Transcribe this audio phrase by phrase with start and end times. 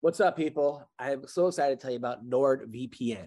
[0.00, 0.88] What's up, people?
[0.96, 3.26] I am so excited to tell you about NordVPN.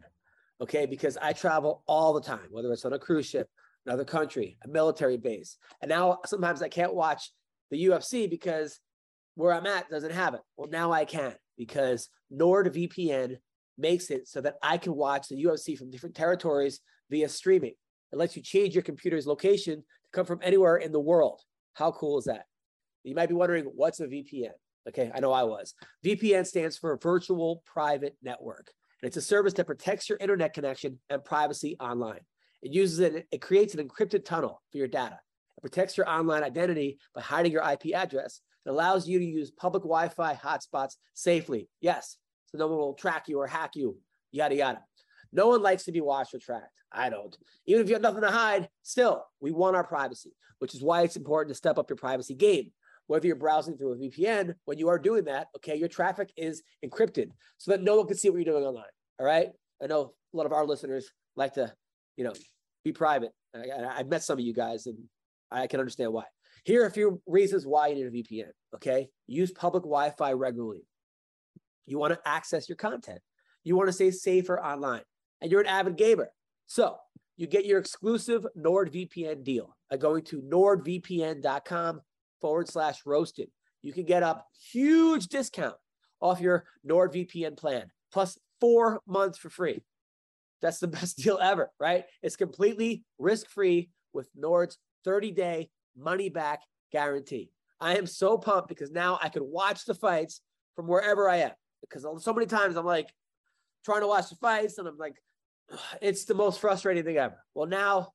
[0.61, 3.49] Okay, because I travel all the time, whether it's on a cruise ship,
[3.85, 5.57] another country, a military base.
[5.81, 7.33] And now sometimes I can't watch
[7.71, 8.79] the UFC because
[9.35, 10.39] where I'm at doesn't have it.
[10.55, 13.35] Well, now I can because NordVPN
[13.77, 17.73] makes it so that I can watch the UFC from different territories via streaming.
[18.13, 21.41] It lets you change your computer's location to come from anywhere in the world.
[21.73, 22.45] How cool is that?
[23.03, 24.51] You might be wondering, what's a VPN?
[24.87, 25.73] Okay, I know I was.
[26.03, 28.71] VPN stands for Virtual Private Network.
[29.01, 32.21] And it's a service that protects your internet connection and privacy online.
[32.61, 35.19] It uses it, it creates an encrypted tunnel for your data.
[35.57, 38.41] It protects your online identity by hiding your IP address.
[38.65, 41.67] It allows you to use public Wi Fi hotspots safely.
[41.79, 42.17] Yes,
[42.47, 43.97] so no one will track you or hack you,
[44.31, 44.83] yada, yada.
[45.33, 46.81] No one likes to be watched or tracked.
[46.91, 47.35] I don't.
[47.65, 51.03] Even if you have nothing to hide, still, we want our privacy, which is why
[51.03, 52.71] it's important to step up your privacy game
[53.11, 56.63] whether you're browsing through a VPN, when you are doing that, okay, your traffic is
[56.83, 58.85] encrypted so that no one can see what you're doing online.
[59.19, 59.49] All right.
[59.83, 61.73] I know a lot of our listeners like to,
[62.15, 62.31] you know,
[62.85, 63.33] be private.
[63.53, 64.97] I, have met some of you guys and
[65.51, 66.23] I can understand why.
[66.63, 68.51] Here are a few reasons why you need a VPN.
[68.75, 69.09] Okay.
[69.27, 70.87] Use public Wi Fi regularly.
[71.85, 73.19] You want to access your content.
[73.65, 75.01] You want to stay safer online
[75.41, 76.29] and you're an avid gamer.
[76.65, 76.95] So
[77.35, 81.99] you get your exclusive NordVPN deal by going to nordvpn.com
[82.41, 83.49] forward slash roasted.
[83.81, 85.75] You can get a huge discount
[86.19, 89.83] off your NordVPN plan, plus four months for free.
[90.61, 92.05] That's the best deal ever, right?
[92.21, 96.61] It's completely risk free with Nord's 30 day money back
[96.91, 97.51] guarantee.
[97.79, 100.41] I am so pumped because now I can watch the fights
[100.75, 101.51] from wherever I am.
[101.81, 103.09] Because so many times I'm like
[103.83, 105.15] trying to watch the fights and I'm like,
[106.01, 107.43] it's the most frustrating thing ever.
[107.55, 108.09] Well, now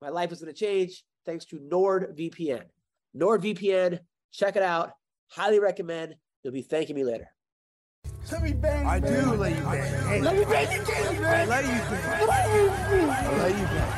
[0.00, 2.64] my life is going to change thanks to NordVPN.
[3.16, 4.00] NordVPN.
[4.32, 4.92] Check it out.
[5.28, 6.16] Highly recommend.
[6.42, 7.28] You'll be thanking me later.
[8.30, 8.86] Let me bang.
[8.86, 10.04] I do let you bang.
[10.08, 11.40] Hey, let me bang you, James, man.
[11.40, 12.04] I let you bang.
[12.10, 13.90] I let you bang.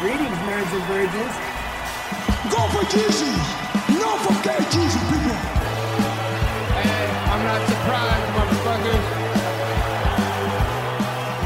[0.00, 1.34] Greetings, marriage and virgins.
[2.50, 3.36] Go for Jesus.
[3.88, 5.38] No forget Jesus, people.
[6.74, 9.06] Hey, I'm not surprised, motherfuckers.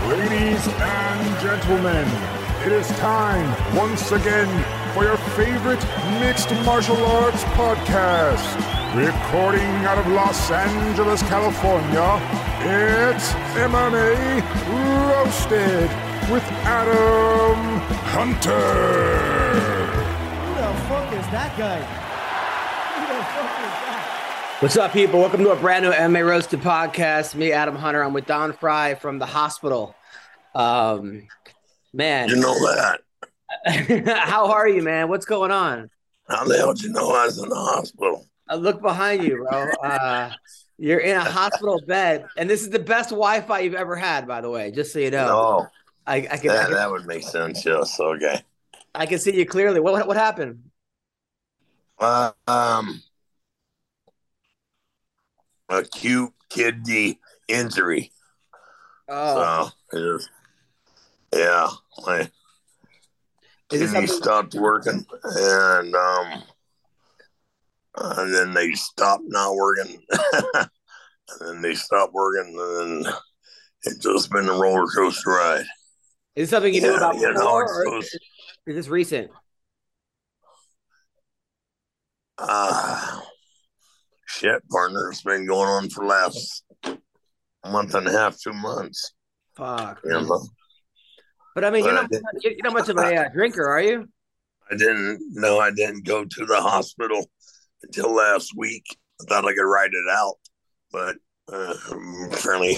[0.08, 2.35] Ladies and gentlemen,
[2.66, 4.48] it is time once again
[4.92, 5.78] for your favorite
[6.18, 8.56] mixed martial arts podcast.
[8.92, 12.18] Recording out of Los Angeles, California,
[12.58, 14.42] it's MMA
[15.12, 15.88] Roasted
[16.28, 17.78] with Adam
[18.10, 18.58] Hunter.
[20.42, 21.78] Who the fuck is that guy?
[22.96, 24.56] Who the fuck is that?
[24.58, 25.20] What's up, people?
[25.20, 27.36] Welcome to a brand new MMA Roasted podcast.
[27.36, 28.02] Me, Adam Hunter.
[28.02, 29.94] I'm with Don Frye from the hospital.
[30.56, 31.28] Um,
[31.96, 33.00] Man, you know that.
[34.28, 35.08] How are you, man?
[35.08, 35.88] What's going on?
[36.28, 38.26] How the hell did you know I was in the hospital?
[38.46, 39.70] I look behind you, bro.
[39.82, 40.30] Uh,
[40.76, 44.42] you're in a hospital bed, and this is the best Wi-Fi you've ever had, by
[44.42, 44.70] the way.
[44.70, 45.26] Just so you know.
[45.26, 45.66] No,
[46.06, 47.64] I, I can, that, I can, that would make sense.
[47.64, 48.42] Yes, okay.
[48.94, 49.80] I can see you clearly.
[49.80, 50.64] What what happened?
[51.98, 53.00] Uh, um,
[55.70, 58.12] acute kidney injury.
[59.08, 60.20] Oh, so
[62.08, 62.30] it
[63.72, 66.42] is stopped working, and um,
[67.96, 70.00] and then they stopped not working,
[70.54, 70.68] and
[71.40, 73.12] then they stopped working, and then
[73.84, 75.64] it's just been a roller coaster ride.
[76.34, 78.18] Is this something you yeah, knew about you before, know, is
[78.66, 79.30] this recent?
[82.38, 83.20] Uh,
[84.26, 85.08] shit, partner.
[85.08, 86.64] It's been going on for last
[87.64, 89.12] month and a half, two months.
[89.56, 90.00] Fuck.
[90.04, 90.46] You know?
[91.56, 94.06] But I mean, but you're not you're not much of a uh, drinker, are you?
[94.70, 95.18] I didn't.
[95.30, 97.30] No, I didn't go to the hospital
[97.82, 98.84] until last week.
[99.22, 100.34] I thought I could write it out,
[100.92, 101.16] but
[101.50, 101.74] uh,
[102.30, 102.76] apparently,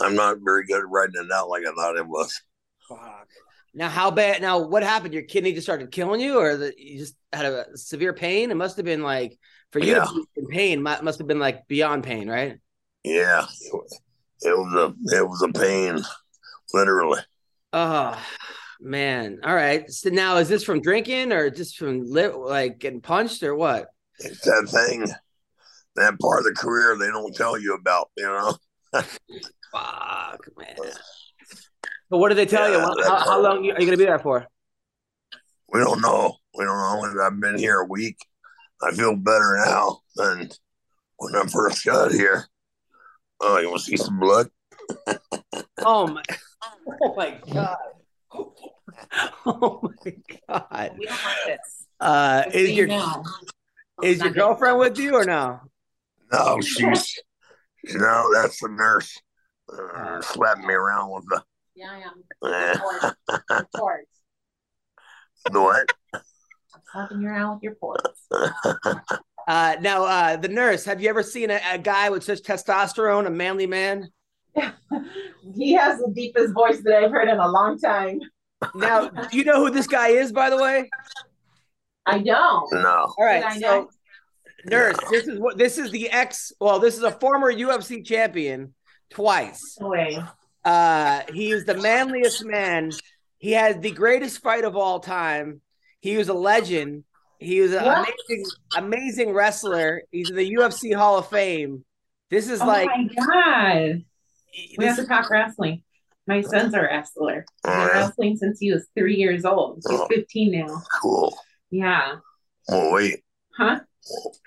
[0.00, 2.40] I'm not very good at writing it out like I thought it was.
[2.88, 3.28] Fuck.
[3.74, 4.40] Now, how bad?
[4.40, 5.12] Now, what happened?
[5.12, 8.50] Your kidney just started killing you, or the, you just had a severe pain?
[8.50, 9.38] It must have been like
[9.70, 10.06] for you yeah.
[10.36, 10.82] in pain.
[10.82, 12.58] Must have been like beyond pain, right?
[13.04, 13.44] Yeah,
[14.40, 16.00] it was a it was a pain,
[16.72, 17.20] literally.
[17.76, 18.16] Oh
[18.80, 19.40] man.
[19.42, 19.90] All right.
[19.90, 23.88] So now is this from drinking or just from li- like getting punched or what?
[24.20, 25.04] It's that thing,
[25.96, 28.56] that part of the career they don't tell you about, you know.
[28.92, 30.76] Fuck, man.
[32.08, 33.02] But what did they tell yeah, you?
[33.02, 34.46] How, how, long are you going to be there for?
[35.72, 36.36] We don't know.
[36.56, 37.24] We don't know.
[37.26, 38.18] I've been here a week.
[38.80, 40.48] I feel better now than
[41.16, 42.46] when I first got here.
[43.40, 44.48] Oh, you want to see some blood?
[45.78, 46.22] oh my.
[47.02, 47.76] Oh my god.
[49.46, 50.12] Oh my
[50.48, 50.92] god.
[50.98, 51.86] We don't like this.
[52.00, 52.88] Uh, is your
[54.02, 55.60] Is your girlfriend with you or no?
[56.32, 57.20] No, she's
[57.92, 59.20] no, that's the nurse
[59.72, 61.42] uh, slapping me around with the.
[61.74, 62.24] Yeah, I am.
[63.32, 63.58] Yeah.
[63.58, 64.10] Reports.
[65.50, 65.92] the what?
[66.92, 68.28] Slapping you around with your ports.
[69.46, 70.84] Uh, now, uh, the nurse.
[70.86, 74.08] Have you ever seen a, a guy with such testosterone, a manly man?
[75.56, 78.20] He has the deepest voice that I've heard in a long time.
[78.74, 80.88] Now, do you know who this guy is, by the way?
[82.06, 82.72] I don't.
[82.72, 83.12] No.
[83.18, 83.88] All right, Did I so know?
[84.66, 86.52] nurse, this is what this is the ex.
[86.60, 88.74] Well, this is a former UFC champion
[89.10, 89.76] twice.
[89.80, 90.18] No way.
[90.64, 92.90] Uh, he is the manliest man.
[93.38, 95.60] He has the greatest fight of all time.
[96.00, 97.04] He was a legend.
[97.38, 98.08] He was an What?
[98.28, 98.46] amazing,
[98.76, 100.02] amazing wrestler.
[100.10, 101.84] He's in the UFC Hall of Fame.
[102.30, 104.04] This is Oh like my god.
[104.78, 105.82] We have to talk wrestling.
[106.26, 107.44] My son's are wrestler.
[107.64, 107.92] He's been All right.
[107.94, 109.82] wrestling since he was three years old.
[109.86, 110.06] He's Oh.
[110.08, 110.82] 15 now.
[111.02, 111.36] Cool.
[111.70, 112.16] Yeah.
[112.68, 113.22] Well, wait.
[113.56, 113.80] Huh?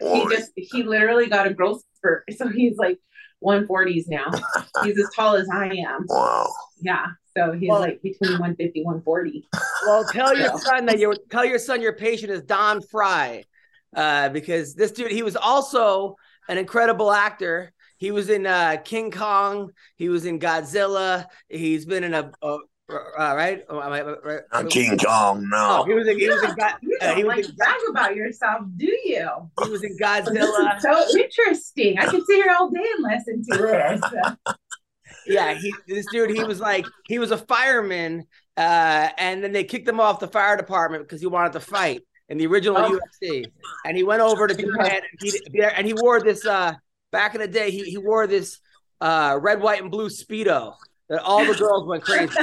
[0.01, 2.24] Well, He just he literally got a growth spurt.
[2.38, 2.98] So he's like
[3.44, 4.31] 140s now.
[4.83, 6.06] He's as tall as I am.
[6.07, 6.48] wow.
[6.81, 7.06] Yeah.
[7.38, 9.48] So he's Well- like between 150 140.
[9.86, 13.44] well, tell your son that you tell your son your patient is Don Frye,
[13.95, 16.15] uh, because this dude he was also
[16.50, 17.71] an incredible actor.
[17.98, 19.72] He was in uh, King Kong.
[19.96, 21.26] He was in Godzilla.
[21.50, 22.58] He's been in a, a
[22.90, 23.64] uh, right.
[23.70, 24.42] Oh, am I- right?
[24.54, 25.84] Not King Kong, Oh, no.
[25.86, 26.18] he was in.
[26.20, 26.56] He was in.
[26.56, 29.30] God, You uh, don't he was like in to brag about yourself, do you?
[29.64, 30.80] He was in Godzilla.
[30.80, 32.00] so interesting.
[32.00, 34.02] I could sit here all day and listen to this.
[35.26, 39.66] Yeah, he this dude, he was like he was a fireman, uh, and then they
[39.66, 42.98] kicked him off the fire department because he wanted to fight in the original Oh.
[43.22, 43.46] UFC.
[43.86, 46.74] And he went over to Japan and he, and he wore this uh
[47.12, 48.59] back in the day, he, he wore this
[49.00, 50.74] uh red, white, and blue speedo
[51.09, 52.33] that all the girls went crazy.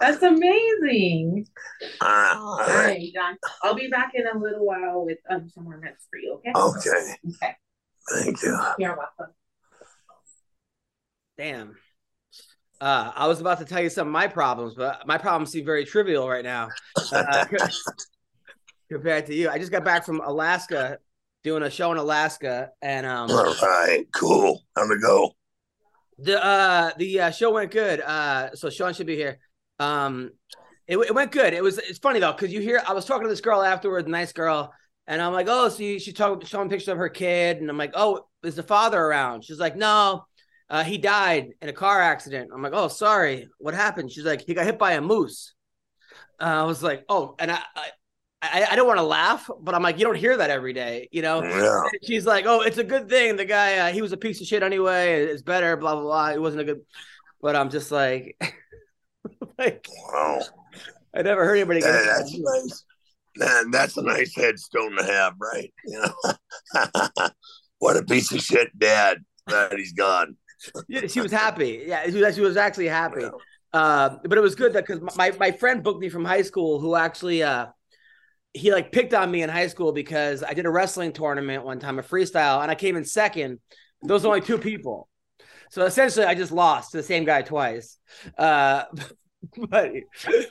[0.00, 1.46] That's amazing.
[2.00, 2.34] All right.
[2.36, 3.36] All right, John.
[3.62, 6.52] I'll be back in a little while with um some more minutes for you, okay?
[6.54, 7.14] Okay.
[7.42, 7.56] Okay.
[8.12, 8.58] Thank you.
[8.78, 9.34] You're welcome.
[11.36, 11.76] Damn.
[12.80, 15.64] Uh, I was about to tell you some of my problems, but my problems seem
[15.64, 16.68] very trivial right now
[17.10, 17.46] uh,
[18.90, 19.48] compared to you.
[19.48, 20.98] I just got back from Alaska
[21.44, 24.04] doing a show in Alaska, and um, All right.
[24.12, 24.62] Cool.
[24.76, 25.32] How'd it go?
[26.18, 28.00] the uh, the uh, show went good.
[28.00, 29.38] Uh, so Sean should be here.
[29.78, 30.30] Um,
[30.86, 31.52] it, it went good.
[31.52, 34.08] It was it's funny though because you hear I was talking to this girl afterwards,
[34.08, 34.72] nice girl,
[35.06, 37.78] and I'm like, oh, so you, she talked showing pictures of her kid, and I'm
[37.78, 39.44] like, oh, is the father around?
[39.44, 40.24] She's like, no,
[40.70, 42.50] uh, he died in a car accident.
[42.54, 44.10] I'm like, oh, sorry, what happened?
[44.10, 45.54] She's like, he got hit by a moose.
[46.40, 47.60] Uh, I was like, oh, and I.
[47.74, 47.88] I
[48.52, 51.08] I, I don't want to laugh, but I'm like, you don't hear that every day,
[51.12, 51.42] you know.
[51.42, 51.82] Yeah.
[52.02, 53.36] She's like, oh, it's a good thing.
[53.36, 55.24] The guy, uh, he was a piece of shit anyway.
[55.24, 56.30] It's better, blah blah blah.
[56.30, 56.80] It wasn't a good,
[57.40, 58.36] but I'm just like,
[59.58, 60.42] like Wow.
[61.14, 62.84] I never heard anybody that's nice.
[63.36, 65.72] Man, that's a nice headstone to have, right?
[65.84, 67.28] You know?
[67.78, 70.36] what a piece of shit dad that he's gone.
[70.88, 71.84] Yeah, she was happy.
[71.86, 73.28] Yeah, she was, she was actually happy.
[73.72, 76.80] Uh, but it was good that because my my friend booked me from high school,
[76.80, 77.66] who actually uh,
[78.56, 81.78] he like picked on me in high school because I did a wrestling tournament one
[81.78, 83.60] time, a freestyle, and I came in second.
[84.02, 85.08] Those were only two people,
[85.70, 87.98] so essentially I just lost to the same guy twice.
[88.36, 88.84] Uh,
[89.68, 89.92] but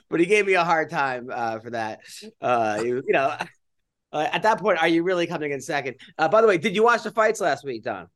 [0.09, 2.01] but he gave me a hard time uh, for that.
[2.41, 3.35] Uh, you, you know,
[4.13, 5.95] uh, at that point, are you really coming in second?
[6.17, 8.07] Uh, by the way, did you watch the fights last week, Don?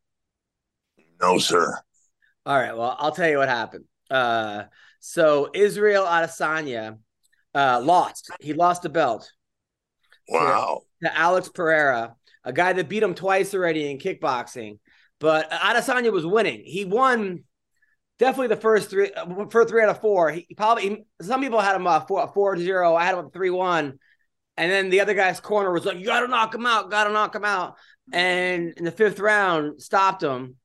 [1.21, 1.77] No, sir.
[2.45, 2.75] All right.
[2.75, 3.85] Well, I'll tell you what happened.
[4.09, 4.63] Uh,
[4.99, 6.97] so Israel Adesanya
[7.53, 8.29] uh, lost.
[8.39, 9.31] He lost the belt
[10.29, 10.81] Wow.
[11.03, 14.79] to Alex Pereira, a guy that beat him twice already in kickboxing.
[15.19, 16.61] But Adesanya was winning.
[16.63, 17.43] He won
[18.19, 19.11] definitely the first three,
[19.49, 20.31] for three out of four.
[20.31, 22.95] He probably some people had him uh, four, four to zero.
[22.95, 23.99] I had him three one,
[24.55, 26.91] and then the other guy's corner was like, "You got to knock him out.
[26.91, 27.75] Got to knock him out."
[28.13, 30.55] And in the fifth round, stopped him.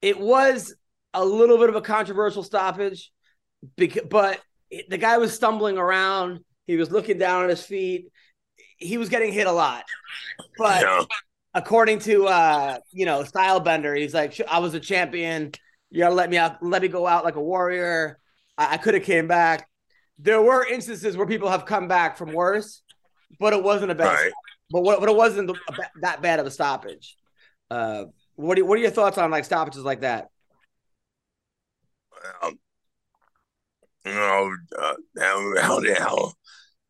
[0.00, 0.74] It was
[1.14, 3.12] a little bit of a controversial stoppage,
[3.76, 4.40] because, but
[4.88, 6.40] the guy was stumbling around.
[6.66, 8.06] He was looking down at his feet.
[8.82, 9.84] He was getting hit a lot,
[10.58, 11.04] but Yeah.
[11.54, 15.52] according to uh, you know Stylebender, he's like, I was a champion.
[15.90, 18.18] You gotta let me out, let me go out like a warrior.
[18.56, 19.68] I, I could have came back.
[20.18, 22.82] There were instances where people have come back from worse,
[23.38, 24.14] but it wasn't a bad.
[24.14, 24.32] Right.
[24.70, 25.54] But what, but it wasn't a
[26.00, 27.16] that bad of a stoppage.
[27.70, 28.04] Uh,
[28.36, 30.28] what do what are your thoughts on like stoppages like that?
[32.42, 32.58] Um,
[34.04, 36.32] you know, uh, how, how, did, how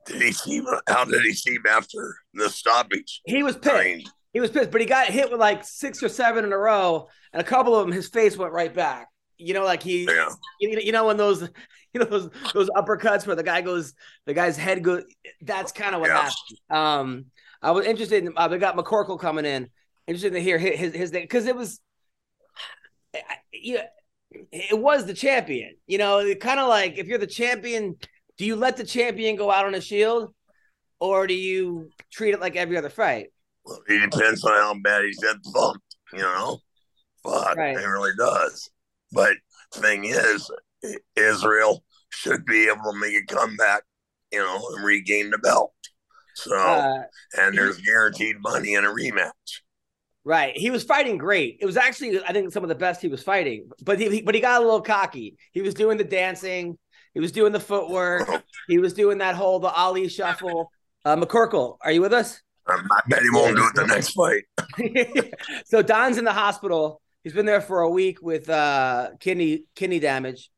[0.06, 0.66] did he seem?
[0.88, 3.20] How did he seem after the stoppage?
[3.24, 3.74] He was pissed.
[3.74, 6.52] I mean, He was pissed, but he got hit with like six or seven in
[6.52, 9.08] a row, and a couple of them, his face went right back.
[9.38, 10.28] You know, like he, yeah.
[10.60, 11.42] you, you know, when those,
[11.92, 13.94] you know, those those uppercuts where the guy goes,
[14.26, 15.04] the guy's head goes.
[15.40, 16.22] That's kind of what Yeah.
[16.22, 16.58] happened.
[16.70, 17.24] Um,
[17.60, 18.24] I was interested.
[18.24, 19.68] In, uh, we got McCorkle coming in.
[20.06, 21.80] Interested to hear his his, thing because it was,
[23.52, 23.86] yeah,
[24.50, 25.76] it was the champion.
[25.86, 27.96] You know, kind of like if you're the champion,
[28.38, 30.34] do you let the champion go out on a shield,
[31.00, 33.28] or do you treat it like every other fight?
[33.64, 35.96] Well, it depends on how bad he's had thumped.
[36.12, 36.58] You know,
[37.24, 37.76] but Right.
[37.76, 38.70] it really does.
[39.12, 39.36] But
[39.74, 40.50] thing is,
[41.16, 43.82] Israel should be able to make a comeback.
[44.30, 45.74] You know, and regain the belt.
[46.34, 47.02] So, Uh,
[47.38, 49.60] and there's guaranteed money in a rematch.
[50.24, 50.56] Right.
[50.56, 51.58] He was fighting great.
[51.60, 53.68] It was actually, I think, some of the best he was fighting.
[53.82, 55.36] But he- but he got a little cocky.
[55.52, 56.78] He was doing the dancing.
[57.14, 58.28] He was doing the footwork.
[58.68, 60.70] He was doing that whole the Ali shuffle.
[61.04, 62.40] Uh, McCorkle, are you with us?
[62.70, 65.34] Um, I bet he won't do it the next fight.
[65.66, 67.02] so Don's in the hospital.
[67.24, 70.48] He's been there for a week with uh, kidney kidney damage.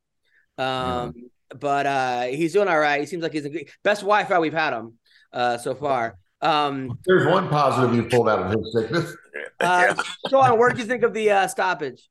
[0.59, 1.15] Um,
[1.49, 3.01] but uh, he's doing all right.
[3.01, 4.99] He seems like he's the best Wi-Fi we've had him
[5.33, 6.19] uh, so far.
[6.41, 9.17] Um, There's one positive you pulled out of his sickness.
[9.61, 9.95] uh,
[10.29, 12.09] Sean, what did you think of the uh, stoppage?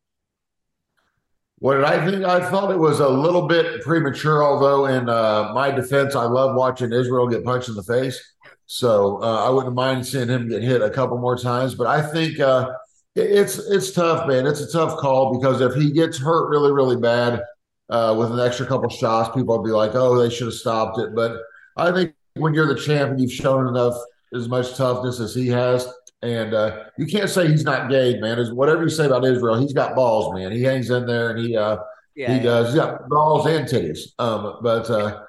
[1.59, 2.25] What did I think?
[2.25, 6.55] I thought it was a little bit premature, although in uh, my defense, I love
[6.55, 8.19] watching Israel get punched in the face.
[8.65, 11.75] So uh, I wouldn't mind seeing him get hit a couple more times.
[11.75, 12.69] But I think uh,
[13.15, 14.45] it- it's it's tough, man.
[14.45, 17.41] It's a tough call because if he gets hurt really, really bad
[17.89, 20.99] uh, with an extra couple shots, people will be like, "Oh, they should have stopped
[20.99, 21.37] it." But
[21.77, 23.95] I think when you're the champion, you've shown enough
[24.33, 25.87] as much toughness as he has.
[26.23, 28.39] And uh, you can't say he's not gay, man.
[28.39, 30.53] Is whatever you say about Israel, he's got balls, man.
[30.53, 31.77] He hangs in there and he uh,
[32.15, 32.67] Yeah, he does.
[32.67, 34.13] He's got balls and titties.
[34.19, 35.23] Um, but uh,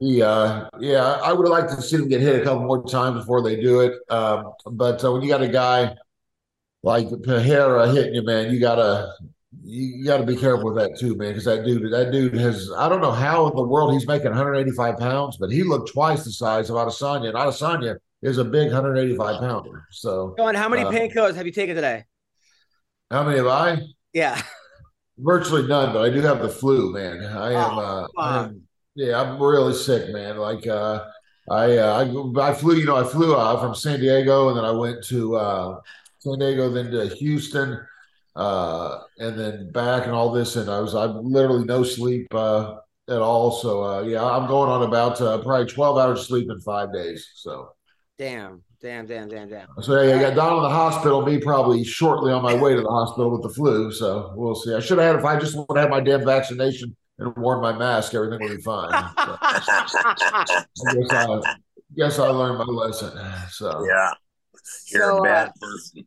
[0.00, 2.84] he, uh, yeah, I would have liked to see him get hit a couple more
[2.84, 3.94] times before they do it.
[4.10, 5.94] Um, but uh, when you got a guy
[6.82, 9.12] like Pereira hitting you, man, you gotta
[9.62, 11.28] you got to be careful with that too, man.
[11.28, 14.30] Because that dude, that dude has I don't know how in the world he's making
[14.30, 18.66] 185 pounds, but he looked twice the size of Adesanya, and Adesanya is a big
[18.66, 19.84] 185 pounder.
[19.90, 22.04] So Sean, how many uh, painkillers have you taken today?
[23.10, 23.78] how many have I?
[24.12, 24.40] Yeah.
[25.18, 27.24] Virtually none, but I do have the flu, man.
[27.24, 28.08] I am, Oh, uh.
[28.18, 28.62] I am
[28.94, 30.36] yeah, I'm really sick, man.
[30.36, 31.04] Like, uh,
[31.50, 34.64] I, uh, I, I flew, you know, I flew out from San Diego and then
[34.64, 35.80] I went to, uh,
[36.18, 37.80] San Diego, then to Houston,
[38.36, 40.56] uh, and then back and all this.
[40.56, 42.76] And I was, I literally no sleep, uh,
[43.08, 43.52] at all.
[43.52, 47.28] So, uh, yeah, I'm going on about, uh, probably 12 hours sleep in five days.
[47.34, 47.72] So,
[48.20, 49.66] Damn, damn, damn, damn, damn.
[49.80, 52.82] so yeah, I got down in the hospital, me probably shortly on my way to
[52.82, 53.90] the hospital with the flu.
[53.90, 54.74] So we'll see.
[54.74, 57.62] I should have had, if I just would have had my damn vaccination and worn
[57.62, 58.92] my mask, everything would be fine.
[58.92, 60.64] So I
[61.00, 61.40] guess I,
[61.96, 63.18] guess I learned my lesson.
[63.52, 64.12] So Yeah,
[64.92, 66.06] you're So, a bad uh, person.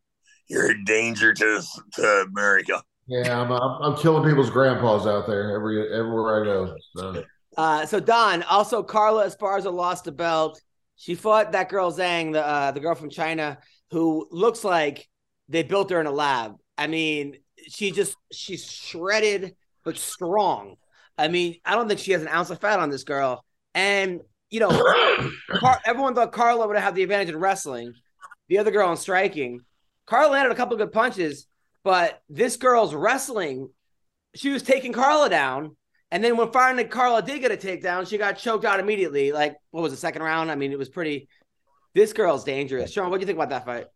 [0.50, 2.84] You're a danger to to America.
[3.08, 6.76] yeah, I'm, I'm, I'm killing people's grandpas out there every everywhere I go.
[6.96, 7.24] So
[7.58, 10.62] Uh, so Don, also Carla Esparza lost the belt.
[10.96, 13.58] She fought that girl Zhang, the uh, the girl from China,
[13.92, 15.08] who looks like
[15.50, 16.56] they built her in a lab.
[16.78, 20.76] I mean, she just she's shredded but strong.
[21.18, 23.44] I mean, I don't think she has an ounce of fat on this girl.
[23.74, 24.70] And you know,
[25.50, 27.94] Car- everyone thought Carla would have the advantage in wrestling.
[28.50, 29.62] The other girl in striking,
[30.06, 31.48] Carla landed a couple good punches,
[31.84, 33.70] but this girl's wrestling.
[34.36, 35.76] She was taking Carla down,
[36.14, 39.32] and then when finally Carla did get a takedown, she got choked out immediately.
[39.32, 40.52] Like, what was the second round?
[40.52, 41.28] I mean, it was pretty.
[41.96, 42.92] This girl's dangerous.
[42.92, 43.88] Sean, what do you think about that fight?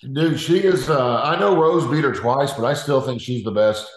[0.00, 0.88] Dude, she is.
[0.88, 3.90] Uh, I know Rose beat her twice, but I still think she's the best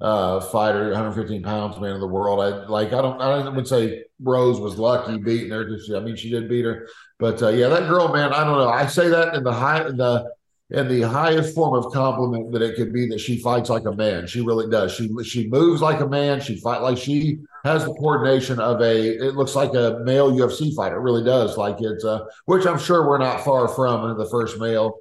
[0.00, 2.40] uh, fighter, 115 pounds man in the world.
[2.40, 2.92] I like.
[2.92, 3.20] I don't.
[3.20, 5.68] I would say Rose was lucky beating her.
[5.96, 6.86] I mean, she did beat her,
[7.18, 8.32] but uh, yeah, that girl, man.
[8.32, 8.68] I don't know.
[8.68, 10.30] I say that in the high, in the
[10.72, 13.92] in the highest form of compliment that it could be that she fights like a
[13.92, 14.26] man.
[14.26, 14.92] She really does.
[14.92, 16.40] She she moves like a man.
[16.40, 19.08] She fight like she has the coordination of a.
[19.08, 20.96] It looks like a male UFC fighter.
[20.96, 21.56] It really does.
[21.56, 24.98] Like it's uh, which I'm sure we're not far from the first male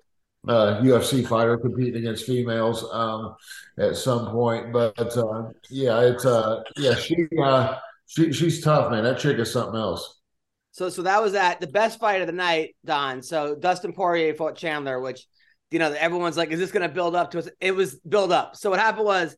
[0.47, 3.35] uh, UFC fighter competing against females um,
[3.77, 4.73] at some point.
[4.73, 9.03] But uh, yeah, it's uh, yeah, she uh, she she's tough, man.
[9.03, 10.15] That chick is something else.
[10.71, 13.21] So, so that was that the best fight of the night, Don.
[13.21, 15.25] So Dustin Poirier fought Chandler, which
[15.71, 17.49] you know everyone's like, is this going to build up to us?
[17.59, 18.55] It was build up.
[18.55, 19.35] So what happened was,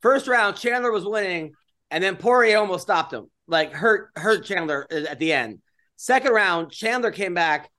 [0.00, 1.52] first round Chandler was winning,
[1.90, 5.60] and then Poirier almost stopped him, like hurt hurt Chandler at the end.
[5.96, 7.70] Second round, Chandler came back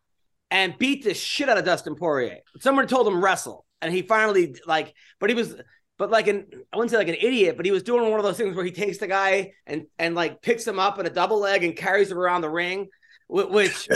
[0.51, 2.39] and beat the shit out of Dustin Poirier.
[2.59, 5.55] Someone told him wrestle, and he finally like, but he was.
[5.99, 8.25] But like an, I wouldn't say like an idiot, but he was doing one of
[8.25, 11.09] those things where he takes the guy and and like picks him up in a
[11.09, 12.89] double leg and carries him around the ring,
[13.27, 13.87] wh- which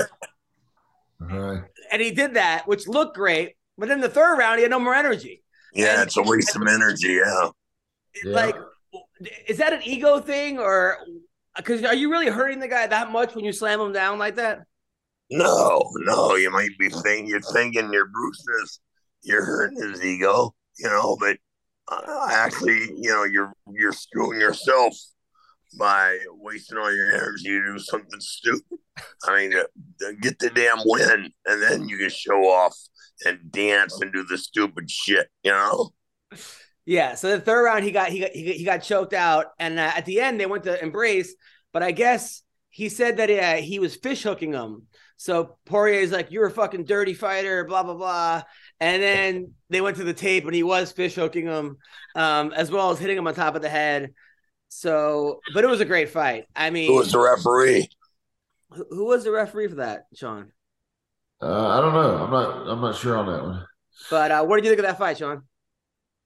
[1.20, 1.64] Right.
[1.92, 3.57] and he did that, which looked great.
[3.78, 5.44] But then the third round, he had no more energy.
[5.74, 7.14] Yeah, And- it's a waste of energy.
[7.14, 7.50] Yeah.
[8.24, 8.32] Yeah.
[8.34, 8.56] Like,
[9.48, 10.98] is that an ego thing, or
[11.56, 14.36] because are you really hurting the guy that much when you slam him down like
[14.36, 14.64] that?
[15.30, 18.80] No, no, you might be thinking you're thinking you're bruising
[19.24, 21.38] you're hurting his ego, you know, but
[21.90, 24.96] uh, actually, you know, you're you're screwing yourself
[25.78, 28.80] by wasting all your energy to do something stupid.
[29.26, 29.54] I mean,
[30.22, 32.76] get the damn win, and then you can show off
[33.26, 35.92] and dance and do the stupid shit, you know.
[36.86, 37.16] Yeah.
[37.16, 39.80] So the third round, he got he got he got, he got choked out, and
[39.80, 41.36] uh, at the end they went to embrace,
[41.74, 44.84] but I guess he said that uh, he was fish hooking him.
[45.18, 48.44] So Poirier's like, "You're a fucking dirty fighter," blah blah blah.
[48.80, 51.78] And then they went to the tape, and he was fish hooking him,
[52.16, 54.14] um, as well as hitting him on top of the head.
[54.70, 56.46] So, but it was a great fight.
[56.56, 57.90] I mean, Who was the referee?
[58.72, 60.52] Who, was the referee for that, Sean?
[61.42, 62.24] Uh, I don't know.
[62.24, 62.68] I'm not.
[62.68, 63.66] I'm not sure on that one.
[64.10, 65.44] But uh, what did you think of that fight, Sean?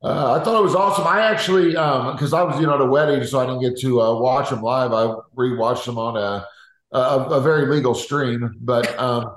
[0.03, 1.05] Uh, I thought it was awesome.
[1.05, 4.01] I actually, because I was, you know, at a wedding, so I didn't get to
[4.01, 4.93] uh, watch them live.
[4.93, 6.47] I rewatched them on a
[6.91, 9.35] a, a very legal stream, but um,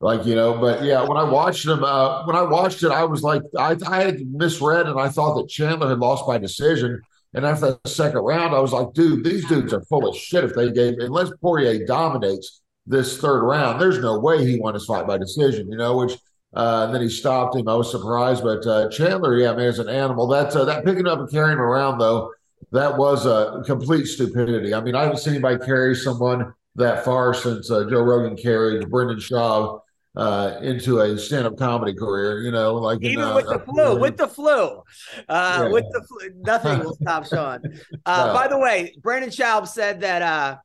[0.00, 3.04] like you know, but yeah, when I watched them, uh, when I watched it, I
[3.04, 7.00] was like, I, I had misread, and I thought that Chandler had lost by decision.
[7.34, 10.44] And after the second round, I was like, dude, these dudes are full of shit.
[10.44, 14.84] If they gave, unless Poirier dominates this third round, there's no way he won his
[14.84, 15.70] fight by decision.
[15.70, 16.18] You know, which
[16.54, 17.68] uh, and then he stopped him.
[17.68, 20.26] I was surprised, but uh, Chandler, yeah, man, is an animal.
[20.26, 22.30] That uh, that picking up and carrying him around though,
[22.72, 24.74] that was a complete stupidity.
[24.74, 28.88] I mean, I haven't seen anybody carry someone that far since uh, Joe Rogan carried
[28.90, 29.80] Brendan Schaub
[30.14, 32.40] uh, into a stand-up comedy career.
[32.40, 34.82] You know, like in, Even uh, with the flu, with the flu,
[35.28, 35.68] uh, Yeah.
[35.68, 37.60] with the flu, nothing will stop Sean.
[38.04, 38.34] Uh, No.
[38.34, 40.56] By the way, Brendan Schaub said that uh,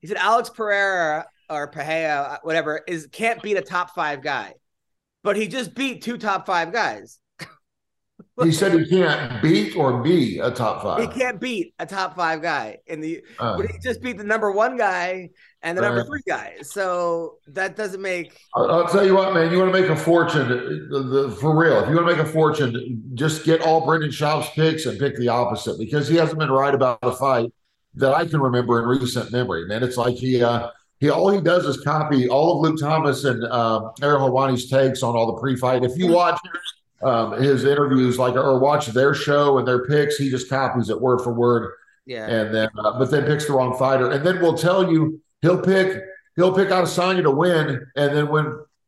[0.00, 4.54] he said Alex Pereira or Pereira, whatever, is can't beat a top five guy,
[5.22, 7.18] but he just beat two top five guys.
[8.42, 11.00] he said he can't beat or be a top five.
[11.00, 14.24] He can't beat a top five guy in the, Uh, but he just beat the
[14.24, 15.30] number one guy
[15.62, 16.56] and the number three guy.
[16.62, 19.50] So that doesn't make I'll, I'll tell you what, man.
[19.52, 21.82] You want to make a fortune the, the, for real.
[21.82, 25.16] If you want to make a fortune, just get all Brendan Schaub's picks and pick
[25.16, 27.50] the opposite because he hasn't been right about a fight
[27.94, 29.66] that I can remember in recent memory.
[29.66, 33.24] Man, it's like he uh, he all he does is copy all of Luke Thomas
[33.24, 35.84] and um, Ariel Helwani's takes on all the pre-fight.
[35.84, 36.40] If you watch
[37.02, 41.00] um, his interviews, like or watch their show and their picks, he just copies it
[41.00, 41.72] word for word
[42.06, 42.26] yeah.
[42.26, 45.60] and then uh, but then picks the wrong fighter, and then we'll tell you he'll
[45.60, 46.02] pick
[46.36, 48.46] he'll pick Adesanya to win, and then when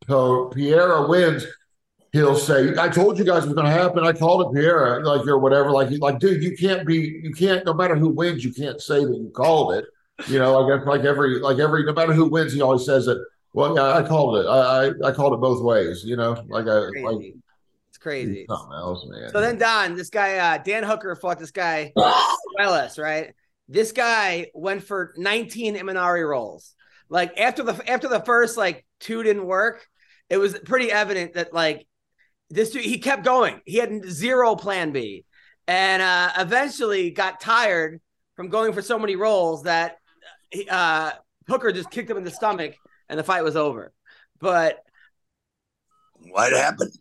[0.09, 1.45] uh, Pereira wins,
[2.13, 4.05] he'll say, "I told you guys it was going to happen.
[4.05, 7.33] I called it Pereira, like or whatever." Like he- like, dude, you can't be you
[7.33, 9.85] can't no matter who wins, you can't say that you called it.
[10.29, 13.25] You know, like like every like every no matter who wins, he always says that.
[13.53, 14.47] Well, yeah, I called it.
[14.47, 16.03] I I, I called it both ways.
[16.05, 17.35] You know, like I like.
[17.89, 18.45] It's crazy.
[18.49, 19.31] something else, man.
[19.31, 21.93] So then Don, this guy, uh, Dan Hooker fought this guy,
[22.59, 23.33] Puelles, right?
[23.69, 26.75] This guy went for 19 Imanari rolls.
[27.09, 29.87] Like after the after the first like two didn't work,
[30.29, 31.87] it was pretty evident that like
[32.51, 33.61] this dude he kept going.
[33.65, 35.25] He had zero plan B.
[35.67, 38.01] And uh eventually got tired
[38.37, 39.97] from going for so many rolls that
[40.51, 41.13] he, uh
[41.49, 42.75] Hooker just kicked him in the stomach
[43.09, 43.93] and the fight was over.
[44.41, 44.79] But
[46.31, 46.93] What happened?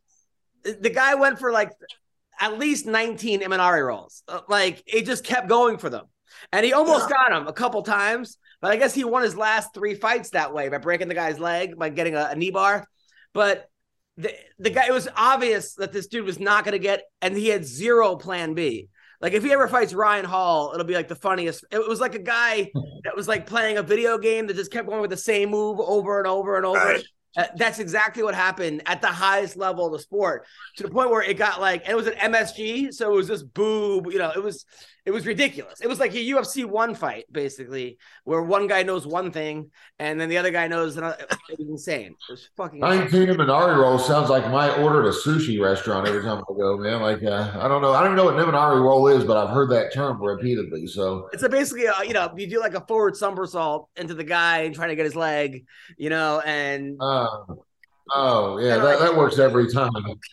[0.63, 1.71] the guy went for like
[2.39, 4.23] at least 19 Imanari rolls.
[4.27, 6.05] Uh, Like it just kept going for them.
[6.51, 9.73] And he almost got him a couple times, but I guess he won his last
[9.73, 12.87] three fights that way by breaking the guy's leg, by getting a, a knee bar.
[13.33, 13.69] But
[14.17, 17.35] the, the guy, it was obvious that this dude was not going to get, and
[17.35, 18.89] he had zero plan B.
[19.23, 21.63] Like if he ever fights Ryan Hall, it'll be like the funniest.
[21.71, 22.69] It was like a guy
[23.05, 25.79] that was like playing a video game that just kept going with the same move
[25.79, 26.77] over and over and over.
[26.77, 27.05] Right.
[27.35, 30.45] Uh, that's exactly what happened at the highest level of the sport
[30.77, 33.27] to the point where it got like, and it was an MSG, so it was
[33.27, 34.05] just boob.
[34.11, 34.65] You know, it was
[35.05, 35.81] it was ridiculous.
[35.81, 40.19] It was like a UFC one fight basically, where one guy knows one thing and
[40.19, 41.17] then the other guy knows another.
[41.49, 42.15] It was insane.
[42.29, 42.79] It was fucking.
[42.79, 46.77] 19 Minari roll sounds like my order at a sushi restaurant every time I go,
[46.77, 47.01] man.
[47.01, 47.91] Like, uh, I don't know.
[47.93, 50.87] I don't even know what Niminari roll is, but I've heard that term repeatedly.
[50.87, 54.23] So, It's a basically, a, you know, you do like a forward somersault into the
[54.23, 55.65] guy and trying to get his leg,
[55.97, 57.27] you know, and uh,
[58.11, 59.91] oh, yeah, that, that works every time.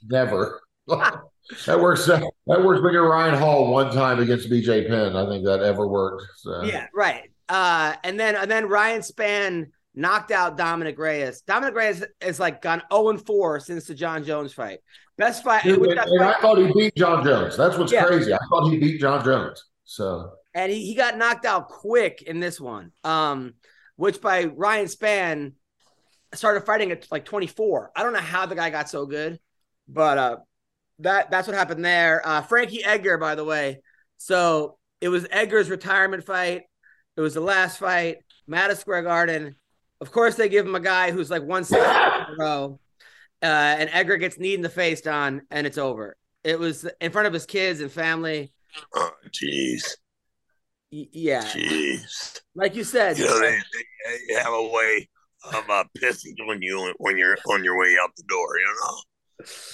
[0.08, 0.60] Never.
[1.66, 2.06] that works.
[2.06, 5.16] That works bigger Ryan Hall one time against BJ Penn.
[5.16, 6.24] I think that ever worked.
[6.36, 6.62] So.
[6.62, 7.30] Yeah, right.
[7.48, 11.42] Uh, and then and then Ryan Spann knocked out Dominic Reyes.
[11.42, 14.78] Dominic Reyes is like gone 0 and 4 since the Jon Jones fight.
[15.18, 15.64] Best fight.
[15.64, 17.56] Dude, and, and I thought he beat Jon Jones.
[17.56, 18.04] That's what's Yeah.
[18.04, 18.32] crazy.
[18.32, 19.64] I thought he beat Jon Jones.
[19.84, 22.92] So, and he, he got knocked out quick in this one.
[23.04, 23.54] Um,
[23.96, 25.52] which by Ryan Spann
[26.32, 27.90] started fighting at like 24.
[27.94, 29.38] I don't know how the guy got so good,
[29.88, 30.36] but uh
[31.00, 32.22] that that's what happened there.
[32.26, 33.80] Uh Frankie Edgar, by the way.
[34.16, 36.62] So it was Edgar's retirement fight.
[37.16, 39.56] It was the last fight, Madison Square Garden.
[40.00, 42.80] Of course, they give him a guy who's like one six in a row,
[43.42, 46.16] uh, and Edgar gets kneed in the face, Don, and it's over.
[46.42, 48.52] It was in front of his kids and family.
[48.94, 49.96] Oh, jeez.
[50.92, 52.40] Y- yeah, Jeez.
[52.54, 53.18] like you said.
[53.18, 55.08] You know, they, they, they have a way
[55.52, 58.58] of uh, pissing when you when you're on your way out the door.
[58.58, 58.96] You know.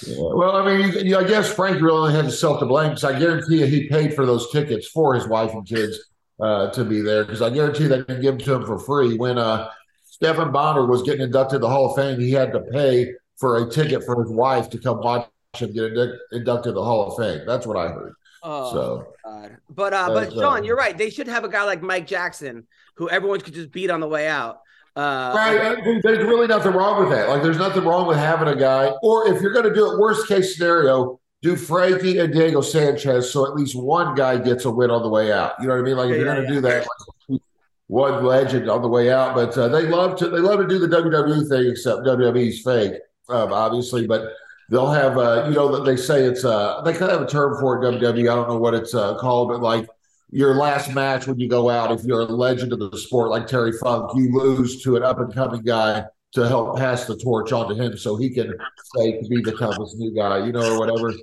[0.05, 3.17] Yeah, well, I mean, I guess Frank really only had himself to blame because I
[3.17, 5.97] guarantee you he paid for those tickets for his wife and kids
[6.39, 9.17] uh, to be there because I guarantee they didn't give them to him for free.
[9.17, 9.69] When uh,
[10.05, 13.63] Stephan Bonnar was getting inducted to the Hall of Fame, he had to pay for
[13.63, 17.11] a ticket for his wife to come watch him get indu- inducted to the Hall
[17.11, 17.45] of Fame.
[17.45, 18.13] That's what I heard.
[18.43, 19.57] Oh, So God.
[19.69, 20.97] But uh, but That's, uh, Sean, you're right.
[20.97, 24.07] They should have a guy like Mike Jackson who everyone could just beat on the
[24.07, 24.61] way out.
[24.97, 25.77] Uh, Right.
[26.03, 27.29] There's really nothing wrong with that.
[27.29, 29.99] Like, there's nothing wrong with having a guy, or if you're going to do it,
[29.99, 34.71] worst case scenario, do Frankie and Diego Sanchez so at least one guy gets a
[34.71, 35.53] win on the way out.
[35.59, 35.97] You know what I mean?
[35.97, 36.87] Like, if Yeah, you're going yeah, to do that,
[37.29, 37.41] like,
[37.87, 39.35] one legend on the way out.
[39.35, 42.93] But uh, they love to they love to do the WWE thing, except WWE's fake,
[43.29, 44.07] um, obviously.
[44.07, 44.33] But
[44.69, 47.57] they'll have, uh, you know, they say it's uh, they kind of have a term
[47.59, 47.85] for it.
[47.85, 49.87] WWE, I don't know what it's uh, called, but like
[50.29, 53.47] your last match when you go out, if you're a legend of the sport like
[53.47, 57.51] Terry Funk, you lose to an up and coming guy to help pass the torch
[57.51, 58.53] on to him so he can
[58.95, 61.13] say to be the toughest new guy, you know, or whatever.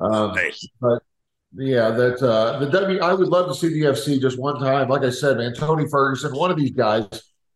[0.00, 0.36] Um,
[0.80, 1.02] but
[1.54, 3.00] yeah, that uh, the W.
[3.00, 4.88] I would love to see the FC just one time.
[4.88, 7.06] Like I said, man, Tony Ferguson, one of these guys.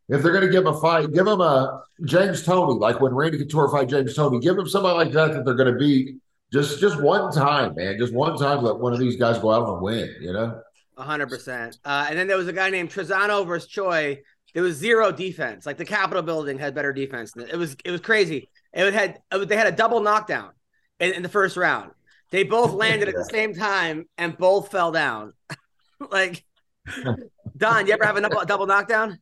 [0.08, 3.14] If they're going to give him a fight, give him a James Toney, like when
[3.14, 4.38] Randy Couture fight James Toney.
[4.38, 6.16] Give him somebody like that that they're going to beat
[6.52, 7.96] just just one time, man.
[7.98, 10.14] Just one time, let one of these guys go out and win.
[10.20, 10.60] You know.
[10.96, 11.78] Hundred percent.
[11.84, 14.20] Uh, and then there was a guy named Trizano versus Choi.
[14.54, 15.66] There was zero defense.
[15.66, 17.32] Like the Capitol building had better defense.
[17.32, 18.50] Than it was it was crazy.
[18.72, 20.52] It had it was, they had a double knockdown
[21.00, 21.90] in, in the first round.
[22.30, 25.32] They both landed at the same time and both fell down.
[26.10, 26.44] like
[27.56, 29.18] Don, you ever have a double, double knockdown?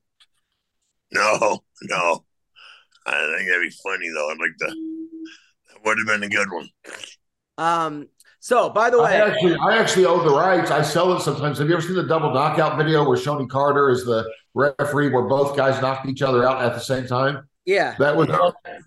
[1.13, 2.25] No, no.
[3.07, 4.31] I think that'd be funny though.
[4.31, 4.75] I'd like to.
[5.69, 6.69] That would have been a good one.
[7.59, 8.09] Um.
[8.43, 10.73] So, by the way, I actually, I actually own the rights.
[10.73, 11.59] I sell it sometimes.
[11.59, 15.23] Have you ever seen the double knockout video where Shonie Carter is the referee, where
[15.23, 17.47] both guys knocked each other out at the same time?
[17.67, 18.27] yeah, That was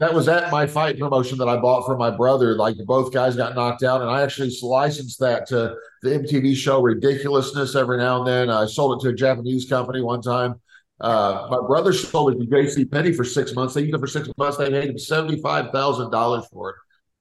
[0.01, 2.57] that was at my fight promotion that I bought for my brother.
[2.57, 6.81] Like both guys got knocked out, and I actually licensed that to the MTV show
[6.81, 8.49] Ridiculousness every now and then.
[8.49, 10.59] I sold it to a Japanese company one time.
[10.99, 13.73] Uh, my brother sold it to JC Penney for six months.
[13.73, 14.57] They used it for six months.
[14.57, 16.75] They paid him seventy five thousand dollars for it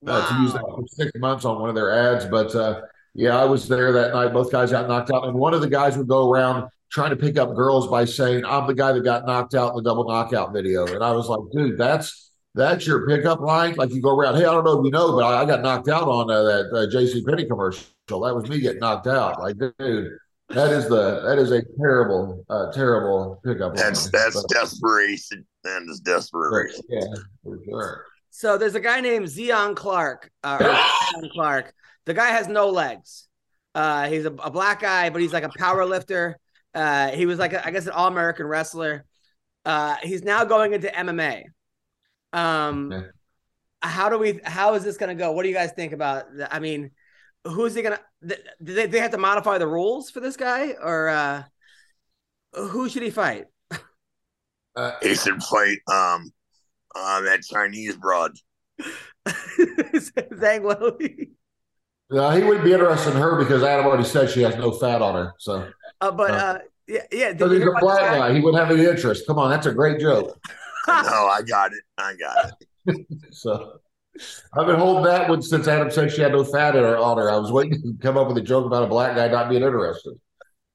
[0.06, 2.26] uh, to use that for six months on one of their ads.
[2.26, 2.82] But uh,
[3.14, 4.32] yeah, I was there that night.
[4.32, 7.16] Both guys got knocked out, and one of the guys would go around trying to
[7.16, 10.08] pick up girls by saying, "I'm the guy that got knocked out in the double
[10.08, 12.22] knockout video," and I was like, "Dude, that's."
[12.56, 13.74] That's your pickup line.
[13.74, 15.60] Like you go around, hey, I don't know if you know, but I, I got
[15.62, 17.84] knocked out on uh, that uh, JC Penney commercial.
[18.06, 19.40] That was me getting knocked out.
[19.40, 20.12] Like, dude,
[20.50, 23.74] that is the that is a terrible, uh, terrible pickup.
[23.74, 24.10] That's line.
[24.12, 25.44] that's But, desperation.
[25.64, 26.82] That is desperation.
[26.88, 27.00] yeah,
[27.42, 28.06] for sure.
[28.36, 30.28] So there's a guy named Zion Clark.
[30.42, 30.58] Uh,
[31.14, 31.72] Zion Clark.
[32.04, 33.28] The guy has no legs.
[33.76, 36.36] Uh, he's a, a black guy, but he's like a power lifter.
[36.74, 39.04] Uh, he was like, a, I guess, an all American wrestler.
[39.64, 41.44] Uh, he's now going into MMA.
[42.32, 43.06] Um, Okay.
[43.82, 44.40] how do we?
[44.42, 45.30] How is this going to go?
[45.30, 46.34] What do you guys think about?
[46.36, 46.90] The, I mean,
[47.44, 48.36] who's he going to?
[48.64, 51.44] Do they, they have to modify the rules for this guy, or uh,
[52.54, 53.46] who should he fight?
[54.76, 56.32] Uh, He should fight um
[56.94, 58.32] uh, that Chinese broad.
[59.28, 61.30] Zhang Weili.
[62.10, 65.00] No, he wouldn't be interested in her because Adam already said she has no fat
[65.02, 65.34] on her.
[65.38, 65.68] So,
[66.00, 67.32] Uh, but Uh, uh, yeah, yeah.
[67.32, 68.18] did he's a black guy?
[68.18, 69.26] guy, he wouldn't have any interest.
[69.26, 70.38] Come on, that's a great joke.
[70.86, 71.82] No, I got it.
[71.96, 72.52] I got
[72.86, 73.06] it.
[73.32, 73.80] So,
[74.52, 77.16] I've been holding that one since Adam said she had no fat in her, on
[77.16, 77.30] her.
[77.30, 79.62] I was waiting to come up with a joke about a black guy not being
[79.62, 80.14] interested.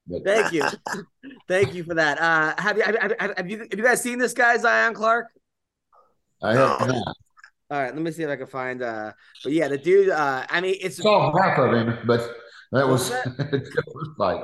[0.08, 0.64] But, Thank you,
[1.48, 2.20] thank you for that.
[2.20, 5.28] Uh, have you have, have, have you have you guys seen this guy Zion Clark?
[6.42, 7.16] I have not.
[7.72, 8.82] All right, let me see if I can find.
[8.82, 9.12] Uh,
[9.44, 10.10] but yeah, the dude.
[10.10, 10.98] Uh, I mean, it's.
[10.98, 12.28] saw half of him, but
[12.72, 14.44] that was What's a different fight.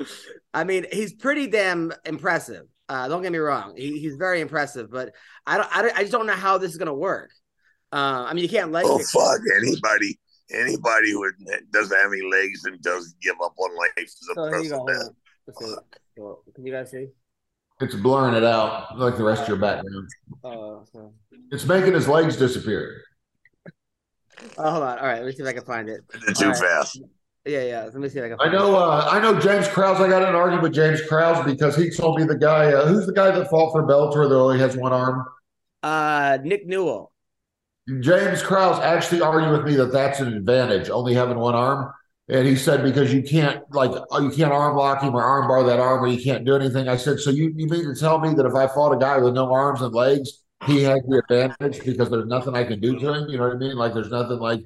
[0.54, 2.66] I mean, he's pretty damn impressive.
[2.88, 4.90] Uh, don't get me wrong; he, he's very impressive.
[4.90, 5.14] But
[5.46, 7.30] I don't, I don't, I just don't know how this is gonna work.
[7.92, 8.84] Uh, I mean, you can't let.
[8.84, 9.40] Oh kick- fuck!
[9.56, 10.18] Anybody,
[10.52, 11.28] anybody who
[11.72, 14.70] doesn't have any legs and doesn't give up on life is a So here you
[14.70, 14.84] go.
[14.84, 14.86] precedent.
[14.86, 15.14] hold on.
[15.46, 15.76] Let's see.
[16.16, 17.08] Well, Can you guys see?
[17.80, 20.08] It's blurring it out like the rest of your background.
[20.44, 21.12] Oh, so-
[21.50, 23.02] It's making his legs disappear.
[24.58, 24.98] oh, hold on.
[24.98, 26.02] All right, let me see if I can find it.
[26.12, 26.60] They're too All right.
[26.60, 27.00] fast.
[27.46, 27.84] Yeah, yeah.
[27.84, 28.38] Let me see if I can.
[28.40, 28.76] I Find know.
[28.76, 29.98] Uh, I know James Krause.
[30.00, 33.06] I got an argument with James Krause because he told me the guy uh, who's
[33.06, 35.24] the guy that fought for Bellator that only has one arm.
[35.82, 37.12] Uh, Nick Newell.
[38.00, 41.90] James Krause actually argued with me that that's an advantage, only having one arm.
[42.30, 45.48] And he said, because you can't like oh, you can't arm lock him or arm
[45.48, 46.88] bar that arm or you can't do anything.
[46.88, 49.18] I said, so you, you mean to tell me that if I fought a guy
[49.18, 52.96] with no arms and legs, he has the advantage because there's nothing I can do
[53.00, 53.28] to him?
[53.28, 53.74] You know what I mean?
[53.74, 54.60] Like there's nothing like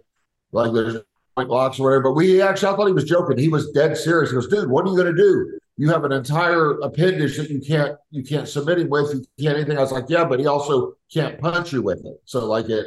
[0.52, 0.98] like there's
[1.36, 2.02] point blocks or whatever.
[2.02, 3.38] But we actually I thought he was joking.
[3.38, 4.30] He was dead serious.
[4.30, 5.58] He goes, dude, what are you gonna do?
[5.78, 9.56] You have an entire appendage that you can't you can't submit him with, you can't
[9.56, 9.78] anything.
[9.78, 12.20] I was like, Yeah, but he also can't punch you with it.
[12.26, 12.84] So like it,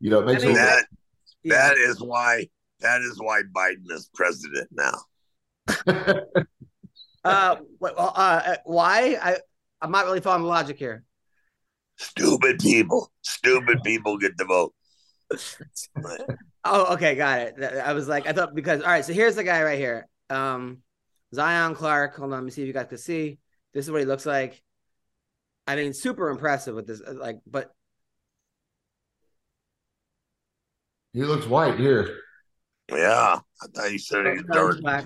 [0.00, 0.84] you know, it makes I mean, it that
[1.44, 2.48] that is why
[2.82, 6.22] that is why Biden is president now.
[7.24, 9.16] Uh, wh- uh, why?
[9.22, 9.36] I
[9.80, 11.04] I'm not really following the logic here.
[11.96, 14.74] Stupid people, stupid people get the vote.
[16.64, 17.54] Oh, okay, got it.
[17.60, 19.04] I was like, I thought because all right.
[19.04, 20.06] So here's the guy right here.
[20.30, 20.78] Um,
[21.34, 22.16] Zion Clark.
[22.16, 23.38] Hold on, let me see if you guys can see.
[23.74, 24.62] This is what he looks like.
[25.66, 27.00] I mean, super impressive with this.
[27.00, 27.72] uh, Like, but
[31.12, 32.16] he looks white here.
[32.94, 34.82] Yeah, I thought you said he was dark.
[34.82, 35.04] Back.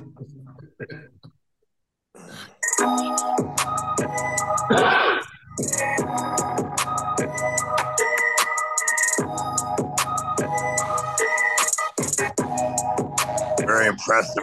[13.58, 14.42] Very impressive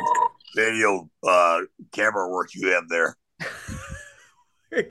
[0.56, 3.16] video uh, camera work you have there.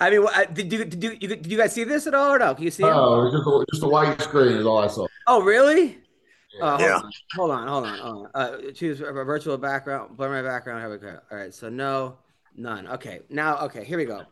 [0.00, 2.32] I mean, what- did you did you, you did you guys see this at all
[2.32, 2.54] or no?
[2.54, 2.88] Can you see it?
[2.90, 5.06] Oh, it's just a, just a white screen is all I saw.
[5.26, 5.98] Oh, really?
[6.60, 6.96] Uh, hold, Yeah.
[6.96, 8.30] on, hold on, hold on, hold on.
[8.34, 10.80] Uh, choose a virtual background, blur my background.
[10.80, 11.18] Here we go.
[11.30, 12.18] All right, so no,
[12.54, 12.86] none.
[12.88, 14.22] Okay, now, okay, here we go.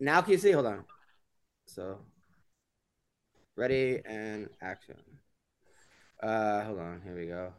[0.00, 0.52] Now can you see?
[0.52, 0.84] Hold on.
[1.66, 1.98] So,
[3.56, 4.96] ready and action.
[6.22, 7.00] Uh, hold on.
[7.04, 7.52] Here we go.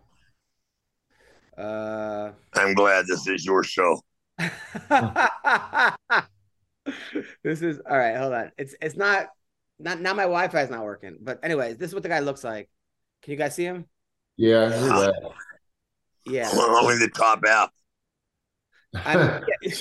[1.62, 4.02] Uh, I'm glad this is your show.
[7.44, 8.16] this is all right.
[8.16, 8.52] Hold on.
[8.58, 9.28] It's it's not
[9.80, 10.14] not now.
[10.14, 11.18] My Wi-Fi is not working.
[11.22, 12.70] But anyways, this is what the guy looks like.
[13.22, 13.86] Can you guys see him?
[14.38, 15.32] Yeah, I knew that.
[16.26, 16.50] Yeah.
[16.54, 17.72] Only the top half.
[18.94, 19.74] I mean,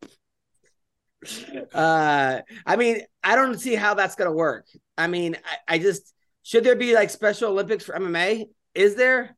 [1.73, 4.67] uh, I mean, I don't see how that's gonna work.
[4.97, 6.13] I mean, I, I just
[6.43, 8.45] should there be like Special Olympics for MMA?
[8.73, 9.35] Is there?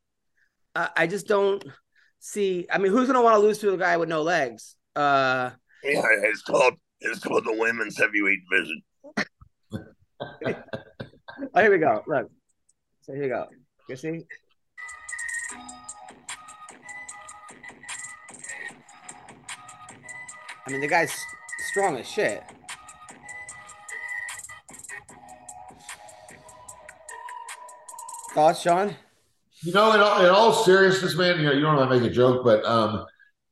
[0.76, 1.64] Uh, I just don't
[2.20, 2.68] see.
[2.72, 4.76] I mean, who's gonna want to lose to a guy with no legs?
[4.96, 5.52] Uh,
[5.84, 8.82] Yeah, it's called it's called the women's heavyweight division.
[11.54, 12.04] oh, here we go.
[12.08, 12.30] Look,
[13.02, 13.48] so here you go.
[13.90, 14.26] You see?
[20.66, 21.14] I mean, the guy's
[21.70, 22.44] strong as shit.
[28.34, 28.96] Thoughts, Sean?
[29.64, 32.10] You know, in all, in all seriousness, man, you know, you don't want to make
[32.10, 33.06] a joke, but um,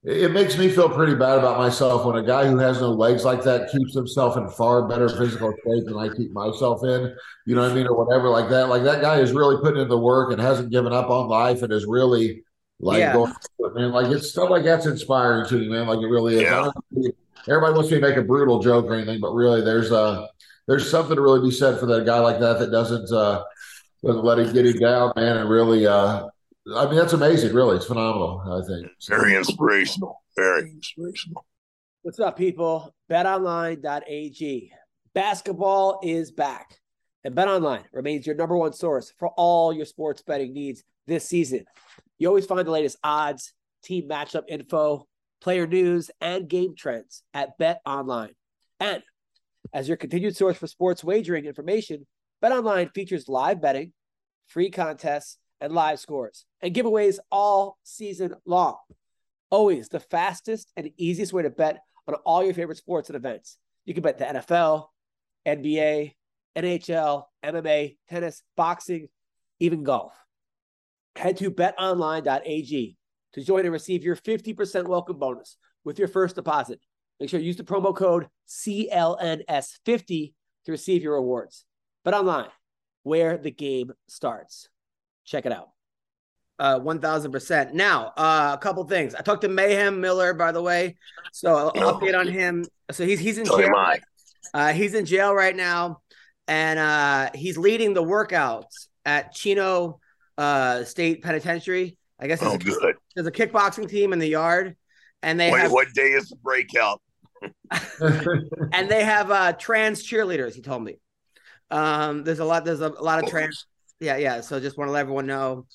[0.09, 2.91] it, it makes me feel pretty bad about myself when a guy who has no
[2.91, 7.15] legs like that keeps himself in far better physical shape than I keep myself in.
[7.45, 8.69] You know what I mean, or whatever, like that.
[8.69, 11.61] Like that guy is really putting in the work and hasn't given up on life
[11.61, 12.43] and is really
[12.79, 13.13] like Yeah.
[13.13, 13.33] going.
[13.57, 15.87] for it, Man, like it's stuff like that's inspiring to me, man.
[15.87, 16.41] Like it really is.
[16.41, 16.71] I Yeah.
[16.95, 17.15] don't-
[17.47, 20.27] Everybody wants me to make a brutal joke or anything, but really, there's uh
[20.67, 23.43] there's something to really be said for that guy like that that doesn't uh
[24.03, 26.27] doesn't let it get him down, man, and really uh
[26.75, 27.77] I mean that's amazing, really.
[27.77, 28.87] It's phenomenal, I think.
[29.07, 30.21] Very inspirational.
[30.35, 31.45] Very inspirational.
[32.01, 32.93] What's up, people?
[33.09, 34.71] BetOnline.ag.
[35.13, 36.79] Basketball is back,
[37.23, 41.65] and BetOnline remains your number one source for all your sports betting needs this season.
[42.17, 43.53] You always find the latest odds,
[43.83, 45.07] team matchup info,
[45.41, 48.35] player news, and game trends at BetOnline.
[48.79, 49.01] And
[49.73, 52.05] as your continued source for sports wagering information,
[52.43, 53.93] BetOnline features live betting,
[54.47, 58.77] free contests, and live scores and giveaways all season long.
[59.49, 63.57] Always the fastest and easiest way to bet on all your favorite sports and events.
[63.85, 64.87] You can bet the NFL,
[65.47, 66.13] NBA,
[66.57, 69.07] NHL, MMA, tennis, boxing,
[69.59, 70.13] even golf.
[71.15, 72.97] Head to betonline.ag
[73.33, 76.79] to join and receive your 50% welcome bonus with your first deposit.
[77.19, 80.33] Make sure you use the promo code CLNS50
[80.65, 81.65] to receive your rewards.
[82.05, 82.49] Bet online,
[83.03, 84.69] where the game starts.
[85.29, 85.69] Check it out.
[86.57, 87.73] Uh, 1000%.
[87.73, 89.13] Now, uh, a couple things.
[89.13, 90.95] I talked to Mayhem Miller, by the way.
[91.31, 92.65] So, I'll update on him.
[92.91, 93.69] So, he's, he's in So jail.
[94.53, 96.01] Uh, he's in jail right now,
[96.47, 99.99] and uh, he's leading the workouts at Chino
[100.39, 101.95] uh, State Penitentiary.
[102.19, 102.95] I guess Oh, there's, good.
[103.15, 104.75] there's a kickboxing team in the yard,
[105.21, 107.01] and they Wait, have what day is the breakout?
[108.01, 110.55] and they have uh, trans cheerleaders.
[110.55, 110.97] He told me.
[111.71, 112.65] Um, there's a lot.
[112.65, 113.67] There's a, a lot of trans.
[113.99, 114.41] Yeah, yeah.
[114.41, 115.65] So just want to let everyone know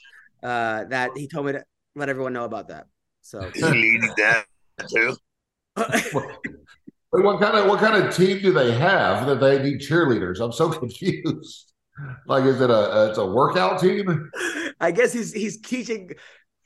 [0.43, 2.87] uh, that he told me to let everyone know about that.
[3.23, 4.45] So Is he leading that
[4.89, 5.17] too?
[5.77, 10.41] But what kind of what kind of team do they have that they need cheerleaders?
[10.41, 11.73] I'm so confused.
[12.27, 14.31] Like, is it a it's a workout team?
[14.81, 16.11] I guess he's he's teaching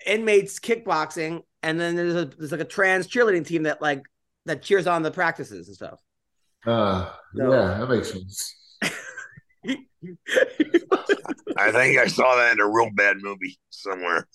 [0.07, 4.03] inmates kickboxing, and then there's a there's like a trans cheerleading team that like
[4.47, 6.01] that cheers on the practices and stuff.
[6.67, 8.55] Uh, So- yeah, that makes sense.
[11.57, 14.29] I think I saw that in a real bad movie somewhere.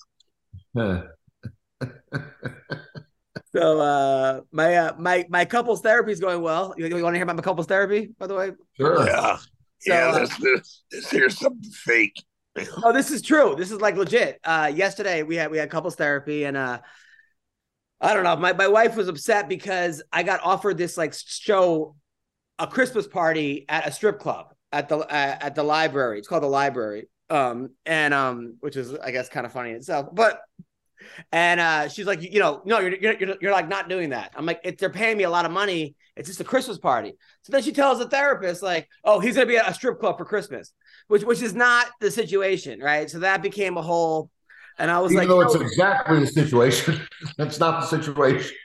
[0.75, 1.03] Huh.
[3.55, 6.73] So uh my uh my my couples therapy is going well.
[6.75, 8.51] You, you want to hear about my couples therapy, by the way?
[8.73, 9.05] Sure.
[9.05, 9.37] Yeah.
[9.37, 12.23] So, yeah, uh, this, this, this here's something fake.
[12.83, 13.55] Oh, this is true.
[13.55, 14.39] This is like legit.
[14.43, 16.79] Uh yesterday we had we had couples therapy and uh
[18.01, 18.35] I don't know.
[18.37, 21.95] My my wife was upset because I got offered this like show
[22.57, 26.19] a Christmas party at a strip club at the uh, at the library.
[26.19, 27.07] It's called the library.
[27.29, 30.09] Um and um which is I guess kind of funny in itself.
[30.13, 30.41] But
[31.31, 34.33] and uh she's like, you know, no, you're you're you're, you're like not doing that.
[34.35, 37.13] I'm like, if they're paying me a lot of money, it's just a Christmas party.
[37.43, 40.17] So then she tells the therapist, like, oh, he's gonna be at a strip club
[40.17, 40.73] for Christmas,
[41.07, 43.09] which which is not the situation, right?
[43.09, 44.29] So that became a whole,
[44.77, 47.01] and I was Even like, though you it's exactly the situation,
[47.37, 48.55] that's not the situation.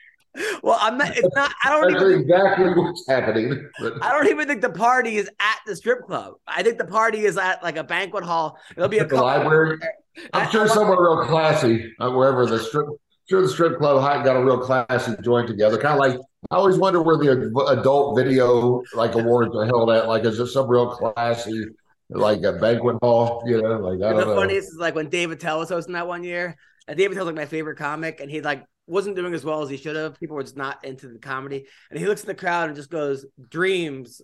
[0.62, 1.16] Well, I'm not.
[1.16, 1.52] It's not.
[1.64, 2.20] I don't That's even.
[2.20, 3.68] exactly what's happening.
[3.80, 6.34] But I don't even think the party is at the strip club.
[6.46, 8.58] I think the party is at like a banquet hall.
[8.76, 9.78] It'll be a At the couple- library?
[10.32, 12.86] I- I'm sure somewhere real classy, uh, wherever the strip,
[13.30, 15.78] sure the strip club got a real classy joint together.
[15.78, 16.18] Kind of like
[16.50, 20.08] I always wonder where the adult video like awards are held at.
[20.08, 21.66] Like, is it some real classy
[22.10, 23.42] like a banquet hall?
[23.46, 24.34] You know, like I don't know.
[24.36, 26.56] funniest is like when Dave Attell was hosting that one year.
[26.88, 29.70] And Dave Attell's like my favorite comic, and he like wasn't doing as well as
[29.70, 30.18] he should have.
[30.18, 32.90] People were just not into the comedy, and he looks in the crowd and just
[32.90, 34.22] goes, "Dreams."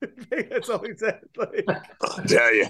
[0.30, 1.20] That's all he said.
[1.36, 1.66] Like,
[2.02, 2.66] I'll tell you.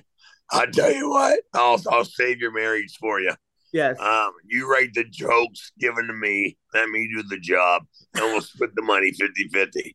[0.51, 1.41] I'll tell you what.
[1.55, 3.33] I'll I'll save your marriage for you.
[3.73, 6.59] yes, Um, you write the jokes given to me.
[6.75, 7.83] Let me do the job,
[8.17, 9.95] and we'll split the money 50-50.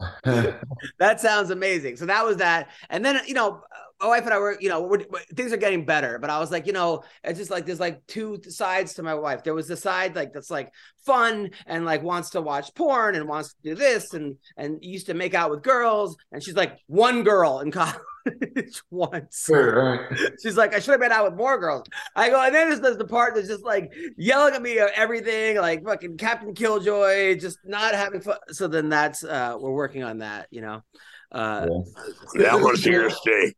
[0.98, 1.96] that sounds amazing.
[1.96, 3.62] So that was that, and then you know,
[4.00, 6.18] my wife and I were, you know, we're, we're- things are getting better.
[6.18, 9.14] But I was like, you know, it's just like there's like two sides to my
[9.14, 9.42] wife.
[9.44, 10.70] There was the side like that's like
[11.04, 15.06] fun and like wants to watch porn and wants to do this and and used
[15.06, 16.16] to make out with girls.
[16.32, 19.44] And she's like one girl in college once.
[19.46, 20.30] Sure, right.
[20.42, 21.84] She's like, I should have been out with more girls.
[22.14, 24.90] I go, and then there's, there's the part that's just like yelling at me of
[24.94, 28.36] everything, like fucking Captain Killjoy, just not having fun.
[28.50, 30.82] So then that's uh we're working on that, you know.
[31.32, 31.66] Uh
[32.34, 33.54] That one's here to stay.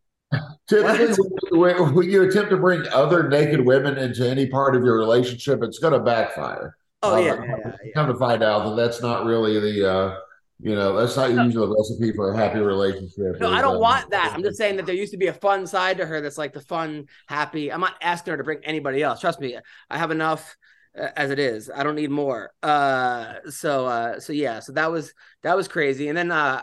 [0.67, 4.97] Typically, when, when you attempt to bring other naked women into any part of your
[4.97, 6.77] relationship, it's going to backfire.
[7.03, 7.91] oh Uh, yeah, yeah, yeah.
[7.93, 10.17] Come to find out that that's not really the, uh,
[10.61, 13.41] you know, that's not usually the recipe for a happy relationship.
[13.41, 14.31] No, I don't uh, want that.
[14.33, 16.53] I'm just saying that there used to be a fun side to her that's like
[16.53, 17.71] the fun, happy.
[17.71, 19.19] I'm not asking her to bring anybody else.
[19.19, 19.57] Trust me,
[19.89, 20.55] I have enough
[20.97, 21.69] uh, as it is.
[21.73, 22.51] I don't need more.
[22.63, 25.13] Uh, so, uh, so yeah, so that was
[25.43, 26.07] that was crazy.
[26.07, 26.61] And then, uh,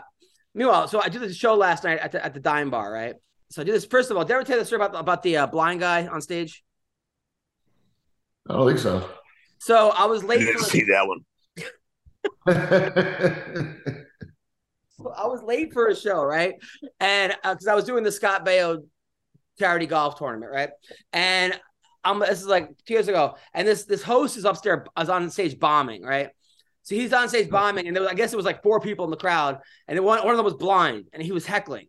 [0.55, 3.15] meanwhile, so I did this show last night at the at the Dime Bar, right?
[3.51, 3.85] So I did this.
[3.85, 5.79] First of all, did I ever tell you the story about about the uh, blind
[5.79, 6.63] guy on stage?
[8.49, 9.09] I don't think so.
[9.59, 10.39] So I was I late.
[10.39, 11.19] didn't For, see that one.
[15.15, 16.55] I was late for a show, right?
[16.99, 18.83] And because I was doing the Scott Baio
[19.57, 20.69] charity golf tournament, right?
[21.13, 21.59] And
[22.03, 25.29] I'm this is like two years ago, and this this host is upstairs, is on
[25.31, 26.29] stage bombing, right?
[26.83, 29.05] So he's on stage bombing, and there was, I guess it was like four people
[29.05, 31.87] in the crowd, and one, one of them was blind, and he was heckling.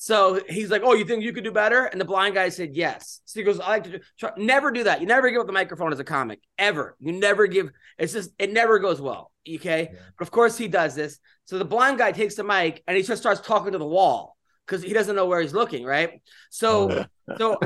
[0.00, 2.74] So he's like, "Oh, you think you could do better?" And the blind guy said,
[2.74, 5.00] "Yes." So he goes, "I like to do, try, never do that.
[5.00, 6.96] You never give up the microphone as a comic, ever.
[7.00, 7.70] You never give.
[7.98, 9.32] It's just it never goes well.
[9.56, 11.18] Okay, but of course he does this.
[11.46, 14.36] So the blind guy takes the mic and he just starts talking to the wall
[14.66, 16.22] because he doesn't know where he's looking, right?
[16.50, 17.06] So,
[17.38, 17.58] so,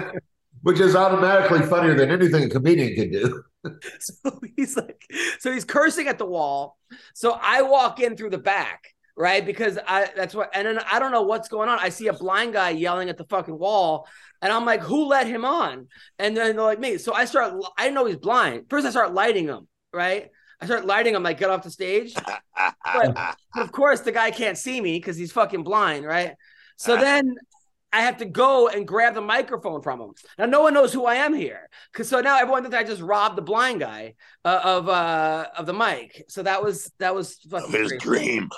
[0.63, 3.43] Which is automatically funnier than anything a comedian can do.
[3.99, 5.05] so he's like,
[5.39, 6.79] so he's cursing at the wall.
[7.15, 9.45] So I walk in through the back, right?
[9.45, 11.79] Because I that's what, and then I don't know what's going on.
[11.79, 14.09] I see a blind guy yelling at the fucking wall,
[14.41, 15.89] and I'm like, who let him on?
[16.19, 16.99] And then they're like me.
[16.99, 18.67] So I start, I know he's blind.
[18.71, 20.31] First, I start lighting him, right?
[20.61, 22.15] I start lighting him, like get off the stage.
[22.15, 26.35] But, of course, the guy can't see me because he's fucking blind, right?
[26.77, 27.35] So then
[27.93, 30.13] I have to go and grab the microphone from him.
[30.39, 33.03] Now no one knows who I am here, because so now everyone thinks I just
[33.03, 36.25] robbed the blind guy uh, of uh of the mic.
[36.29, 37.99] So that was that was fucking Of his crazy.
[37.99, 38.49] dream.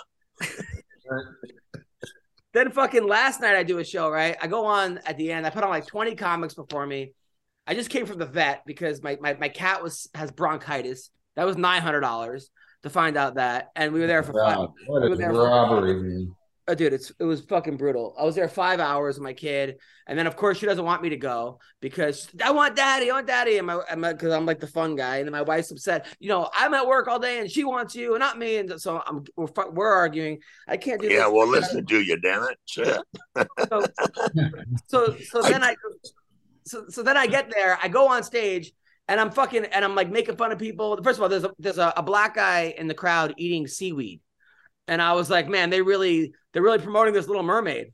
[2.53, 4.37] Then fucking last night I do a show, right?
[4.41, 5.45] I go on at the end.
[5.45, 7.13] I put on like 20 comics before me.
[7.67, 11.11] I just came from the vet because my my, my cat was has bronchitis.
[11.35, 12.51] That was nine hundred dollars
[12.85, 14.69] to find out that, and we were there for five.
[14.87, 16.37] What we a were there for- robbery, man.
[16.67, 18.15] Oh, dude, it's it was fucking brutal.
[18.19, 21.03] I was there five hours with my kid, and then of course she doesn't want
[21.03, 24.61] me to go because I want daddy, I want daddy, and my because I'm like
[24.61, 26.07] the fun guy, and then my wife's upset.
[26.21, 28.81] You know, I'm at work all day, and she wants you, and not me, and
[28.81, 30.39] so I'm we're, we're arguing.
[30.67, 31.33] I can't do Yeah, this.
[31.33, 32.59] well, listen to you, damn it.
[33.69, 33.85] So,
[34.89, 35.77] so so then I
[36.67, 38.73] so so then I get there, I go on stage,
[39.09, 40.99] and I'm fucking and I'm like making fun of people.
[41.03, 44.21] First of all, there's a there's a, a black guy in the crowd eating seaweed,
[44.89, 47.93] and I was like, man, they really they're really promoting this Little Mermaid.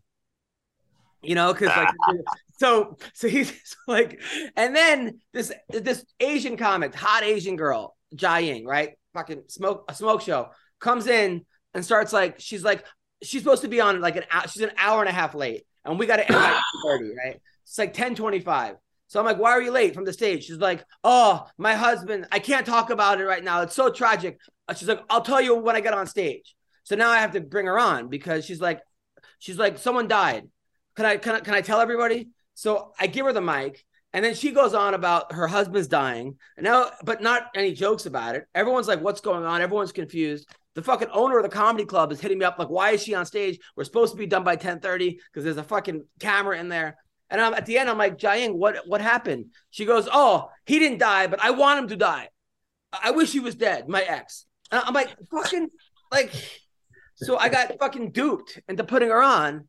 [1.23, 1.89] You know, because like
[2.59, 4.21] so so he's like,
[4.57, 8.91] and then this this Asian comic, hot Asian girl, Jia Ying, right?
[9.15, 12.85] Fucking smoke a smoke show comes in and starts like she's like
[13.23, 15.65] she's supposed to be on like an hour, she's an hour and a half late,
[15.85, 17.41] and we got to end at 30, right?
[17.65, 18.77] It's like 10 25.
[19.07, 20.45] So I'm like, why are you late from the stage?
[20.45, 23.63] She's like, oh, my husband, I can't talk about it right now.
[23.63, 24.39] It's so tragic.
[24.77, 26.55] She's like, I'll tell you when I get on stage.
[26.85, 28.81] So now I have to bring her on because she's like,
[29.39, 30.49] she's like, someone died.
[30.97, 32.29] Can I can I can I tell everybody?
[32.55, 36.37] So I give her the mic, and then she goes on about her husband's dying.
[36.59, 38.45] Now, but not any jokes about it.
[38.55, 39.63] Everyone's like, what's going on?
[39.63, 40.49] Everyone's confused.
[40.75, 43.15] The fucking owner of the comedy club is hitting me up like, why is she
[43.15, 43.59] on stage?
[43.77, 46.97] We're supposed to be done by 10:30 because there's a fucking camera in there.
[47.29, 49.47] And I'm at the end, I'm like, Jiang, what what happened?
[49.71, 52.29] She goes, Oh, he didn't die, but I want him to die.
[52.93, 54.47] I I wish he was dead, my ex.
[54.73, 55.71] And I'm like, fucking
[56.13, 56.33] like
[57.23, 59.69] so I got fucking duped into putting her on,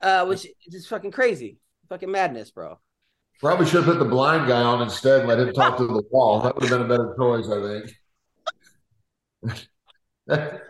[0.00, 1.58] uh, which is just fucking crazy.
[1.88, 2.78] Fucking madness, bro.
[3.40, 6.02] Probably should have put the blind guy on instead and let him talk to the
[6.10, 6.40] wall.
[6.40, 7.82] That would have been a better choice, I
[9.48, 9.60] think.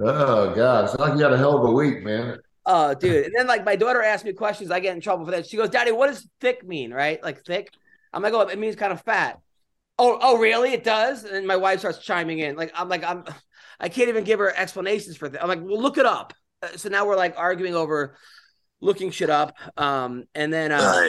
[0.00, 2.38] oh God, it's like you had a hell of a week, man.
[2.66, 3.26] Oh, dude.
[3.26, 4.70] And then like my daughter asked me questions.
[4.70, 5.46] I get in trouble for that.
[5.46, 6.92] She goes, Daddy, what does thick mean?
[6.92, 7.22] Right?
[7.22, 7.70] Like thick.
[8.12, 9.40] I'm like, oh, it means kind of fat.
[9.98, 10.72] Oh, oh, really?
[10.72, 11.24] It does?
[11.24, 12.56] And my wife starts chiming in.
[12.56, 13.24] Like, I'm like, I'm
[13.80, 15.42] I can't even give her explanations for that.
[15.42, 16.32] I'm like, well, look it up.
[16.62, 18.16] Uh, So now we're like arguing over
[18.80, 19.56] looking shit up.
[19.76, 21.08] Um, and then uh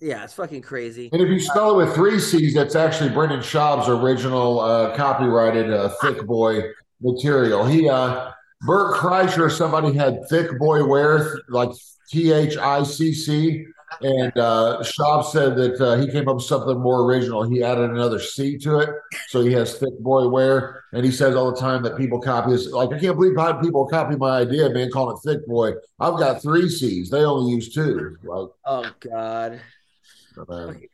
[0.00, 1.08] yeah, it's fucking crazy.
[1.12, 5.72] And if you spell it with three C's, that's actually Brendan Schaub's original uh, copyrighted
[5.72, 6.64] uh, Thick Boy
[7.00, 7.64] material.
[7.64, 8.30] He, uh,
[8.60, 11.70] Bert Kreischer, somebody had Thick Boy wear, like
[12.10, 13.64] T H I C C.
[14.02, 17.42] And uh, Schaub said that uh, he came up with something more original.
[17.48, 18.90] He added another C to it.
[19.28, 20.84] So he has Thick Boy wear.
[20.92, 22.70] And he says all the time that people copy this.
[22.70, 25.72] Like, I can't believe how people copy my idea, man, calling it Thick Boy.
[26.00, 27.10] I've got three C's.
[27.10, 28.16] They only use two.
[28.22, 29.60] Like, Oh god.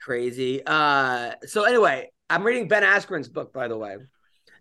[0.01, 0.63] crazy.
[0.67, 3.97] Uh so anyway, I'm reading Ben Askren's book, by the way.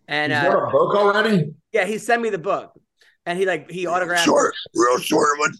[0.08, 1.54] And He's uh, got a book already?
[1.72, 2.74] yeah, he sent me the book.
[3.26, 5.54] And he like he autographed Short, real short one.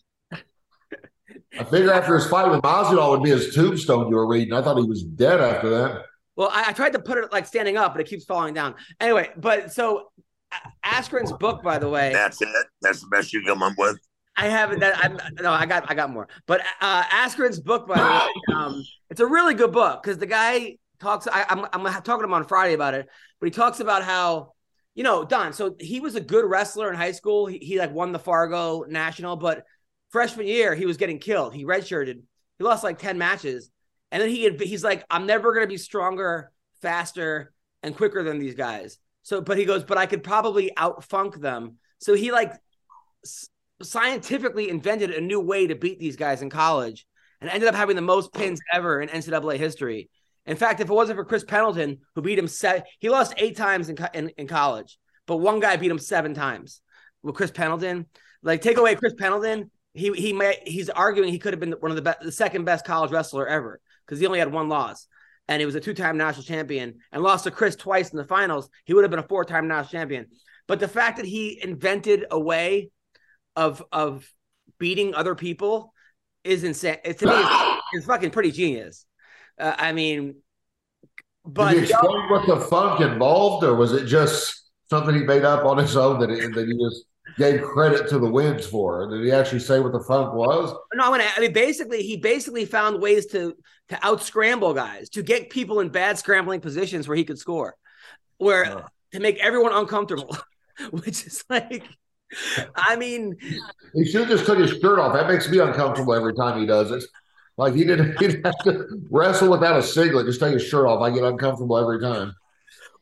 [1.60, 4.54] I figured after his fight with Masvidal would be his tombstone you were reading.
[4.54, 6.06] I thought he was dead after that.
[6.36, 8.76] Well, I, I tried to put it like standing up, but it keeps falling down.
[9.00, 10.12] Anyway, but so
[10.52, 12.50] A- Askren's book, by the way, That's it.
[12.82, 13.98] That's the best you come up with.
[14.38, 14.80] I haven't.
[14.80, 16.30] That I'm no, I got I got more.
[16.48, 20.26] But uh, Askren's book, by the way, um, it's a really good book because the
[20.26, 21.28] guy talks.
[21.28, 23.08] I, I'm I'm talking to him on Friday about it,
[23.40, 24.54] but he talks about how
[24.96, 25.52] you know Don.
[25.52, 27.46] So he was a good wrestler in high school.
[27.46, 29.66] He, he like won the Fargo National, but
[30.12, 31.54] freshman year he was getting killed.
[31.54, 32.22] He redshirted.
[32.58, 33.70] He lost like ten matches,
[34.12, 36.52] and then he he's like, I'm never gonna be stronger,
[36.82, 37.54] faster,
[37.84, 38.98] and quicker than these guys.
[39.24, 41.78] So, but he goes, but I could probably outfunk them.
[42.00, 42.54] So he like
[43.82, 47.06] scientifically invented a new way to beat these guys in college
[47.40, 50.10] and ended up having the most pins ever in NCAA history.
[50.46, 53.56] In fact, if it wasn't for Chris Pendleton, who beat him, se- he lost eight
[53.56, 54.98] times in, in, in college,
[55.28, 56.82] but one guy beat him seven times.
[57.24, 58.08] With Chris Pendleton,
[58.42, 61.92] like take away Chris Pendleton, he he might he's arguing he could have been one
[61.92, 65.08] of the best, the second best college wrestler ever because he only had one loss,
[65.48, 68.26] and he was a two time national champion and lost to Chris twice in the
[68.26, 68.70] finals.
[68.86, 70.28] He would have been a four time national champion.
[70.68, 72.92] But the fact that he invented a way
[73.56, 74.32] of of
[74.80, 75.94] beating other people
[76.44, 76.98] is insane.
[77.04, 79.06] To me, it's, it's fucking pretty genius.
[79.60, 80.36] Uh, I mean,
[81.46, 85.66] but Did explain what the funk involved, or was it just something he made up
[85.66, 87.06] on his own that that he just
[87.38, 89.10] gave credit to the wins for?
[89.10, 90.74] Did he actually say what the funk was?
[90.94, 93.56] no, I mean, I mean, basically, he basically found ways to
[93.90, 97.76] to out scramble guys, to get people in bad scrambling positions where he could score,
[98.38, 98.88] where Uh.
[99.14, 100.36] to make everyone uncomfortable,
[100.92, 101.84] which is like,
[102.76, 103.36] I mean,
[103.94, 105.14] He should have just took his shirt off.
[105.14, 107.04] That makes me uncomfortable every time he does it.
[107.58, 110.26] Like he didn't, he didn't have to wrestle without a singlet.
[110.26, 111.02] Just take his shirt off.
[111.02, 112.34] I get uncomfortable every time.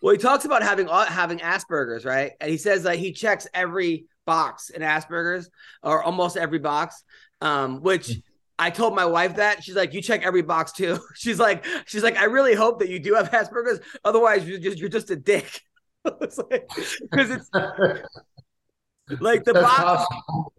[0.01, 2.31] Well, he talks about having uh, having Asperger's, right?
[2.41, 5.49] And he says that he checks every box in Asperger's,
[5.81, 7.03] or almost every box.
[7.41, 8.07] Um, which
[8.59, 12.03] I told my wife that she's like, "You check every box too." She's like, "She's
[12.03, 13.79] like, I really hope that you do have Asperger's.
[14.03, 15.61] Otherwise, you're just you're just a dick."
[16.21, 16.69] it's like
[17.01, 17.49] because it's
[19.19, 20.53] like the That's box possible.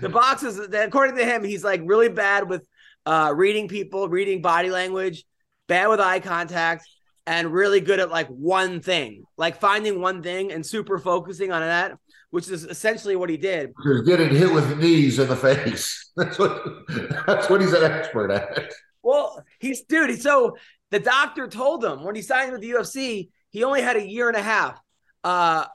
[0.00, 2.66] the boxes according to him he's like really bad with
[3.06, 5.24] uh reading people reading body language
[5.66, 6.84] bad with eye contact
[7.26, 11.62] and really good at like one thing like finding one thing and super focusing on
[11.62, 11.96] that
[12.34, 16.10] which is essentially what he did Just getting hit with knees in the face.
[16.16, 16.64] That's what.
[17.28, 18.72] That's what he's an expert at.
[19.04, 20.20] Well, he's dude.
[20.20, 20.56] So
[20.90, 24.26] the doctor told him when he signed with the UFC, he only had a year
[24.26, 24.80] and a half,
[25.22, 25.66] uh,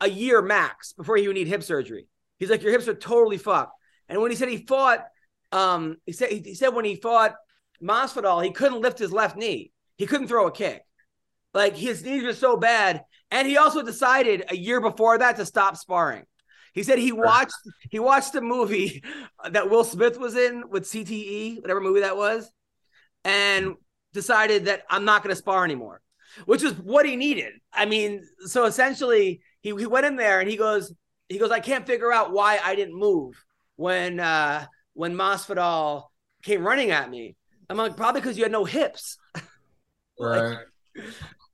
[0.00, 2.06] a year max before he would need hip surgery.
[2.38, 3.72] He's like, your hips are totally fucked.
[4.08, 5.04] And when he said he fought,
[5.50, 7.34] um, he said he said when he fought
[7.82, 9.72] Masvidal, he couldn't lift his left knee.
[9.96, 10.84] He couldn't throw a kick.
[11.52, 13.02] Like his knees were so bad.
[13.30, 16.24] And he also decided a year before that to stop sparring.
[16.72, 17.54] He said he watched
[17.90, 19.02] he watched the movie
[19.50, 22.50] that Will Smith was in with CTE, whatever movie that was,
[23.24, 23.74] and
[24.12, 26.00] decided that I'm not going to spar anymore,
[26.44, 27.54] which was what he needed.
[27.72, 30.94] I mean, so essentially he, he went in there and he goes
[31.28, 33.42] he goes I can't figure out why I didn't move
[33.76, 36.04] when uh when Masvidal
[36.42, 37.36] came running at me.
[37.68, 39.18] I'm like probably because you had no hips.
[40.18, 40.38] Right.
[40.38, 40.66] Or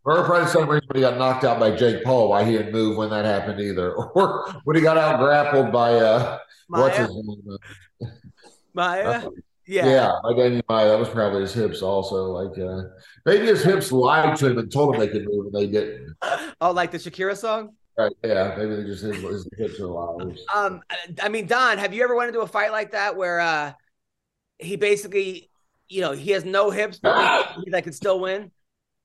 [0.05, 2.73] probably the same reason when he got knocked out by Jake Paul, why he didn't
[2.73, 3.95] move when that happened either.
[4.15, 6.39] Or when he got out grappled by uh
[6.75, 7.07] what's Maia?
[7.07, 7.59] his name?
[8.75, 9.29] Maia,
[9.67, 10.13] Yeah, yeah.
[10.23, 10.89] by Demian Maia.
[10.89, 12.33] That was probably his hips also.
[12.33, 12.89] Like uh
[13.27, 16.17] maybe his hips lied to him and told him they could move and they didn't.
[16.61, 17.75] Oh, like the Shakira song.
[17.97, 18.13] Right.
[18.25, 20.41] Yeah, maybe they just his, his hips are liars.
[20.55, 20.81] Um,
[21.23, 23.73] I mean, Don, have you ever went into a fight like that where uh
[24.59, 25.51] he basically,
[25.89, 27.29] you know, he has no hips, but
[27.65, 28.51] he that could still win?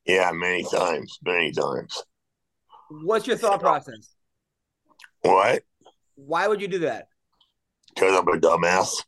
[0.07, 2.01] Yeah, many times, many times.
[2.89, 4.15] What's your thought process?
[5.21, 5.63] What?
[6.15, 7.09] Why would you do that?
[7.93, 9.03] Because I'm a dumbass.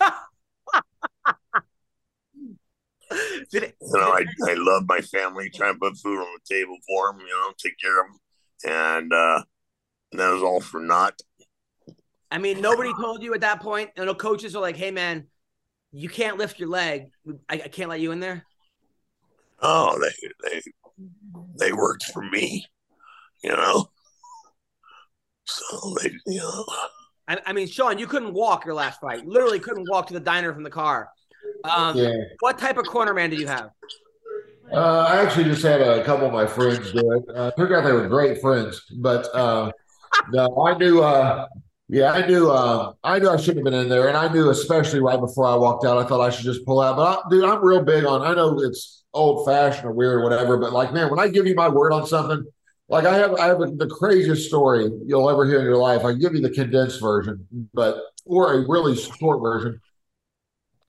[3.50, 6.54] Did it, You know, I, I love my family, trying to put food on the
[6.54, 8.18] table for them, you know, take care of them.
[9.00, 9.42] And uh,
[10.12, 11.18] that was all for naught.
[12.30, 13.90] I mean, nobody told you at that point.
[13.96, 15.28] And the coaches are like, "Hey, man,
[15.92, 17.06] you can't lift your leg.
[17.48, 18.44] I, I can't let you in there."
[19.60, 20.62] Oh, they they
[21.58, 22.66] they worked for me,
[23.42, 23.90] you know.
[25.44, 26.64] So they, you know,
[27.26, 29.26] I, I mean, Sean, you couldn't walk your last fight.
[29.26, 31.10] Literally couldn't walk to the diner from the car.
[31.64, 32.10] Um, Yeah.
[32.40, 33.70] What type of corner man did you have?
[34.70, 37.24] Uh, I actually just had a couple of my friends do it.
[37.34, 39.72] Uh, turned out they were great friends, but uh,
[40.30, 41.02] no, I knew.
[41.02, 41.46] Uh,
[41.88, 42.50] yeah, I knew.
[42.50, 45.46] Uh, I knew I shouldn't have been in there, and I knew, especially right before
[45.46, 46.96] I walked out, I thought I should just pull out.
[46.96, 48.20] But I, dude, I'm real big on.
[48.22, 51.46] I know it's old fashioned or weird or whatever, but like, man, when I give
[51.46, 52.44] you my word on something,
[52.90, 56.04] like I have, I have the craziest story you'll ever hear in your life.
[56.04, 59.80] I give you the condensed version, but or a really short version.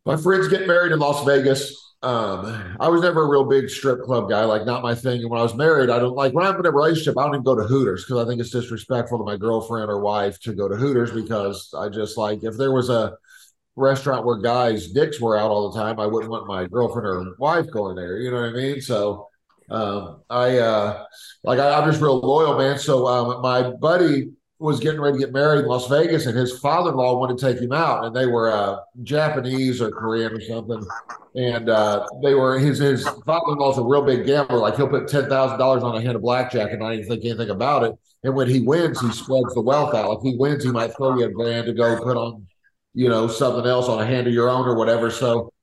[0.06, 1.76] My friends get married in Las Vegas.
[2.02, 5.22] Um, I was never a real big strip club guy, like not my thing.
[5.22, 7.36] And when I was married, I don't like when I'm in a relationship, I don't
[7.36, 10.54] even go to Hooters because I think it's disrespectful to my girlfriend or wife to
[10.54, 13.18] go to Hooters because I just like if there was a
[13.76, 17.36] restaurant where guys' dicks were out all the time, I wouldn't want my girlfriend or
[17.38, 18.18] wife going there.
[18.20, 18.80] You know what I mean?
[18.80, 19.28] So
[19.70, 21.04] um, I uh,
[21.44, 22.80] like I, I'm just real loyal, man.
[22.80, 26.60] So um, my buddy was getting ready to get married in Las Vegas, and his
[26.60, 30.86] father-in-law wanted to take him out, and they were uh, Japanese or Korean or something,
[31.36, 34.58] and uh, they were his his father-in-law's a real big gambler.
[34.58, 37.24] Like he'll put ten thousand dollars on a hand of blackjack and not even think
[37.24, 37.94] anything about it.
[38.24, 40.10] And when he wins, he spreads the wealth out.
[40.10, 42.46] Like he wins, he might throw you a grand to go put on,
[42.94, 45.10] you know, something else on a hand of your own or whatever.
[45.10, 45.54] So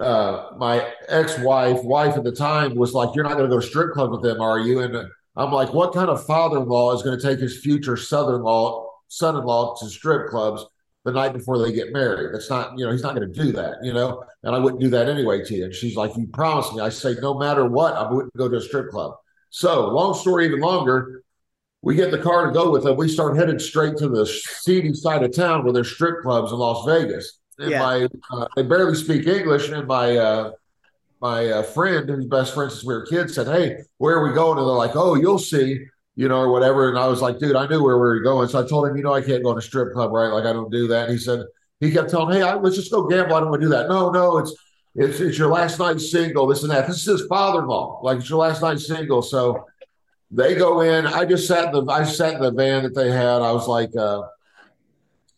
[0.00, 3.92] uh, my ex-wife, wife at the time, was like, "You're not going to go strip
[3.92, 5.04] club with them, are you?" And uh,
[5.36, 9.88] I'm like, "What kind of father-in-law is going to take his future son-in-law, son-in-law to
[9.88, 10.64] strip clubs
[11.04, 12.34] the night before they get married?
[12.34, 14.80] That's not, you know, he's not going to do that, you know." And I wouldn't
[14.82, 15.64] do that anyway to you.
[15.64, 18.56] And she's like, "You promised me." I say, "No matter what, I wouldn't go to
[18.56, 19.14] a strip club."
[19.50, 21.22] So, long story even longer,
[21.82, 22.96] we get the car to go with them.
[22.96, 26.58] We start headed straight to the seedy side of town where there's strip clubs in
[26.58, 27.38] Las Vegas.
[27.58, 27.78] And Yeah.
[27.80, 30.52] my, uh, they barely speak English, and my uh,
[31.22, 34.34] my uh, friend, who's best friend since we were kids, said, "Hey, where are we
[34.34, 35.78] going?" And they're like, "Oh, you'll see."
[36.14, 36.90] You know, or whatever.
[36.90, 38.46] And I was like, dude, I knew where we were going.
[38.46, 40.28] So I told him, you know, I can't go to a strip club, right?
[40.28, 41.08] Like I don't do that.
[41.08, 41.46] And he said,
[41.80, 43.34] he kept telling, hey, I, let's just go gamble.
[43.34, 43.88] I don't want to do that.
[43.88, 44.54] No, no, it's
[44.94, 46.86] it's it's your last night single, this and that.
[46.86, 48.00] This is his father-in-law.
[48.02, 49.22] Like it's your last night single.
[49.22, 49.64] So
[50.30, 51.06] they go in.
[51.06, 53.40] I just sat in the I sat in the van that they had.
[53.40, 54.22] I was like, uh,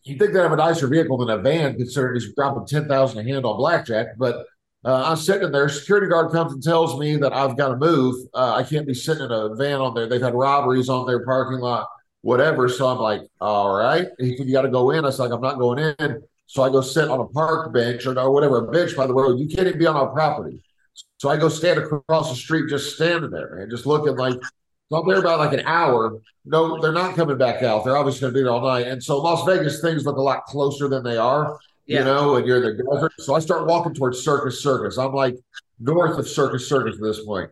[0.03, 3.25] you think they have a nicer vehicle than a van, considering he's dropping ten thousand
[3.25, 4.17] a hand on blackjack.
[4.17, 4.45] But
[4.85, 5.67] uh, I'm sitting there.
[5.67, 8.15] Security guard comes and tells me that I've got to move.
[8.35, 10.07] Uh, I can't be sitting in a van on there.
[10.07, 11.87] They've had robberies on their parking lot,
[12.21, 12.69] whatever.
[12.69, 14.05] So I'm like, all right.
[14.19, 14.99] He said, you got to go in.
[14.99, 16.21] I was like, I'm not going in.
[16.45, 19.13] So I go sit on a park bench or, or whatever, a bench by the
[19.13, 19.39] road.
[19.39, 20.61] You can't even be on our property.
[21.17, 24.35] So I go stand across the street, just standing there, man, just looking like.
[24.89, 26.21] So I'm there about like an hour.
[26.45, 27.83] No, they're not coming back out.
[27.83, 28.85] They're obviously going to be there all night.
[28.85, 31.99] And so Las Vegas things look a lot closer than they are Yeah.
[31.99, 33.13] you know, and you're in the desert.
[33.19, 34.97] So I start walking towards Circus Circus.
[34.97, 35.35] I'm like
[35.79, 37.51] north of Circus Circus at this point.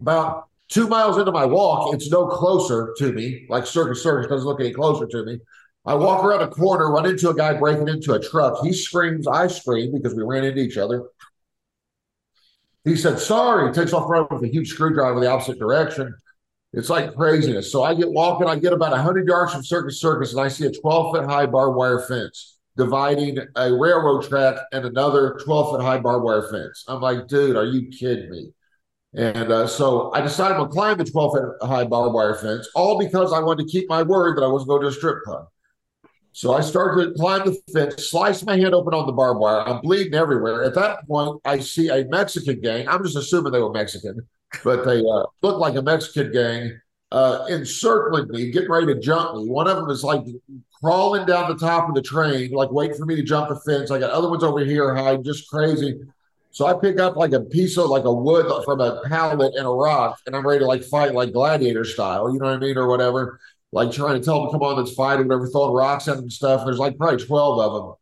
[0.00, 3.46] About two miles into my walk, it's no closer to me.
[3.50, 5.38] Like Circus Circus doesn't look any closer to me.
[5.84, 8.62] I walk around a corner, run into a guy breaking into a truck.
[8.62, 11.04] He screams, I scream because we ran into each other.
[12.84, 13.68] He said, sorry.
[13.68, 16.14] He takes off running with a huge screwdriver in the opposite direction.
[16.72, 17.70] It's like craziness.
[17.70, 20.66] So I get walking, I get about 100 yards from Circus Circus, and I see
[20.66, 25.82] a 12 foot high barbed wire fence dividing a railroad track and another 12 foot
[25.82, 26.84] high barbed wire fence.
[26.88, 28.52] I'm like, dude, are you kidding me?
[29.14, 32.98] And uh, so I decided to climb the 12 foot high barbed wire fence, all
[32.98, 35.46] because I wanted to keep my word that I wasn't going to a strip club.
[36.32, 39.66] So I started to climb the fence, slice my hand open on the barbed wire.
[39.66, 40.62] I'm bleeding everywhere.
[40.62, 42.88] At that point, I see a Mexican gang.
[42.88, 44.20] I'm just assuming they were Mexican,
[44.62, 49.36] but they uh, looked like a Mexican gang uh, encircling me, getting ready to jump
[49.36, 49.48] me.
[49.48, 50.22] One of them is like
[50.82, 53.90] crawling down the top of the train, like waiting for me to jump the fence.
[53.90, 56.00] I got other ones over here hiding, just crazy.
[56.52, 59.66] So I pick up like a piece of like a wood from a pallet and
[59.66, 62.58] a rock, and I'm ready to like fight like gladiator style, you know what I
[62.58, 63.38] mean, or whatever
[63.72, 66.24] like trying to tell them, come on, let's fight or whatever, throwing rocks at them
[66.24, 66.62] and stuff.
[66.64, 67.94] There's like probably 12 of them.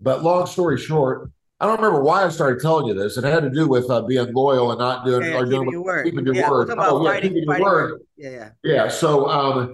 [0.00, 3.16] But long story short, I don't remember why I started telling you this.
[3.16, 5.70] It had to do with uh, being loyal and not doing Yeah, or keeping doing
[5.72, 6.04] your word.
[6.04, 6.70] keeping your Yeah, word.
[6.70, 7.90] about Oh, yeah, fighting- keeping your word.
[7.92, 8.00] word.
[8.16, 8.50] Yeah, yeah.
[8.62, 8.88] Yeah.
[8.88, 9.72] So um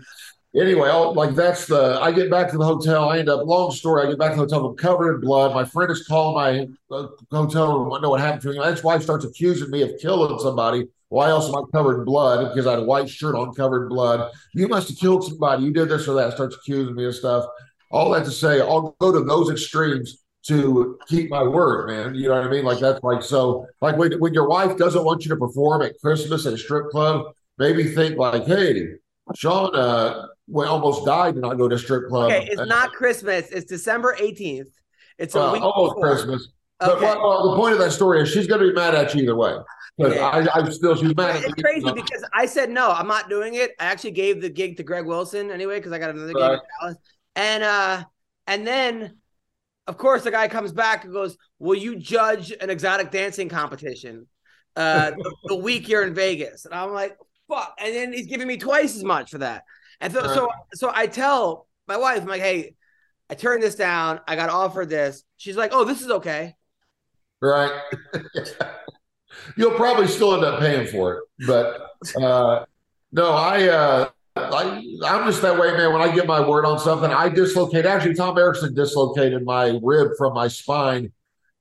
[0.56, 3.08] anyway, I'll, like that's the I get back to the hotel.
[3.08, 4.06] I end up long story.
[4.06, 4.66] I get back to the hotel.
[4.66, 5.54] I'm covered in blood.
[5.54, 6.34] My friend is calling
[6.90, 7.92] my uh, hotel room.
[7.92, 8.58] I know what happened to me.
[8.58, 10.86] My ex-wife starts accusing me of killing somebody.
[11.08, 12.48] Why else am I covered in blood?
[12.48, 14.30] Because I had a white shirt on, covered in blood.
[14.54, 15.64] You must have killed somebody.
[15.64, 16.32] You did this or that.
[16.32, 17.44] Starts accusing me of stuff.
[17.90, 22.14] All that to say, I'll go to those extremes to keep my word, man.
[22.14, 22.64] You know what I mean?
[22.64, 23.66] Like that's like so.
[23.80, 26.88] Like when when your wife doesn't want you to perform at Christmas at a strip
[26.90, 27.26] club,
[27.58, 28.86] maybe think like, hey,
[29.36, 32.32] Sean uh well, almost died to not go to strip club.
[32.32, 33.50] Okay, it's not Christmas.
[33.50, 34.68] It's December 18th.
[35.18, 36.08] It's a Uh, week almost before.
[36.14, 36.48] Christmas.
[36.80, 37.06] But Okay.
[37.06, 39.22] what, well, the point of that story is she's going to be mad at you
[39.22, 39.56] either way.
[39.96, 40.26] Because Yeah.
[40.26, 41.62] I, I'm still she's mad at It's me.
[41.62, 43.72] crazy because I said no, I'm not doing it.
[43.78, 46.60] I actually gave the gig to Greg Wilson anyway because I got another gig in.
[46.80, 46.96] Dallas,
[47.36, 48.04] and uh,
[48.46, 49.18] and then
[49.86, 54.26] of course the guy comes back and goes, "Will you judge an exotic dancing competition
[54.74, 57.16] uh, the, the week you're in Vegas?" And I'm like,
[57.48, 59.64] "Fuck!" And then he's giving me twice as much for that.
[60.00, 62.74] And so so so I tell my wife, I'm like, "Hey."
[63.30, 64.20] I turned this down.
[64.28, 65.24] I got offered this.
[65.38, 66.54] She's like, "Oh, this is okay."
[67.42, 67.82] right?
[69.56, 71.90] You'll probably still end up paying for it, but
[72.22, 72.64] uh,
[73.12, 75.92] no, I, uh, I, I'm just that way, man.
[75.92, 77.84] When I get my word on something, I dislocate.
[77.84, 81.12] Actually, Tom Erickson dislocated my rib from my spine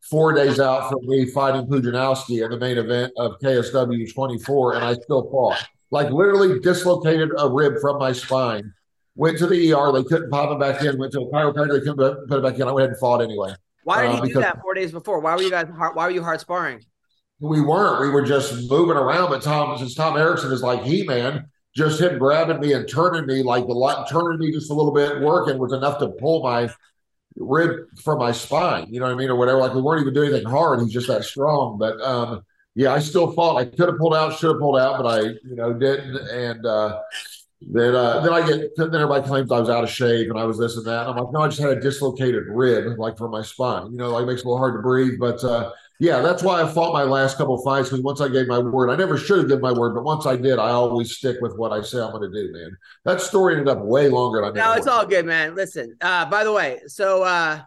[0.01, 4.83] four days out from me fighting Pudzianowski in the main event of KSW 24, and
[4.83, 5.63] I still fought.
[5.91, 8.73] Like literally dislocated a rib from my spine.
[9.15, 9.91] Went to the ER.
[9.91, 10.97] They couldn't pop it back in.
[10.97, 11.73] Went to a chiropractor.
[11.73, 12.61] They couldn't put it back in.
[12.63, 13.53] I went ahead and fought anyway.
[13.83, 15.19] Why did Uh, he do that four days before?
[15.19, 15.95] Why were you guys hard?
[15.95, 16.81] Why were you hard sparring?
[17.41, 18.01] We weren't.
[18.01, 19.29] We were just moving around.
[19.31, 21.45] But Tom, since Tom Erickson is like He Man,
[21.75, 24.93] just him grabbing me and turning me like the light, turning me just a little
[24.93, 26.69] bit, working was enough to pull my
[27.35, 28.87] rib from my spine.
[28.89, 29.59] You know what I mean, or whatever.
[29.59, 30.81] Like we weren't even doing anything hard.
[30.81, 31.77] He's just that strong.
[31.77, 32.43] But um,
[32.75, 33.57] yeah, I still fought.
[33.57, 36.15] I could have pulled out, should have pulled out, but I, you know, didn't.
[36.15, 36.99] And uh,
[37.61, 40.45] then uh, then I get then everybody claims I was out of shape and I
[40.45, 41.07] was this and that.
[41.07, 43.91] And I'm like, no, I just had a dislocated rib, like from my spine.
[43.91, 45.19] You know, like makes it a little hard to breathe.
[45.19, 45.71] But uh,
[46.01, 47.89] yeah, that's why I fought my last couple of fights.
[47.89, 50.25] Because once I gave my word, I never should have given my word, but once
[50.25, 52.51] I did, I always stick with what I say I'm going to do.
[52.51, 52.75] Man,
[53.05, 54.65] that story ended up way longer than I.
[54.65, 55.53] No, it's all good, man.
[55.53, 57.61] Listen, uh, by the way, so uh,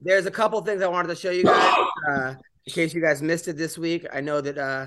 [0.00, 1.76] there's a couple things I wanted to show you guys
[2.10, 4.06] uh, in case you guys missed it this week.
[4.10, 4.56] I know that.
[4.56, 4.86] Uh,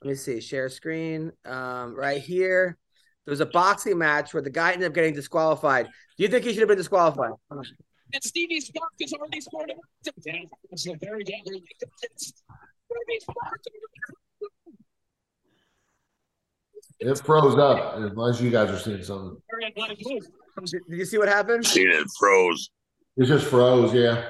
[0.00, 2.78] let me see, share screen um, right here.
[3.26, 5.84] There was a boxing match where the guy ended up getting disqualified.
[5.84, 7.32] Do you think he should have been disqualified?
[8.14, 9.72] And Stevie Spark is already scored.
[10.70, 11.62] It's a very good.
[12.16, 13.60] Stevie Spark.
[17.00, 17.94] It froze up.
[17.96, 19.72] Unless you guys are seeing something, Very.
[19.96, 20.22] Did
[20.88, 21.64] did you see what happened?
[21.66, 22.70] Seen it froze.
[23.16, 23.94] it just froze.
[23.94, 24.24] Yeah,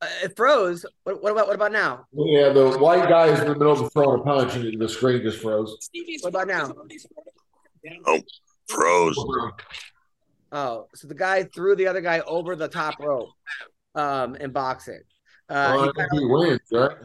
[0.00, 0.86] Uh, it froze.
[1.02, 2.06] What, what about what about now?
[2.12, 2.50] yeah.
[2.50, 5.22] The white guy is in the middle of the throwing a punch, and the screen
[5.22, 5.76] just froze.
[5.80, 6.72] Stevie What about now?
[8.06, 8.20] Oh,
[8.68, 9.16] froze.
[10.52, 13.30] Oh, so the guy threw the other guy over the top rope
[13.94, 15.00] um, in boxing.
[15.48, 16.96] Uh, Well, he I think he wins, right?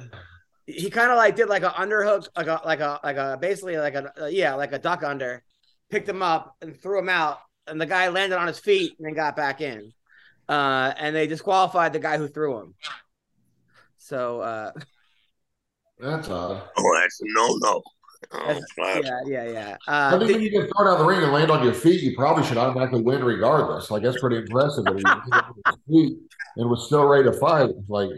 [0.66, 3.78] he kind of like did like an underhook, like a like a like a basically
[3.78, 5.42] like a uh, yeah, like a duck under,
[5.90, 9.08] picked him up and threw him out, and the guy landed on his feet and
[9.08, 9.94] then got back in,
[10.50, 12.74] uh, and they disqualified the guy who threw him.
[13.98, 14.72] So uh,
[16.00, 16.62] That's odd.
[16.78, 17.82] Oh, that's a no no.
[18.32, 18.64] Oh, that's-
[19.06, 19.78] yeah, yeah, yeah.
[19.88, 21.74] I Uh, think when you get thrown out of the ring and land on your
[21.74, 23.90] feet, you probably should automatically win regardless.
[23.90, 26.18] Like that's pretty impressive that he landed feet
[26.58, 27.70] and was still ready to fight.
[27.88, 28.10] Like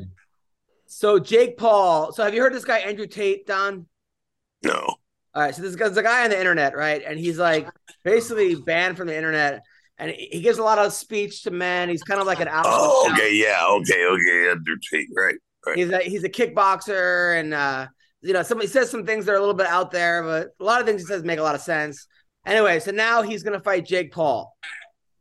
[0.88, 2.12] so Jake Paul.
[2.12, 3.86] So have you heard this guy Andrew Tate, Don?
[4.64, 4.74] No.
[5.36, 7.04] All right, so this guy's a guy on the internet, right?
[7.06, 7.70] And he's like
[8.04, 9.62] basically banned from the internet.
[10.00, 11.88] and he he gives a lot of speech to men.
[11.90, 12.70] He's kind of like an alpha.
[12.72, 15.36] Oh, okay, yeah, okay, okay, Andrew Tate, right,
[15.68, 15.78] right.
[15.78, 17.88] He's a he's a kickboxer, and uh,
[18.22, 20.64] you know, somebody says some things that are a little bit out there, but a
[20.64, 22.08] lot of things he says make a lot of sense.
[22.46, 24.56] Anyway, so now he's gonna fight Jake Paul.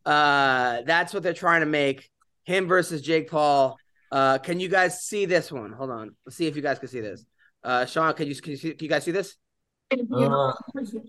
[0.05, 2.11] Uh, that's what they're trying to make
[2.45, 3.77] him versus Jake Paul.
[4.11, 5.73] Uh, can you guys see this one?
[5.73, 7.25] Hold on, let's see if you guys can see this.
[7.63, 9.37] Uh, Sean, can you can you, see, can you guys see this?
[9.91, 10.53] Uh,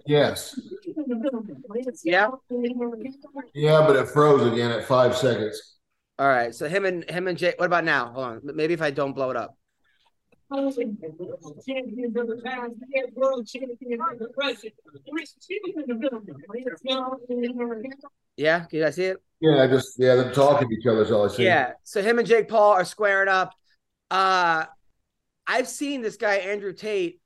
[0.05, 0.59] yes.
[2.03, 2.29] Yeah.
[3.53, 5.77] Yeah, but it froze again at five seconds.
[6.17, 6.53] All right.
[6.53, 7.59] So him and him and Jake.
[7.59, 8.11] What about now?
[8.13, 8.41] Hold on.
[8.43, 9.57] Maybe if I don't blow it up.
[18.37, 18.59] Yeah.
[18.65, 19.17] Can you guys see it?
[19.41, 21.45] Yeah, I just yeah, them talking to each other is all I see.
[21.45, 21.71] Yeah.
[21.83, 23.53] So him and Jake Paul are squaring up.
[24.09, 24.65] Uh
[25.45, 27.19] I've seen this guy Andrew Tate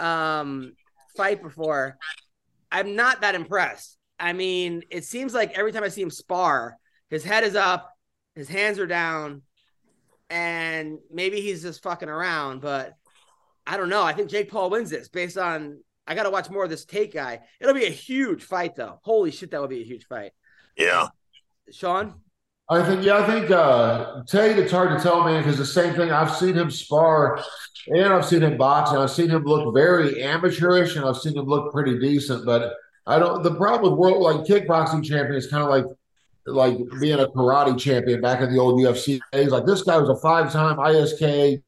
[0.00, 0.72] um
[1.16, 1.96] fight before.
[2.72, 3.98] I'm not that impressed.
[4.18, 6.76] I mean, it seems like every time I see him spar,
[7.10, 7.90] his head is up,
[8.34, 9.42] his hands are down,
[10.30, 12.94] and maybe he's just fucking around, but
[13.66, 14.02] I don't know.
[14.02, 17.12] I think Jake Paul wins this based on I gotta watch more of this Tate
[17.12, 17.40] guy.
[17.60, 18.98] It'll be a huge fight though.
[19.02, 20.32] Holy shit, that would be a huge fight.
[20.76, 21.08] Yeah.
[21.72, 22.20] Sean?
[22.68, 25.94] I think yeah, I think uh Tate, it's hard to tell, man, because the same
[25.94, 26.10] thing.
[26.10, 27.42] I've seen him spar
[27.88, 31.36] and I've seen him box, and I've seen him look very amateurish, and I've seen
[31.36, 32.46] him look pretty decent.
[32.46, 32.72] But
[33.06, 33.42] I don't.
[33.42, 35.84] The problem with world like kickboxing champion is kind of like
[36.46, 39.50] like being a karate champion back in the old UFC days.
[39.50, 41.62] Like this guy was a five time ISK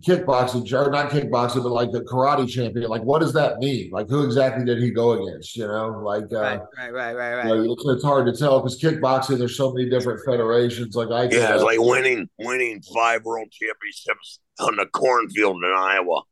[0.00, 2.88] kickboxing or not kickboxing, but like the karate champion.
[2.88, 3.90] Like, what does that mean?
[3.90, 5.56] Like, who exactly did he go against?
[5.56, 7.46] You know, like uh, Right, right, right, right, right.
[7.46, 10.94] you know, it's, it's hard to tell because kickboxing, there's so many different federations.
[10.94, 16.22] Like I, Yeah, it's like winning winning five world championships on the cornfield in Iowa.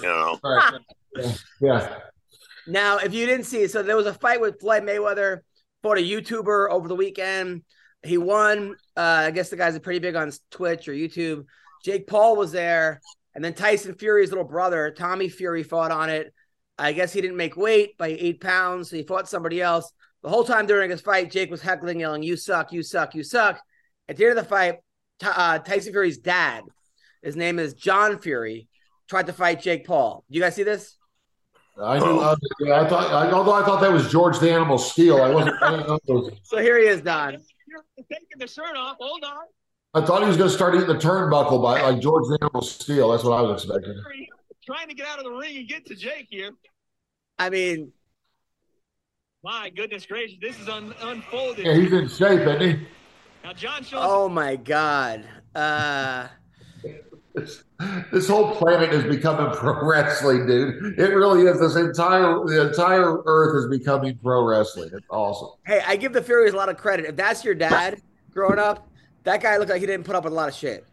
[0.00, 0.38] You know.
[0.42, 0.72] Right.
[1.16, 1.98] yeah, yeah.
[2.66, 5.40] Now, if you didn't see so there was a fight with Floyd Mayweather,
[5.84, 7.62] fought a YouTuber over the weekend.
[8.02, 8.74] He won.
[8.96, 11.44] Uh, I guess the guy's are pretty big on Twitch or YouTube.
[11.84, 13.02] Jake Paul was there,
[13.34, 16.32] and then Tyson Fury's little brother, Tommy Fury, fought on it.
[16.78, 19.92] I guess he didn't make weight by eight pounds, so he fought somebody else.
[20.22, 22.72] The whole time during his fight, Jake was heckling, yelling, "You suck!
[22.72, 23.14] You suck!
[23.14, 23.60] You suck!"
[24.08, 24.76] At the end of the fight,
[25.18, 26.64] Ty- uh, Tyson Fury's dad,
[27.22, 28.68] his name is John Fury,
[29.06, 30.24] tried to fight Jake Paul.
[30.30, 30.96] You guys see this?
[31.82, 32.20] I knew.
[32.20, 33.10] Uh, yeah, I thought.
[33.12, 35.60] I, although I thought that was George the Animal Steele, I wasn't.
[35.62, 37.32] I, know it was- So here he is, Don.
[37.66, 38.96] You're taking the shirt off.
[39.00, 39.44] Hold on.
[39.94, 42.62] I thought he was going to start eating the turnbuckle by like George the Animal
[42.62, 43.10] Steele.
[43.10, 44.00] That's what I was expecting.
[44.64, 46.50] Trying to get out of the ring and get to Jake here.
[47.38, 47.92] I mean,
[49.42, 51.66] My goodness gracious, this is un- unfolded.
[51.66, 52.86] Yeah, he's in shape, isn't he?
[53.44, 55.24] Now John shows oh my God.
[55.54, 56.28] Uh,
[57.34, 57.64] This,
[58.12, 60.98] this whole planet is becoming pro wrestling, dude.
[60.98, 61.58] It really is.
[61.58, 64.90] This entire the entire Earth is becoming pro wrestling.
[64.92, 65.58] It's awesome.
[65.66, 67.06] hey, I give the Furies a lot of credit.
[67.06, 68.88] If that's your dad growing up,
[69.24, 70.86] that guy looked like he didn't put up with a lot of shit.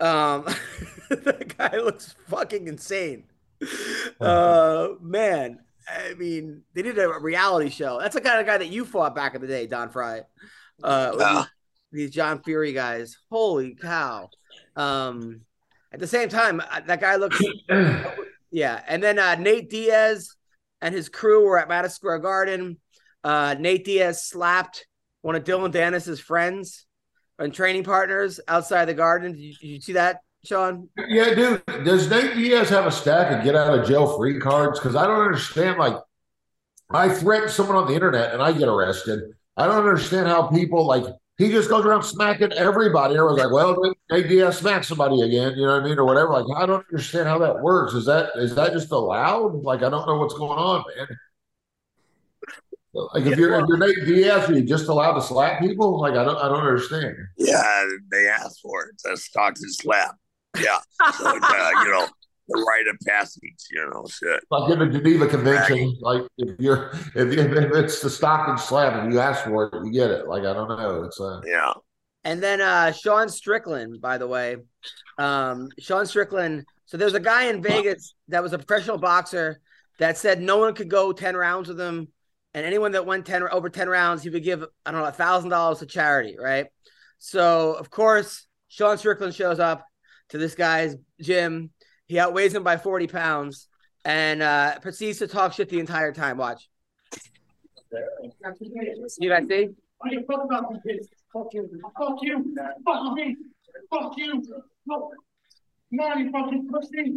[0.00, 0.44] Um,
[1.10, 3.24] that guy looks fucking insane.
[4.20, 7.98] Uh, man, I mean, they did a reality show.
[8.00, 10.22] That's the kind of guy that you fought back in the day, Don Frye.
[10.82, 11.46] Uh, these,
[11.92, 13.18] these John Fury guys.
[13.30, 14.28] Holy cow.
[14.76, 15.42] Um,
[15.92, 17.40] at the same time, uh, that guy looks
[18.50, 20.34] Yeah, and then uh, Nate Diaz
[20.80, 22.78] and his crew were at Madison Square Garden.
[23.22, 24.86] Uh, Nate Diaz slapped
[25.22, 26.86] one of Dillon Danis's friends
[27.38, 29.32] and training partners outside the garden.
[29.32, 30.88] Did you, did you see that, Sean?
[31.08, 31.62] Yeah, dude.
[31.84, 34.78] Does Nate Diaz have a stack of get out of jail free cards?
[34.78, 35.78] Because I don't understand.
[35.78, 35.96] Like,
[36.90, 39.20] I threaten someone on the internet and I get arrested.
[39.56, 41.04] I don't understand how people like
[41.38, 43.14] he just goes around smacking everybody.
[43.14, 46.32] Everyone's like, "Well, Nate Diaz smacked somebody again," you know what I mean, or whatever.
[46.32, 47.94] Like, I don't understand how that works.
[47.94, 49.62] Is that is that just allowed?
[49.62, 51.06] Like, I don't know what's going on, man.
[52.92, 56.00] Like, if you're if you're Nate Diaz, are you just allowed to slap people?
[56.00, 57.16] Like, I don't I don't understand.
[57.36, 58.90] Yeah, they asked for it.
[58.94, 60.16] It's a Stockton slap.
[60.60, 60.78] Yeah.
[61.16, 62.08] So, uh, you know,
[62.48, 64.40] the rite of passage, you know, shit.
[64.50, 69.12] Like in the Geneva Convention, like if you're if, if it's the Stockton slap, if
[69.12, 70.26] you ask for it, you get it.
[70.28, 71.72] Like I don't know, it's uh, Yeah.
[72.24, 74.56] And then uh, Sean Strickland, by the way,
[75.18, 76.64] um, Sean Strickland.
[76.86, 79.60] So there's a guy in Vegas that was a professional boxer
[79.98, 82.08] that said no one could go ten rounds with him,
[82.54, 85.12] and anyone that went ten over ten rounds, he would give I don't know a
[85.12, 86.66] thousand dollars to charity, right?
[87.18, 89.84] So of course, Sean Strickland shows up
[90.30, 91.70] to this guy's gym.
[92.08, 93.68] He outweighs him by forty pounds
[94.04, 96.38] and uh, proceeds to talk shit the entire time.
[96.38, 96.68] Watch.
[97.92, 99.68] You guys see?
[101.32, 101.68] Fuck you.
[101.98, 102.54] Fuck you.
[102.84, 103.36] Fuck me.
[103.90, 104.42] Fuck you.
[104.88, 105.02] Fuck.
[105.90, 107.16] Man, you fucking pussy.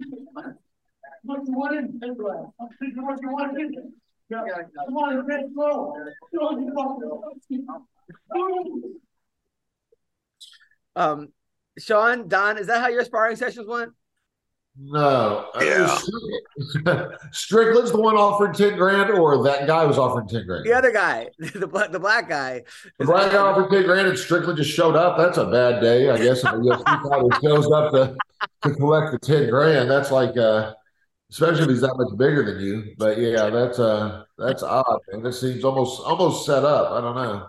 [1.24, 2.00] What you want in?
[2.04, 3.94] I'm thinking what you want in.
[4.30, 4.44] Yeah.
[4.86, 5.94] Come on, let's go.
[10.96, 11.28] Um,
[11.78, 13.92] Sean, Don, is that how your sparring sessions went?
[14.78, 15.50] No.
[15.60, 15.98] Yeah.
[17.32, 20.66] Strickland's the one offering 10 grand, or that guy was offering 10 grand?
[20.66, 22.64] The other guy, the black, the black guy.
[22.98, 25.18] The black guy offered 10 grand and Strickland just showed up.
[25.18, 26.40] That's a bad day, I guess.
[26.40, 28.16] If a UFC fighter shows up to,
[28.64, 30.74] to collect the 10 grand, that's like, uh,
[31.32, 32.96] especially if he's that much bigger than you.
[32.98, 35.00] But yeah, that's uh, that's odd.
[35.10, 36.92] And it seems almost almost set up.
[36.92, 37.48] I don't know.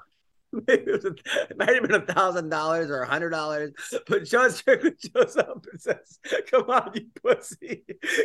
[0.66, 1.14] Maybe it, was a,
[1.50, 3.72] it might have been a thousand dollars or a hundred dollars,
[4.07, 6.18] but Sean Strickland shows up and says,
[6.50, 7.84] "Come on, you pussy!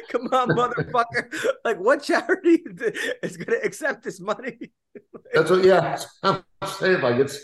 [0.10, 1.34] Come on, motherfucker!
[1.66, 2.64] like, what charity
[3.24, 4.58] is going to accept this money?"
[5.34, 5.64] That's what.
[5.64, 7.40] Yeah, I'm saying like it's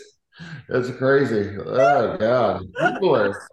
[0.68, 1.56] it's crazy.
[1.58, 3.48] Oh god, people are.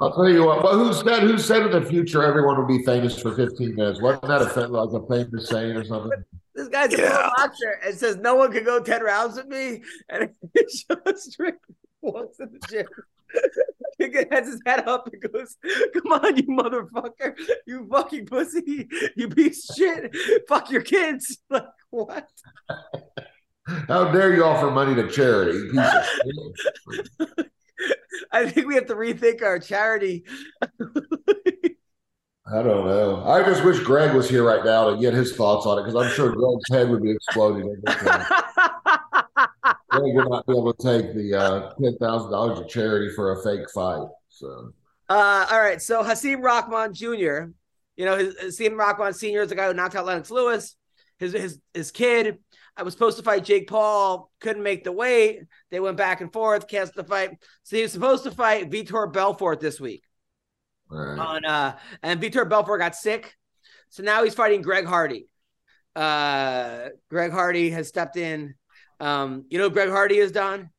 [0.00, 0.62] I'll tell you what.
[0.62, 4.00] Well, who said who said in the future everyone will be famous for 15 minutes?
[4.00, 6.22] Wasn't that a like a famous saying or something?
[6.56, 7.30] This guy's a Yeah.
[7.36, 9.82] boxer and says no one can go 10 rounds with me.
[10.08, 12.86] And Sean Strickland walks in the gym.
[13.98, 15.56] He has his head up and goes,
[15.94, 17.34] Come on, you motherfucker.
[17.66, 18.86] You fucking pussy.
[19.16, 20.16] You piece of shit.
[20.48, 21.38] Fuck your kids.
[21.50, 22.28] Like, what?
[23.88, 25.70] How dare you offer money to charity?
[25.70, 26.06] Piece of
[27.26, 27.50] shit.
[28.30, 30.24] I think we have to rethink our charity.
[32.52, 33.24] I don't know.
[33.24, 35.96] I just wish Greg was here right now to get his thoughts on it because
[35.96, 37.74] I'm sure Greg's head would be exploding.
[39.90, 43.32] Greg would not be able to take the uh, ten thousand dollars of charity for
[43.32, 44.06] a fake fight.
[44.28, 44.72] So
[45.08, 45.82] Uh, all right.
[45.82, 47.50] So Hasim Rahman Jr.,
[47.96, 49.42] you know, his, Hasim Rahman Sr.
[49.42, 50.76] is the guy who knocked out Lennox Lewis.
[51.18, 52.38] His his his kid.
[52.76, 55.40] I was supposed to fight Jake Paul, couldn't make the weight.
[55.70, 57.30] They went back and forth, canceled the fight.
[57.62, 60.02] So he was supposed to fight Vitor Belfort this week.
[60.90, 61.18] All right.
[61.18, 63.34] On uh, and Vitor Belfort got sick,
[63.88, 65.28] so now he's fighting Greg Hardy.
[65.94, 68.54] Uh, Greg Hardy has stepped in.
[69.00, 70.70] Um, you know, who Greg Hardy is done.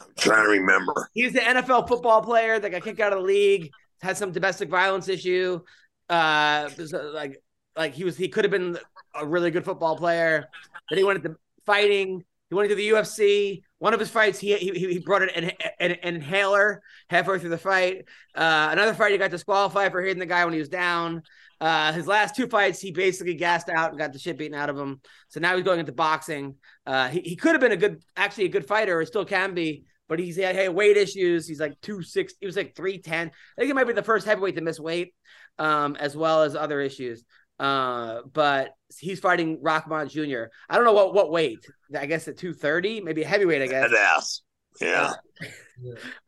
[0.00, 1.08] I'm trying to remember.
[1.12, 3.70] He's the NFL football player that got kicked out of the league.
[4.00, 5.60] Had some domestic violence issue.
[6.08, 7.42] Uh, uh, like
[7.76, 8.78] like he was he could have been
[9.14, 10.46] a really good football player.
[10.88, 11.36] Then he went into
[11.66, 12.24] fighting.
[12.48, 13.62] He went into the UFC.
[13.78, 17.58] One of his fights, he he, he brought an, an, an inhaler halfway through the
[17.58, 18.06] fight.
[18.34, 21.22] Uh, another fight, he got disqualified for hitting the guy when he was down.
[21.60, 24.70] Uh, his last two fights, he basically gassed out and got the shit beaten out
[24.70, 25.00] of him.
[25.28, 26.54] So now he's going into boxing.
[26.86, 29.54] Uh, he, he could have been a good, actually a good fighter, or still can
[29.54, 31.48] be, but he's had, had weight issues.
[31.48, 32.34] He's like two six.
[32.40, 33.28] He was like three ten.
[33.28, 35.14] I think it might be the first heavyweight to miss weight,
[35.58, 37.24] um, as well as other issues.
[37.58, 40.50] Uh, but he's fighting Rockmont Jr.
[40.68, 41.64] I don't know what what weight.
[41.96, 43.62] I guess at two thirty, maybe a heavyweight.
[43.62, 43.90] I guess.
[43.90, 44.42] That ass.
[44.80, 45.12] Yeah.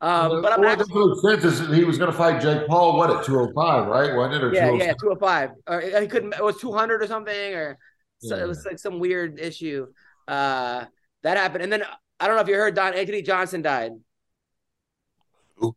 [0.01, 2.67] Um, but I'm what actually, makes sense is that he was going to fight Jake
[2.67, 2.97] Paul.
[2.97, 4.15] What at two hundred five, right?
[4.15, 4.85] Wasn't it or yeah, 206?
[4.85, 5.49] yeah, two hundred five.
[5.67, 6.33] Or he couldn't.
[6.33, 7.77] It was two hundred or something, or
[8.19, 8.43] so Yeah.
[8.43, 9.87] it was like some weird issue.
[10.27, 10.85] Uh,
[11.23, 11.83] that happened, and then
[12.19, 13.91] I don't know if you heard Don Anthony Johnson died.
[15.55, 15.75] Who?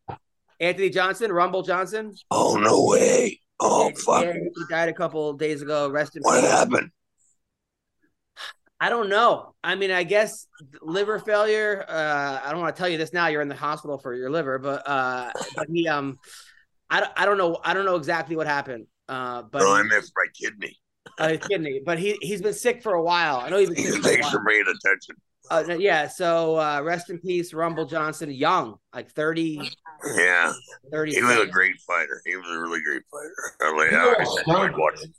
[0.61, 2.15] Anthony Johnson, Rumble Johnson.
[2.31, 3.41] Oh no way.
[3.61, 4.25] Oh fuck.
[4.25, 5.89] Yeah, he died a couple of days ago.
[5.89, 6.51] Rest in What peace.
[6.51, 6.91] happened?
[8.81, 9.55] I don't know.
[9.63, 10.47] I mean, I guess
[10.83, 11.85] liver failure.
[11.89, 13.29] Uh, I don't want to tell you this now.
[13.29, 16.19] You're in the hospital for your liver, but uh, but he um,
[16.91, 17.59] I, don't- I don't know.
[17.65, 18.87] I don't know exactly what happened.
[19.09, 20.77] Uh, but No, I meant my kidney.
[21.19, 21.81] uh, his kidney.
[21.85, 23.37] But he he's been sick for a while.
[23.37, 24.33] I know he's been sick for Thanks while.
[24.33, 25.17] for bringing attention.
[25.51, 26.09] Uh, yeah.
[26.09, 28.31] So uh, rest in peace, Rumble Johnson.
[28.31, 29.71] Young, like 30,
[30.17, 30.53] Yeah.
[30.91, 31.15] 30.
[31.15, 32.21] He was a great fighter.
[32.25, 33.35] He was a really great fighter.
[33.61, 35.15] I, like, You I know, always enjoyed watching.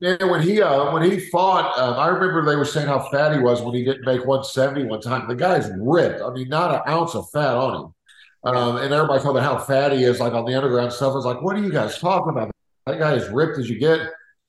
[0.00, 3.34] Yeah, when he uh, when he fought, um, I remember they were saying how fat
[3.34, 5.28] he was when he didn't make 170 one time.
[5.28, 6.22] The guy's ripped.
[6.22, 7.94] I mean, not an ounce of fat on him.
[8.42, 11.12] Um, and everybody talking about how fat he is, like on the underground stuff.
[11.12, 12.50] I was like, what are you guys talking about?
[12.86, 14.00] That guy is ripped as you get.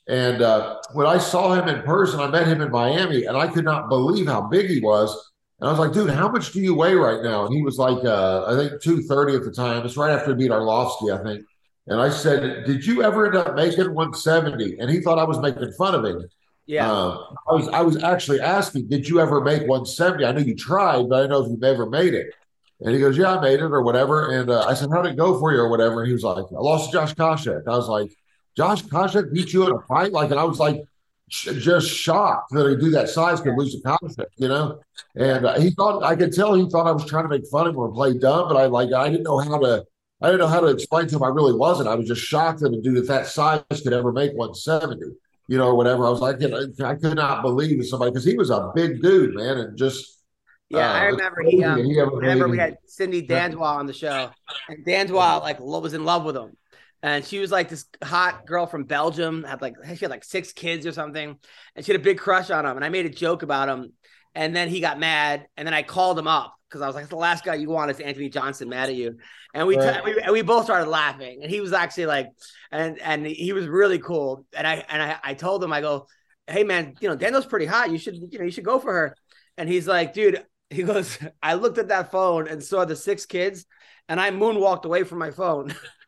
[0.07, 3.47] And uh, when I saw him in person, I met him in Miami, and I
[3.47, 5.30] could not believe how big he was.
[5.62, 7.45] And I was like, dude, how much do you weigh right now?
[7.45, 9.86] And he was like, uh, I think 230 at the time.
[9.86, 11.45] It's right after he beat Arlovsky, I think.
[11.88, 14.80] And I said, Did you ever end up making 170?
[14.80, 16.28] And he thought I was making fun of him.
[16.66, 16.91] Yeah.
[16.91, 20.26] Um, I was I was actually asking, Did you ever make 170?
[20.26, 22.34] I knew you tried, but I know if you ever made it.
[22.80, 24.32] And he goes, Yeah, I made it or whatever.
[24.32, 26.01] And uh, I said, How'd it go for you or whatever?
[26.01, 27.68] And he was like, I lost to Josh Koscheck.
[27.68, 28.12] I was like,
[28.55, 30.12] Josh Koscheck beat you in a fight?
[30.12, 30.84] Like, and I was like,
[31.32, 34.79] just shocked that a dude that size could lose to Koscheck, you know?
[35.15, 37.67] And uh, he thought, I could tell he thought I was trying to make fun
[37.67, 39.86] of him or play dumb, but I like, I didn't know how to.
[40.23, 41.89] I didn't know how to explain to him I really wasn't.
[41.89, 45.15] I was just shocked that a dude at that size could ever make 170,
[45.47, 46.05] you know, or whatever.
[46.05, 49.34] I was like, I could not believe that somebody because he was a big dude,
[49.34, 50.21] man, and just
[50.69, 51.63] Yeah, uh, I remember he.
[51.63, 54.29] Um, he remember we had Cindy Dandois on the show,
[54.69, 56.55] and Danswa like was in love with him,
[57.03, 59.43] and she was like this hot girl from Belgium.
[59.43, 61.37] Had like she had like six kids or something,
[61.75, 62.75] and she had a big crush on him.
[62.75, 63.93] And I made a joke about him,
[64.35, 67.09] and then he got mad, and then I called him up because I was like,
[67.09, 69.17] "The last guy you want is Anthony Johnson mad at you,"
[69.53, 70.03] and we, Right.
[70.03, 72.27] we and we both started laughing, and he was actually like,
[72.71, 76.07] and and he was really cool, and I and I, I told him I go,
[76.47, 77.91] "Hey man, you know Daniel's pretty hot.
[77.91, 79.15] You should you know you should go for her,"
[79.57, 83.25] and he's like, "Dude." He goes, I looked at that phone and saw the six
[83.25, 83.65] kids,
[84.07, 85.75] and I moonwalked away from my phone.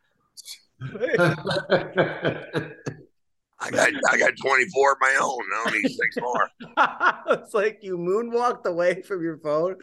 [3.64, 5.40] I got I got 24 of my own.
[5.56, 6.50] I don't need six more.
[7.38, 9.78] it's like you moonwalked away from your phone.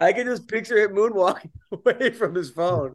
[0.00, 2.94] I can just picture him moonwalking away from his phone.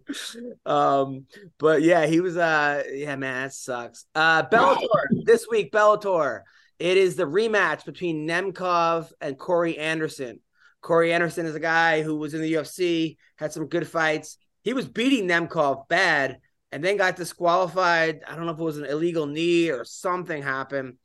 [0.66, 1.26] Um,
[1.60, 4.06] but yeah, he was uh yeah, man, that sucks.
[4.16, 4.88] Uh Bellator
[5.26, 6.42] this week, Bellator.
[6.80, 10.40] It is the rematch between Nemkov and Corey Anderson.
[10.82, 14.38] Corey Anderson is a guy who was in the UFC, had some good fights.
[14.64, 16.40] He was beating Nemkov bad
[16.72, 18.22] and then got disqualified.
[18.28, 20.98] I don't know if it was an illegal knee or something happened.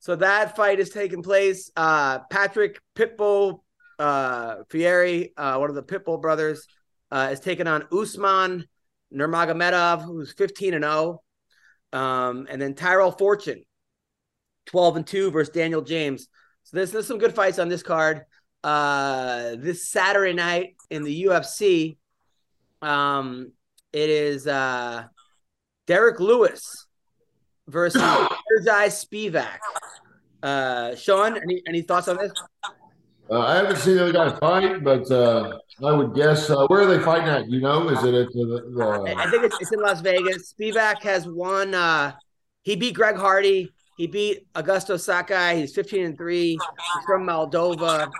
[0.00, 1.70] So that fight is taking place.
[1.76, 3.60] Uh, Patrick Pitbull
[3.98, 6.66] uh, Freire, uh, one of the Pitbull brothers,
[7.10, 8.66] uh, is taking on Usman
[9.14, 11.22] Nurmagomedov, who's 15 and 0.
[11.92, 13.62] Um, and then Tyrell Fortune,
[14.66, 16.26] 12 and 2 versus Daniel James.
[16.64, 18.22] So there's, there's some good fights on this card.
[18.64, 21.96] Uh, this Saturday night in the UFC,
[22.80, 23.52] um,
[23.92, 25.04] it is uh,
[25.86, 26.86] Derrick Lewis
[27.68, 29.58] versus Sergei Spivak.
[30.42, 32.32] Uh, Sean, any any thoughts on this?
[33.30, 36.82] Uh, I haven't seen the other guy fight, but uh, I would guess uh, where
[36.82, 37.48] are they fighting at?
[37.48, 40.52] You know, is it at the, the I think it's, it's in Las Vegas.
[40.52, 41.74] Spivak has won.
[41.74, 42.12] Uh,
[42.62, 43.70] he beat Greg Hardy.
[43.96, 45.60] He beat Augusto Sakai.
[45.60, 46.50] He's 15 and three.
[46.50, 48.10] He's from Moldova.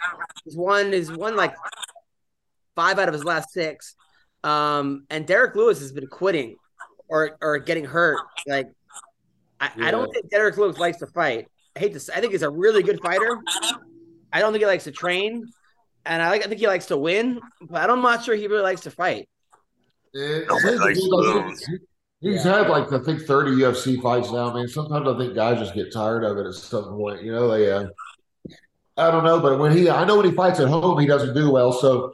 [0.45, 0.93] He's won.
[0.93, 1.55] He's won like
[2.77, 3.97] five out of his last six.
[4.45, 6.57] Um, and Derrick Lewis has been quitting
[7.09, 8.19] or or getting hurt.
[8.47, 8.69] Like,
[9.61, 11.49] I, I don't think Derrick Lewis likes to fight.
[11.77, 12.17] I hate to.
[12.17, 13.39] I think he's a really good fighter.
[14.33, 15.47] I don't think he likes to train,
[16.07, 16.45] and I like.
[16.45, 19.29] I think he likes to win, but I'm not sure he really likes to fight.
[20.15, 21.69] It Nobody seems likes he's to like- lose.
[22.21, 24.53] He's had like I think thirty UFC fights now.
[24.55, 27.23] Man, sometimes I think guys just get tired of it at some point.
[27.23, 27.71] You know, they.
[27.71, 27.87] Uh,
[28.97, 31.35] I don't know, but when he, I know when he fights at home, he doesn't
[31.35, 31.73] do well.
[31.73, 32.13] So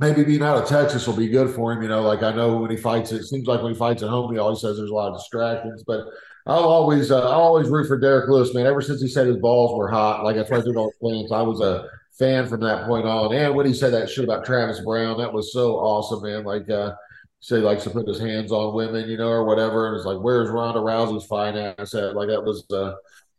[0.00, 1.82] maybe being out of Texas will be good for him.
[1.82, 4.08] You know, like I know when he fights, it seems like when he fights at
[4.08, 5.84] home, he always says there's a lot of distractions.
[5.86, 6.06] But
[6.46, 8.66] I'll always, uh, I'll always root for Derrick Lewis, man.
[8.66, 11.30] Ever since he said his balls were hot, like I all the plans.
[11.30, 11.86] I was a
[12.18, 13.34] fan from that point on.
[13.34, 16.44] And when he said that shit about Travis Browne, that was so awesome, man.
[16.44, 16.94] Like, uh,
[17.40, 19.88] say he likes to put his hands on women, you know, or whatever.
[19.88, 22.14] And it's like, where's Ronda Rousey's fine ass at?
[22.14, 22.94] Like that was, uh,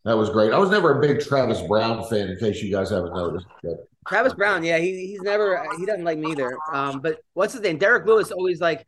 [0.05, 0.53] that was great.
[0.53, 3.45] I was never a big Travis Browne fan, in case you guys haven't noticed.
[3.63, 6.57] But Travis Browne, yeah, he, he's never he doesn't like me either.
[6.71, 7.77] Um, but what's his name?
[7.77, 8.85] Derrick Lewis always like,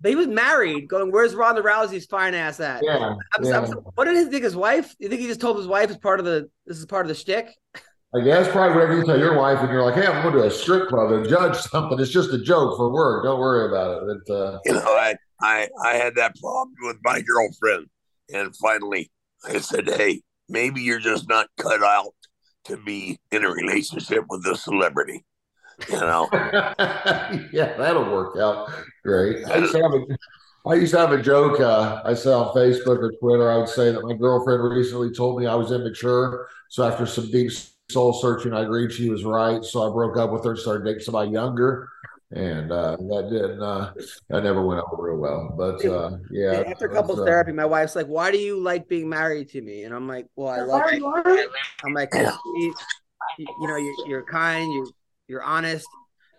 [0.00, 0.88] but he was married.
[0.88, 2.82] Going, where's Ronda Rousey's fine ass at?
[2.84, 3.60] yeah, I'm, yeah.
[3.60, 4.94] I'm, what did he think his wife?
[4.98, 7.08] You think he just told his wife as part of the this is part of
[7.08, 7.54] the shtick?
[8.14, 10.46] I guess probably whatever you tell your wife, and you're like, "Hey, I'm going to
[10.46, 11.98] a strip club and judge something.
[11.98, 13.24] It's just a joke for work.
[13.24, 16.98] Don't worry about it." It, uh, You know, I, I I had that problem with
[17.02, 17.86] my girlfriend,
[18.32, 19.10] and finally
[19.44, 22.14] I said, "Hey, maybe you're just not cut out
[22.64, 25.24] to be in a relationship with a celebrity."
[25.88, 26.28] You know,
[27.52, 28.70] yeah, that'll work out
[29.04, 29.44] great.
[29.46, 30.04] I used to have a,
[30.64, 31.60] I used to have a joke.
[31.60, 33.50] Uh, I said on Facebook or Twitter.
[33.50, 36.46] I would say that my girlfriend recently told me I was immature.
[36.68, 37.50] So after some deep
[37.90, 39.64] soul searching, I agreed she was right.
[39.64, 41.88] So I broke up with her, started dating somebody younger,
[42.32, 43.62] and uh, that didn't.
[43.62, 43.92] Uh,
[44.28, 45.54] that never went over real well.
[45.56, 49.08] But uh, yeah, After couples uh, therapy, my wife's like, "Why do you like being
[49.08, 51.50] married to me?" And I'm like, "Well, I love you."
[51.84, 52.74] I'm like, you,
[53.38, 54.86] you know, you're, you're kind, you're
[55.28, 55.86] you're honest,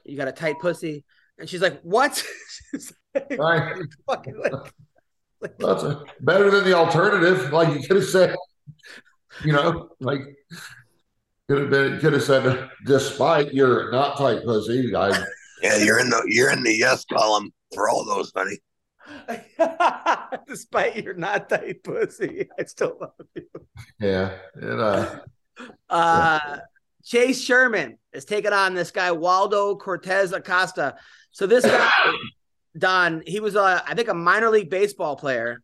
[0.04, 1.04] you got a tight pussy."
[1.38, 2.24] And she's like, "What?"
[2.72, 3.84] She's like, Right.
[4.08, 7.52] fucking like, That's a, better than the alternative.
[7.54, 8.36] Like you could have said,
[9.44, 10.22] you know, like
[11.48, 15.24] could have been could have said, despite your not tight pussy, I
[15.64, 18.60] yeah, you're in the you're in the yes column for all those, honey.
[20.48, 23.48] Despite your not tight pussy, I still love you.
[24.00, 25.20] yeah, and uh,
[25.90, 26.58] Uh,
[27.06, 30.96] Chase Sherman is taking on this guy Waldo Cortes Acosta.
[31.32, 31.92] So this guy,
[32.78, 35.62] Don, he was a I think a minor league baseball player,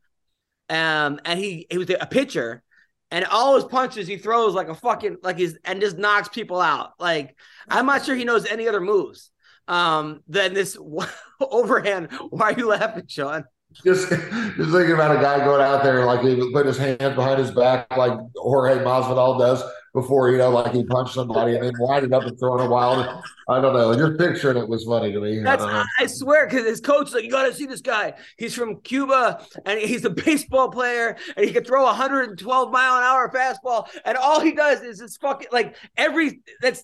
[0.70, 2.62] um, and he he was a pitcher,
[3.10, 6.60] and all his punches he throws like a fucking like he's and just knocks people
[6.60, 6.92] out.
[7.00, 7.36] Like
[7.68, 9.32] I'm not sure he knows any other moves.
[9.70, 10.78] Um, than this
[11.40, 12.10] overhand.
[12.30, 13.46] Why are you laughing, Sean?
[13.86, 17.40] just just thinking about a guy going out there like he put his hands behind
[17.40, 19.64] his back like Jorge Masvidal does.
[19.94, 23.24] before you know, like he punched somebody and then winded up and throwing a wild.
[23.48, 23.94] I don't know.
[23.96, 25.40] Just picturing it was funny to me.
[25.40, 25.86] I That's don't.
[26.00, 28.14] I swear, because his coach like, you got to see this guy.
[28.38, 32.98] He's from Cuba and he's a baseball player and he can throw a 112 mile
[32.98, 33.88] an hour fastball.
[34.06, 36.84] And all he does is this fucking like every that's.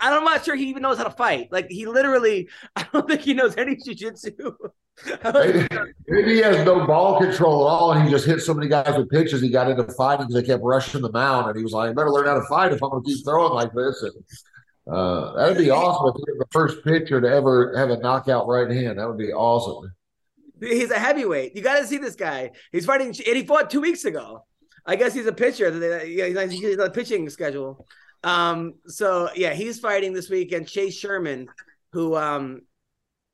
[0.00, 1.48] I'm not sure he even knows how to fight.
[1.50, 4.54] Like he literally, I don't think he knows any jujitsu.
[5.24, 5.66] Maybe,
[6.08, 8.96] maybe he has no ball control at all, and he just hit so many guys
[8.96, 9.40] with pitches.
[9.40, 11.92] He got into fighting because they kept rushing the mound, and he was like, "I
[11.92, 14.12] better learn how to fight if I'm going to keep throwing like this." And
[14.92, 18.48] uh, that'd be awesome if he was the first pitcher to ever have a knockout
[18.48, 18.98] right hand.
[18.98, 19.92] That would be awesome.
[20.60, 21.54] He's a heavyweight.
[21.54, 22.50] You got to see this guy.
[22.72, 24.44] He's fighting, and he fought two weeks ago.
[24.84, 25.68] I guess he's a pitcher.
[26.04, 27.86] Yeah, he's on- he's on a pitching schedule.
[28.24, 30.68] Um, so yeah, he's fighting this weekend.
[30.68, 31.48] Chase Sherman,
[31.92, 32.62] who um,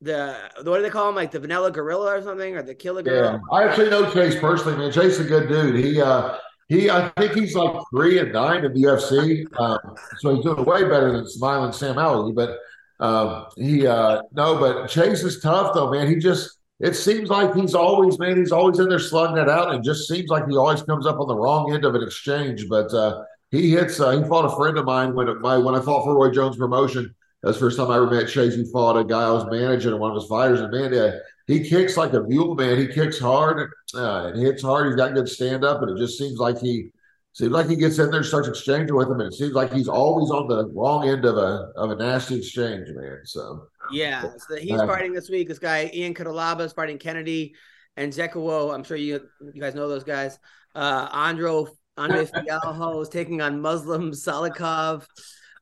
[0.00, 1.14] the what do they call him?
[1.14, 4.78] Like the Vanilla Gorilla or something, or the Killer Yeah, I actually know Chase personally,
[4.78, 4.92] man.
[4.92, 5.82] Chase is a good dude.
[5.82, 6.36] He uh
[6.68, 9.46] he I think he's like three and nine in the UFC.
[9.58, 9.78] Um,
[10.18, 12.32] so he's doing way better than Smiling Sam Ali.
[12.32, 12.58] But
[13.00, 16.06] um he uh no, but Chase is tough though, man.
[16.08, 19.74] He just it seems like he's always man, he's always in there slugging it out,
[19.74, 22.66] and just seems like he always comes up on the wrong end of an exchange.
[22.68, 23.22] But uh
[23.54, 26.14] he hits uh, he fought a friend of mine when my when I fought for
[26.14, 27.14] Roy Jones promotion.
[27.42, 28.54] That's the first time I ever met Chase.
[28.54, 31.68] He fought a guy I was managing one of his fighters, and man, uh, he
[31.68, 32.78] kicks like a mule, man.
[32.78, 34.86] He kicks hard uh, and hits hard.
[34.86, 36.88] He's got good stand up, and it just seems like he
[37.32, 39.72] seems like he gets in there and starts exchanging with him, and it seems like
[39.72, 43.18] he's always on the wrong end of a of a nasty exchange, man.
[43.24, 45.48] So Yeah, so he's Uh, fighting this week.
[45.48, 47.54] This guy Ion Cutelaba is fighting Kennedy
[47.98, 48.74] Nzechukwu.
[48.74, 49.20] I'm sure you
[49.52, 50.38] you guys know those guys.
[50.74, 55.06] Uh, Andro Andre Fialho is taking on Muslim Salikhov.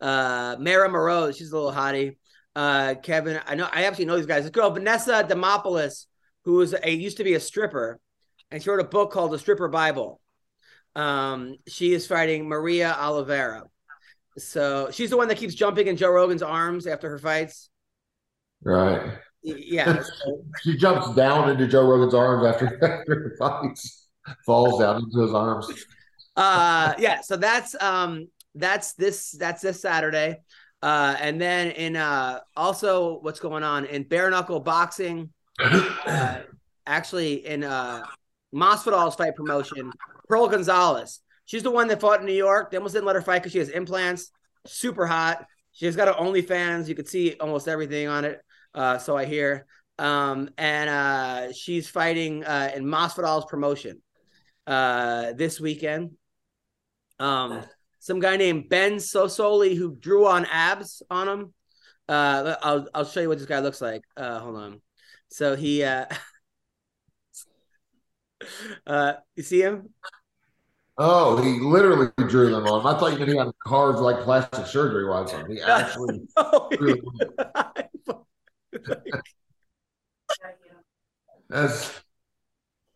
[0.01, 2.17] Uh, Mara Moreau, she's a little hottie.
[2.57, 4.43] Uh, Kevin, I know I actually know these guys.
[4.43, 6.07] This girl Vanessa Demopoulos,
[6.45, 7.99] who is a used to be a stripper,
[8.51, 10.21] and she wrote a book called The Stripper Bible.
[10.95, 13.65] Um, she is fighting Maria Oliveira.
[14.39, 17.71] So she's the one that keeps jumping in Joe Rogan's arms after her fights.
[18.63, 20.03] right, Yeah.
[20.03, 24.09] so- she jumps down into Joe Rogan's arms after after the fights,
[24.45, 25.69] falls down into his arms.
[26.37, 30.41] Uh yeah so that's um that's this that's this saturday.
[30.83, 35.31] Uh and then in uh also what's going on in bare knuckle boxing
[35.61, 36.41] uh
[36.87, 38.05] actually in uh
[38.55, 39.91] Masvidal's fight promotion
[40.29, 41.21] pearl gonzalez.
[41.47, 43.53] She's the one that fought in new york they almost didn't let her fight because
[43.53, 44.31] she has implants.
[44.67, 45.47] Super hot.
[45.73, 46.89] She's got her onlyfans.
[46.89, 48.41] You could see almost everything on it
[48.75, 49.67] uh so i hear.
[49.99, 54.03] Um and uh she's fighting uh in Masvidal's promotion
[54.67, 56.13] uh this weekend
[57.23, 57.63] um,
[58.01, 61.55] some guy named Ben Sosoli who drew on abs on him.
[62.09, 64.03] Uh, I'll I'll show you what this guy looks like.
[64.17, 64.81] Uh, hold on.
[65.31, 66.07] So he, uh,
[68.87, 69.91] uh, you see him?
[70.99, 72.85] Oh, he literally drew them on.
[72.85, 75.47] I thought you meant he had carved like plastic surgery wise on.
[75.47, 75.53] him.
[75.53, 76.27] He actually
[76.77, 78.25] drew them.
[81.49, 82.01] That's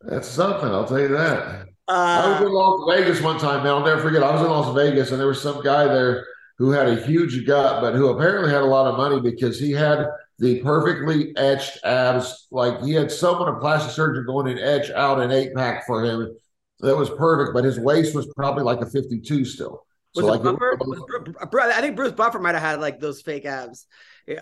[0.01, 0.69] that's something.
[0.69, 1.67] I'll tell you that.
[1.87, 3.73] I was Uh, in Las Vegas one time, man.
[3.73, 4.23] I'll never forget.
[4.23, 6.25] I was in Las Vegas, and there was some guy there
[6.57, 9.71] who had a huge gut, but who apparently had a lot of money because he
[9.71, 10.05] had
[10.39, 12.47] the perfectly etched abs.
[12.51, 16.03] Like he had someone, a plastic surgeon, going and etch out an eight pack for
[16.03, 16.35] him.
[16.79, 19.85] That was perfect, but his waist was probably like a fifty-two still.
[20.15, 20.77] was so it like, Buffer?
[20.81, 23.87] Was I think Bruce Buffer might have had like those fake abs.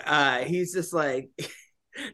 [0.05, 1.29] Uh, he's just like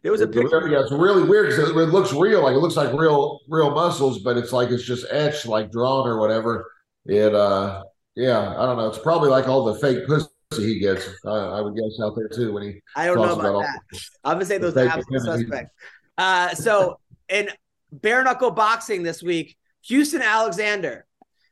[0.04, 0.60] there was a picture.
[0.60, 3.40] really, yeah, it's really weird because it, it looks real, like it looks like real,
[3.48, 6.72] real muscles, but it's like it's just etched, like drawn or whatever.
[7.06, 7.84] It, uh,
[8.16, 8.88] yeah, I don't know.
[8.88, 10.28] It's probably like all the fake pussy
[10.58, 11.08] he gets.
[11.26, 12.82] I, I would guess out there too when he.
[12.96, 13.80] I don't know talks about that.
[14.24, 15.20] I'm gonna say those are identity.
[15.20, 15.72] suspect.
[16.18, 17.50] Uh, so in
[17.92, 21.06] bare knuckle boxing this week, Houston Alexander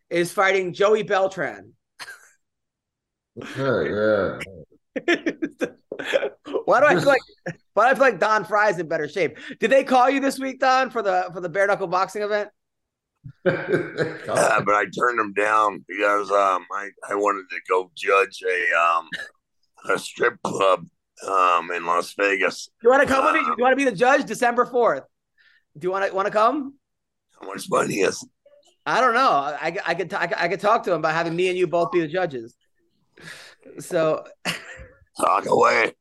[0.10, 1.74] is fighting Joey Beltran.
[3.42, 4.40] Okay,
[5.08, 5.68] yeah.
[6.66, 7.22] Why do I feel like
[7.74, 9.38] why do I feel like Don Frye's in better shape?
[9.60, 12.50] Did they call you this week, Don, for the for the bare knuckle boxing event?
[14.30, 18.80] Uh, but I turned him down because um, I, I wanted to go judge a
[18.80, 19.10] um,
[19.90, 20.86] a strip club
[21.28, 22.70] um, in Las Vegas.
[22.84, 23.42] You want to come with me?
[23.42, 25.04] You want to be the judge December fourth?
[25.78, 26.76] Do you want to want to come?
[27.40, 28.26] How much money is?
[28.86, 29.30] I don't know.
[29.30, 31.68] I, I could t- I I could talk to him about having me and you
[31.68, 32.56] both be the judges.
[33.80, 34.26] So
[35.20, 35.94] Talk away.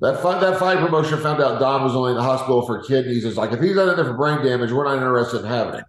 [0.00, 3.24] That fight, that fight promotion found out Don was only in the hospital for kidneys.
[3.24, 5.74] It's like if he's not in there for brain damage, we're not interested in having
[5.74, 5.84] him.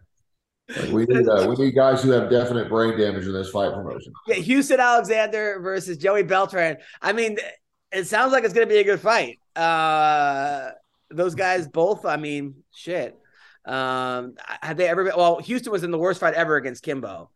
[0.69, 3.73] Like we need uh, we need guys who have definite brain damage in this fight
[3.73, 4.13] promotion.
[4.27, 6.77] yeah, Houston Alexander versus Joey Beltran.
[7.01, 7.37] I mean,
[7.91, 9.39] it sounds like it's going to be a good fight.
[9.55, 10.71] Uh,
[11.09, 12.05] those guys both.
[12.05, 13.17] I mean, shit.
[13.65, 15.13] Um, have they ever been?
[15.17, 17.29] Well, Houston was in the worst fight ever against Kimbo.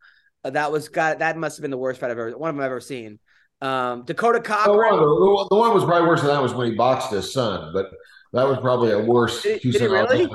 [0.44, 2.56] Uh, that was got that must have been the worst fight I've ever one of
[2.56, 3.20] them I've ever seen.
[3.62, 4.98] Um, Dakota The one,
[5.50, 7.92] the, one was probably worse than that was when he boxed his son, but
[8.34, 9.44] that was probably a worse.
[9.44, 10.28] Did- did he really?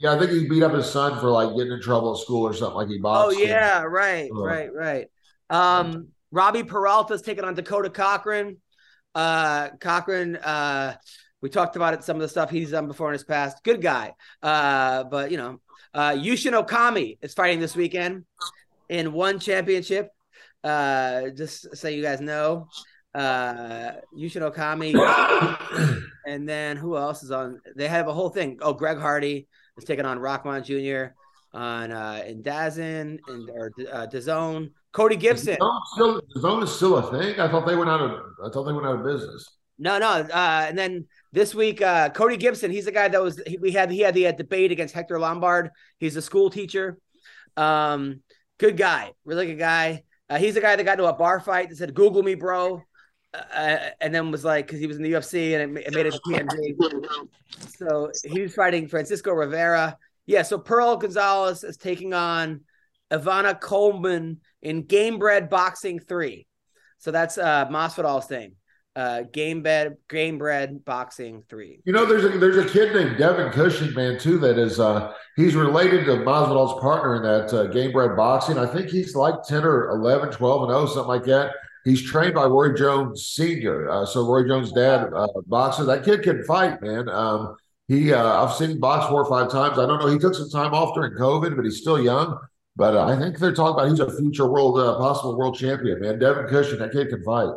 [0.00, 2.46] Yeah, I think he beat up his son for like getting in trouble at school
[2.46, 2.76] or something.
[2.76, 3.38] Like he Oh boxed.
[3.40, 3.48] him.
[3.48, 5.06] yeah, right, Uh, right, right.
[5.50, 8.58] Um, Robbie Peralta's taking on Dakota Cochran.
[9.14, 10.36] Uh, Cochran.
[10.36, 10.94] Uh,
[11.40, 12.04] we talked about it.
[12.04, 13.64] Some of the stuff he's done before in his past.
[13.64, 14.12] Good guy.
[14.42, 15.60] Uh, but you know,
[15.94, 18.24] uh, Yushin Okami is fighting this weekend
[18.88, 20.10] in one championship.
[20.64, 22.68] Uh, just so you guys know,
[23.14, 24.94] uh, Yushin Okami.
[26.26, 27.60] and then who else is on?
[27.76, 28.58] They have a whole thing.
[28.60, 31.14] Oh, Greg Hardy is taking on Rockman Jr.
[31.56, 34.70] on uh in Dazin and or uh DAZN.
[34.92, 35.56] Cody Gibson.
[35.94, 37.38] Still, zone is still a thing.
[37.38, 38.20] I thought they went out of.
[38.44, 39.58] I thought they went out of business.
[39.78, 40.08] No, no.
[40.08, 42.70] Uh, and then this week, uh, Cody Gibson.
[42.70, 43.90] He's the guy that was he, we had.
[43.90, 45.70] He had the uh, debate against Hector Lombard.
[45.98, 46.98] He's a school teacher.
[47.56, 48.22] Um,
[48.58, 50.02] good guy, really good guy.
[50.30, 52.82] Uh, he's the guy that got into a bar fight that said "Google me, bro,"
[53.34, 56.06] uh, and then was like because he was in the UFC and it, it made
[56.06, 57.28] it to TMZ.
[57.76, 59.96] So he was fighting Francisco Rivera.
[60.26, 60.42] Yeah.
[60.42, 62.62] So Pearl Gonzalez is taking on
[63.10, 66.46] Ivana Coleman in Game Bred Boxing Three.
[66.98, 68.56] So that's uh Masvidal's thing.
[68.98, 71.80] Uh Game Bred Game Bred Boxing Three.
[71.84, 74.38] You know, there's a there's a kid named Devin Cushing, man, too.
[74.38, 78.58] That is, uh, he's related to Masvidal's partner in that uh, game bred boxing.
[78.58, 81.52] I think he's like ten or 11, 12 and zero, something like that.
[81.84, 83.88] He's trained by Roy Jones Senior.
[83.88, 85.84] Uh, so Roy Jones' dad uh, boxer.
[85.84, 87.08] That kid can fight, man.
[87.08, 87.56] Um,
[87.86, 89.78] he, uh, I've seen him box four or five times.
[89.78, 90.08] I don't know.
[90.08, 92.36] He took some time off during COVID, but he's still young.
[92.76, 96.00] But uh, I think they're talking about he's a future world, uh, possible world champion,
[96.00, 96.18] man.
[96.18, 97.50] Devin Cushing, that kid can fight.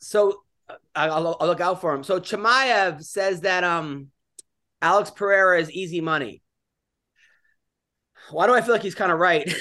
[0.00, 2.02] So uh, I'll, I'll look out for him.
[2.02, 4.08] So Chimaev says that um
[4.82, 6.42] Alex Pereira is easy money.
[8.30, 9.52] Why do I feel like he's kind of right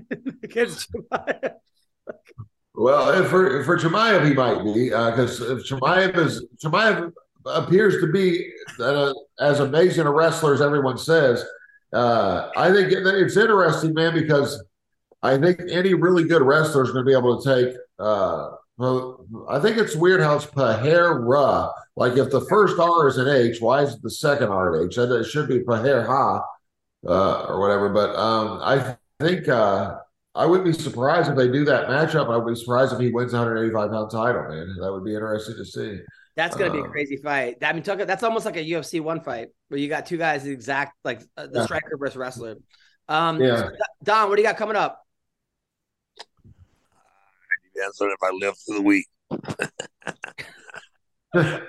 [0.42, 1.52] against Chimaev?
[2.74, 7.12] Well, for for Chimaev, he might be because if Chimaev is Chimaev
[7.46, 8.50] appears to be
[8.80, 11.44] uh, as amazing a wrestler as everyone says.
[11.92, 14.62] Uh, I think it's interesting, man, because
[15.22, 17.76] I think any really good wrestler is going to be able to take.
[18.78, 21.72] Well, I think it's weird how it's Pahera.
[21.96, 24.96] Like if the first R is an H, why is the second R an H?
[24.96, 26.42] It should be Pahera
[27.06, 27.88] uh, or whatever.
[27.88, 29.96] But um, I think uh,
[30.36, 32.32] I wouldn't be surprised if they do that matchup.
[32.32, 34.76] I would be surprised if he wins the 185 pound title, man.
[34.80, 35.98] That would be interesting to see.
[36.36, 37.56] That's gonna be a Um, crazy fight.
[37.62, 40.94] I mean, that's almost like a UFC one fight where you got two guys exact
[41.04, 41.64] like uh, the Yeah.
[41.64, 42.54] striker versus wrestler.
[43.08, 43.70] Um, Yeah.
[44.04, 45.04] Don, what do you got coming up?
[47.78, 49.06] Depends on if I live through the week.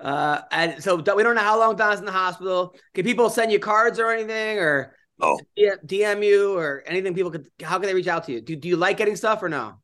[0.00, 2.74] Uh, and so we don't know how long Don's in the hospital.
[2.94, 5.38] Can people send you cards or anything, or No.
[5.58, 7.12] DM you or anything?
[7.12, 7.46] People could.
[7.62, 8.40] How can they reach out to you?
[8.40, 9.74] Do Do you like getting stuff or no?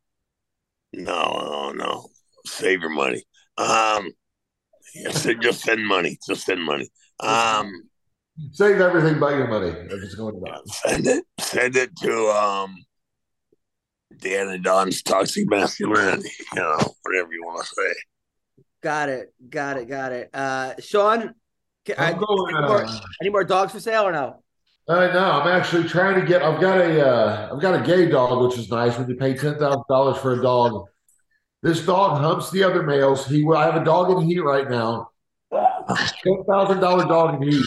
[0.94, 2.08] No, no, no.
[2.46, 3.22] Save your money.
[3.58, 4.10] Um,
[5.02, 6.18] just, just send money.
[6.26, 6.88] Just send money.
[7.20, 7.70] Um,
[8.52, 11.24] Save everything but your money if it's going to send it.
[11.40, 12.74] Send it to um,
[14.16, 16.30] Dan and Don's toxic masculinity.
[16.54, 17.94] You know, whatever you want to say.
[18.82, 19.34] Got it.
[19.48, 19.88] Got it.
[19.88, 20.30] Got it.
[20.32, 21.34] Uh, Sean,
[21.84, 24.42] can, I'm uh, going, any, more, uh, any more dogs for sale or no?
[24.88, 26.42] Uh, no, I'm actually trying to get.
[26.42, 27.06] I've got a.
[27.06, 28.96] Uh, I've got a gay dog, which is nice.
[28.98, 30.86] When you pay ten thousand dollars for a dog,
[31.62, 33.26] this dog humps the other males.
[33.26, 33.44] He.
[33.44, 35.10] will I have a dog in heat right now.
[35.52, 37.66] Ten thousand dollar dog in heat.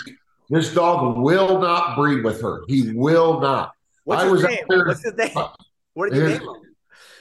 [0.49, 2.63] This dog will not breed with her.
[2.67, 3.71] He will not.
[4.03, 4.51] What's I his was name?
[4.53, 5.29] out there- What's his name?
[5.93, 6.55] What did you name him?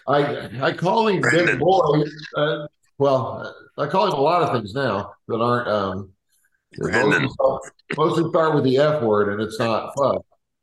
[0.07, 2.05] I I call him Big Boy.
[2.37, 2.67] Uh,
[2.99, 5.69] well, I call him a lot of things now that aren't.
[5.69, 6.13] Um,
[6.77, 7.23] Brandon.
[7.23, 10.19] mostly, mostly start with the F word, and it's not fun.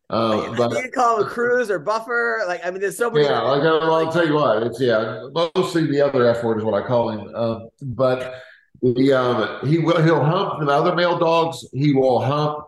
[0.10, 2.44] Um, but you can call him a Cruz or buffer.
[2.48, 3.26] Like I mean, there's so many.
[3.26, 6.60] Yeah, like I, well, I'll tell you what, it's yeah, mostly the other F word
[6.60, 7.36] is what I call him.
[7.36, 8.36] Um, but
[8.82, 11.68] the um, he will he'll hump the other male dogs.
[11.74, 12.60] He will hump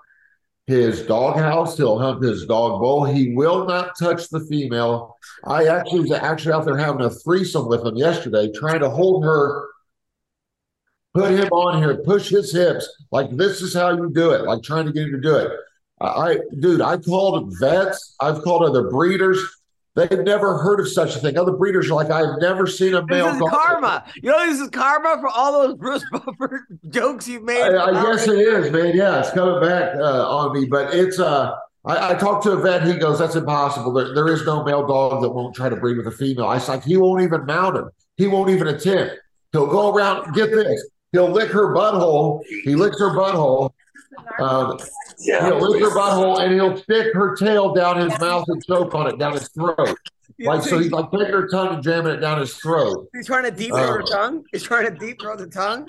[0.70, 1.76] his dog house.
[1.76, 3.04] He'll hump his dog bowl.
[3.04, 5.18] He will not touch the female.
[5.44, 9.26] I actually was actually out there having a threesome with him yesterday, trying to hold
[9.26, 9.68] her,
[11.16, 12.88] put him on here, push his hips.
[13.12, 14.44] Like this is how you do it.
[14.44, 15.52] Like trying to get him to do it.
[16.00, 18.16] I dude, I called vets.
[18.22, 19.40] I've called other breeders.
[19.96, 21.38] They've never heard of such a thing.
[21.38, 23.26] Other breeders are like, I've never seen a male.
[23.26, 24.06] This is dog." karma.
[24.16, 27.62] You know, this is karma for all those Bruce Buffer jokes you've made.
[27.62, 28.96] I, I guess it is, man.
[28.96, 30.68] Yeah, it's coming back uh, on me.
[30.68, 31.56] But it's uh,
[31.86, 32.84] I, I talked to a vet.
[32.84, 33.92] He goes, "That's impossible.
[33.92, 36.56] There, there is no male dog that won't try to breed with a female." I
[36.56, 37.90] was like, "He won't even mount him.
[38.18, 39.16] He won't even attempt.
[39.52, 40.34] He'll go around.
[40.34, 40.88] Get this.
[41.12, 42.42] He'll lick her butthole.
[42.64, 43.72] He licks her butthole.
[44.40, 44.78] Um,
[45.20, 45.46] Yeah.
[45.48, 49.08] He'll lick her butthole and he'll stick her tail down his mouth and choke on
[49.08, 49.98] it down his throat.
[50.42, 53.10] Like so, he's like taking her tongue and jamming it down his throat.
[53.14, 54.44] He's trying to deep throat her Uh, tongue.
[54.54, 55.88] He's trying to deep throat the tongue.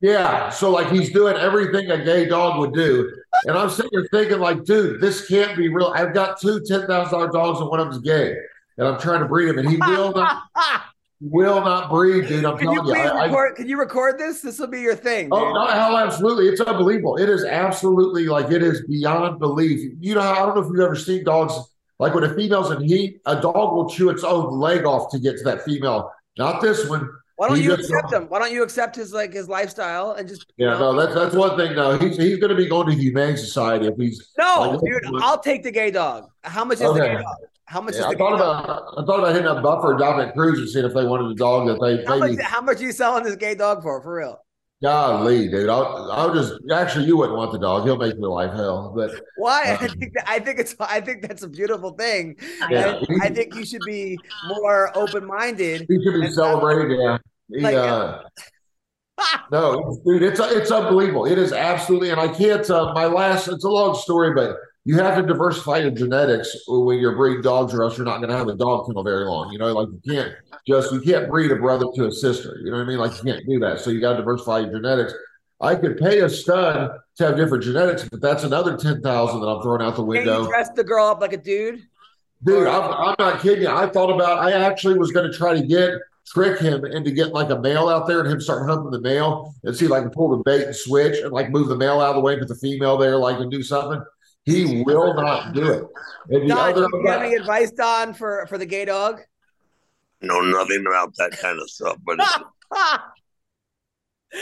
[0.00, 3.10] Yeah, so like he's doing everything a gay dog would do,
[3.46, 5.92] and I'm sitting here thinking, like, dude, this can't be real.
[5.94, 8.34] I've got two ten thousand dollar dogs, and one of them's gay,
[8.76, 10.42] and I'm trying to breed him, and he will not,
[11.20, 12.44] will not breed, dude.
[12.44, 12.94] I'm Can you telling you.
[12.94, 13.56] please I- I- record?
[13.56, 14.40] Can you record this?
[14.40, 15.28] This will be your thing.
[15.32, 16.48] Oh no, hell, absolutely!
[16.48, 17.16] It's unbelievable.
[17.16, 19.92] It is absolutely like it is beyond belief.
[20.00, 21.54] You know, I don't know if you've ever seen dogs
[21.98, 25.18] like when a female's in heat, a dog will chew its own leg off to
[25.18, 26.10] get to that female.
[26.36, 27.08] Not this one.
[27.36, 28.24] Why don't He you accept him?
[28.28, 31.14] Why don't you accept his like his lifestyle and just you Yeah, know- no, that's
[31.14, 31.74] that's one thing.
[31.74, 35.20] No, he's he's going to be going to humane society if he's No, like, dude,
[35.22, 36.28] I'll take the gay dog.
[36.42, 37.24] How much is the gay dog?
[37.66, 38.64] How much Yeah, is I the gay thought dog?
[38.64, 41.34] about I thought about hitting up Buffer Dominic Cruz and seeing if they wanted a
[41.34, 44.02] dog that they How maybe much, how much are you selling this gay dog for?
[44.02, 44.40] For real?
[44.82, 45.68] golly, dude.
[45.68, 47.84] I'll I'll just actually you wouldn't want the dog.
[47.84, 48.92] He'll make your life hell.
[48.94, 49.76] But Why?
[49.80, 52.36] I Uh, think that, I think it's I think that's a beautiful thing.
[52.68, 52.96] Yeah.
[53.08, 55.86] And I think you should be more open minded.
[55.88, 56.98] he should be celebrated.
[57.00, 57.18] Yeah.
[57.48, 58.22] He, Like, uh,
[59.50, 61.24] no, dude, it's it's unbelievable.
[61.26, 62.68] It is absolutely, and I can't.
[62.68, 66.98] Uh, my last, it's a long story, but you have to diversify your genetics when
[66.98, 69.50] you're breeding dogs, or else you're not going to have a dog kennel very long.
[69.50, 70.34] You know, like you can't
[70.66, 72.58] just you can't breed a brother to a sister.
[72.62, 72.98] You know what I mean?
[72.98, 73.80] Like you can't do that.
[73.80, 75.14] So you got to diversify your genetics.
[75.60, 79.46] I could pay a stud to have different genetics, but that's another ten thousand that
[79.46, 80.42] I'm throwing out the Can window.
[80.42, 81.82] you dress the girl up like a dude?
[82.42, 83.70] Dude, I'm, I'm not kidding you.
[83.70, 84.40] I thought about.
[84.40, 85.92] I actually was going to try to get
[86.26, 89.54] trick him into getting like a male out there and him start humping the male
[89.64, 92.00] and see if I can pull the bait and switch and like move the male
[92.00, 94.02] out of the way, put the female there, like and do something.
[94.44, 95.84] He will not do it.
[96.28, 99.20] And Don, other, do you have any advice, Don, for for the gay dog?
[100.20, 102.18] Know nothing about that kind of stuff, but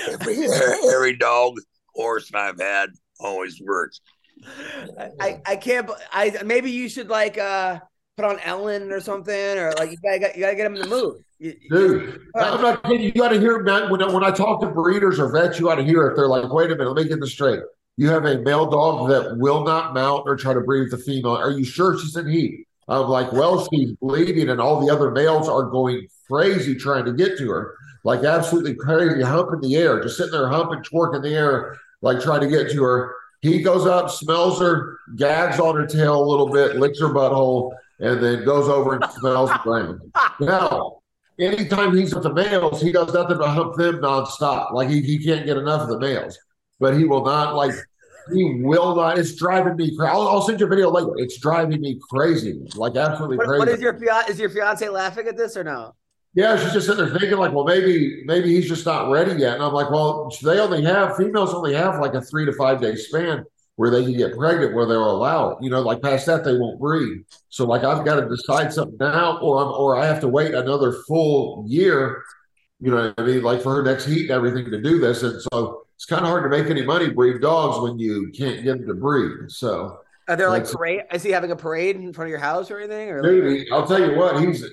[0.08, 0.46] every,
[0.92, 1.54] every dog,
[1.94, 4.00] horse I've had always works.
[5.20, 5.86] I I can't.
[5.86, 7.78] b- I maybe you should like uh
[8.16, 10.88] put on Ellen or something, or like you gotta you gotta get him in the
[10.88, 11.24] mood.
[11.38, 13.02] You- dude, I'm not kidding.
[13.02, 13.90] You got to hear, man.
[13.90, 16.16] When, when I talk to breeders or vets, you got to hear it.
[16.16, 17.60] They're like, wait a minute, let me get this straight.
[17.96, 21.36] You have a male dog that will not mount or try to breed the female.
[21.36, 22.66] Are you sure she's in heat?
[22.88, 27.12] I'm like, well, she's bleeding, and all the other males are going crazy trying to
[27.12, 27.74] get to her,
[28.04, 32.40] like absolutely crazy, humping the air, just sitting there humping, twerking the air, like trying
[32.40, 33.14] to get to her.
[33.40, 37.72] He goes up, smells her, gags on her tail a little bit, licks her butthole,
[38.00, 40.00] and then goes over and smells the ground.
[40.40, 40.98] Now,
[41.38, 44.72] anytime he's with the males, he does nothing but hump them nonstop.
[44.72, 46.38] Like he, he can't get enough of the males,
[46.82, 47.72] but he will not like.
[48.32, 49.18] He will not.
[49.18, 50.12] It's driving me crazy.
[50.12, 51.10] I'll, I'll send you a video later.
[51.16, 53.58] It's driving me crazy, like absolutely What, crazy.
[53.58, 54.30] what is your fiance?
[54.30, 55.96] Is your fiance laughing at this or no?
[56.34, 59.54] Yeah, she's just sitting there thinking, like, well, maybe maybe he's just not ready yet.
[59.54, 62.80] And I'm like, well, they only have females only have like a three to five
[62.80, 63.44] day span
[63.74, 65.58] where they can get pregnant, where they'll allow it.
[65.60, 67.24] You know, like past that they won't breed.
[67.48, 70.54] So like I've got to decide something now, or I'm, or I have to wait
[70.54, 72.22] another full year.
[72.78, 73.42] You know what I mean?
[73.42, 76.30] Like for her next heat and everything to do this, and so it's kind of
[76.30, 79.48] hard to make any money breed dogs when you can't get them to breed.
[79.48, 81.02] So Are there like parade?
[81.12, 83.10] Is he having a parade in front of your house or anything?
[83.10, 84.64] Or like, Dude, I'll tell you what, he's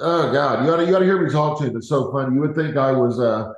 [0.00, 1.76] oh god, you gotta you gotta hear me talk to him.
[1.76, 2.32] It's so funny.
[2.36, 3.52] You would think I was uh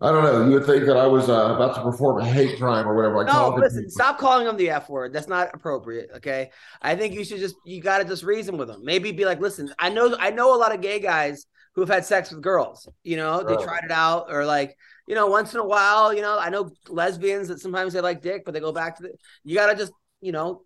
[0.00, 2.58] I don't know, you would think that I was uh, about to perform a hate
[2.58, 3.16] crime or whatever.
[3.16, 3.90] Like no, listen, people.
[3.90, 5.12] stop calling him the F word.
[5.12, 6.08] That's not appropriate.
[6.16, 6.52] Okay.
[6.80, 8.82] I think you should just you gotta just reason with him.
[8.82, 11.44] Maybe be like, listen, I know I know a lot of gay guys
[11.74, 12.88] who've had sex with girls.
[13.04, 14.76] You know, they tried it out, or like,
[15.10, 18.22] you know, once in a while, you know, I know lesbians that sometimes they like
[18.22, 19.10] dick, but they go back to the
[19.42, 20.62] you gotta just, you know,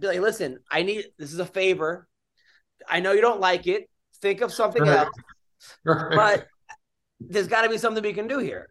[0.00, 2.08] be like, listen, I need this is a favor.
[2.88, 3.88] I know you don't like it.
[4.20, 5.06] Think of something Right.
[5.06, 5.10] else,
[5.84, 6.46] but
[7.20, 8.68] there's got to be something we can do here.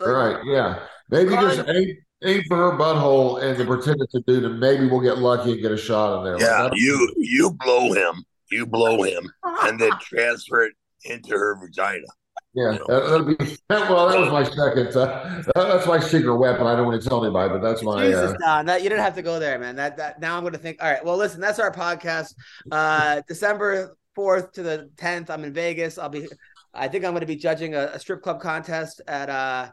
[0.00, 0.86] right, yeah.
[1.10, 4.60] Maybe Calling- just aim aim for her butthole and then pretend it's a dude, and
[4.60, 6.38] maybe we'll get lucky and get a shot in there.
[6.40, 9.28] Yeah, that- you you blow him, you blow him,
[9.64, 10.74] and then transfer it
[11.04, 12.06] into her vagina.
[12.54, 12.78] Yeah.
[12.88, 13.36] That, that'll be
[13.68, 14.08] well.
[14.08, 14.96] That was my second.
[14.96, 16.66] Uh, that's my secret weapon.
[16.66, 18.06] I don't want to tell anybody, but that's my.
[18.06, 19.76] Jesus, Uh, Don, that you didn't have to go there, man.
[19.76, 20.82] That that now I'm going to think.
[20.82, 22.34] All right, well, listen, that's our podcast.
[22.70, 25.98] Uh, December fourth to the tenth, I'm in Vegas.
[25.98, 26.28] I'll be.
[26.74, 29.70] I think I'm going to be judging a, a strip club contest at uh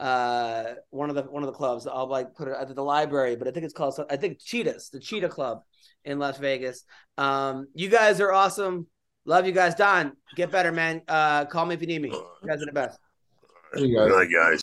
[0.00, 1.86] uh one of the one of the clubs.
[1.86, 3.98] I'll like put it at the library, but I think it's called.
[4.10, 5.62] I think Cheetahs, the Cheetah Club
[6.04, 6.84] in Las Vegas.
[7.18, 8.86] Um, you guys are awesome.
[9.24, 10.16] Love you guys, Don.
[10.36, 11.02] Get better, man.
[11.06, 12.08] Uh, call me if you need me.
[12.10, 12.98] You guys are the best.
[13.72, 14.08] there you go.
[14.08, 14.60] Good night, guys.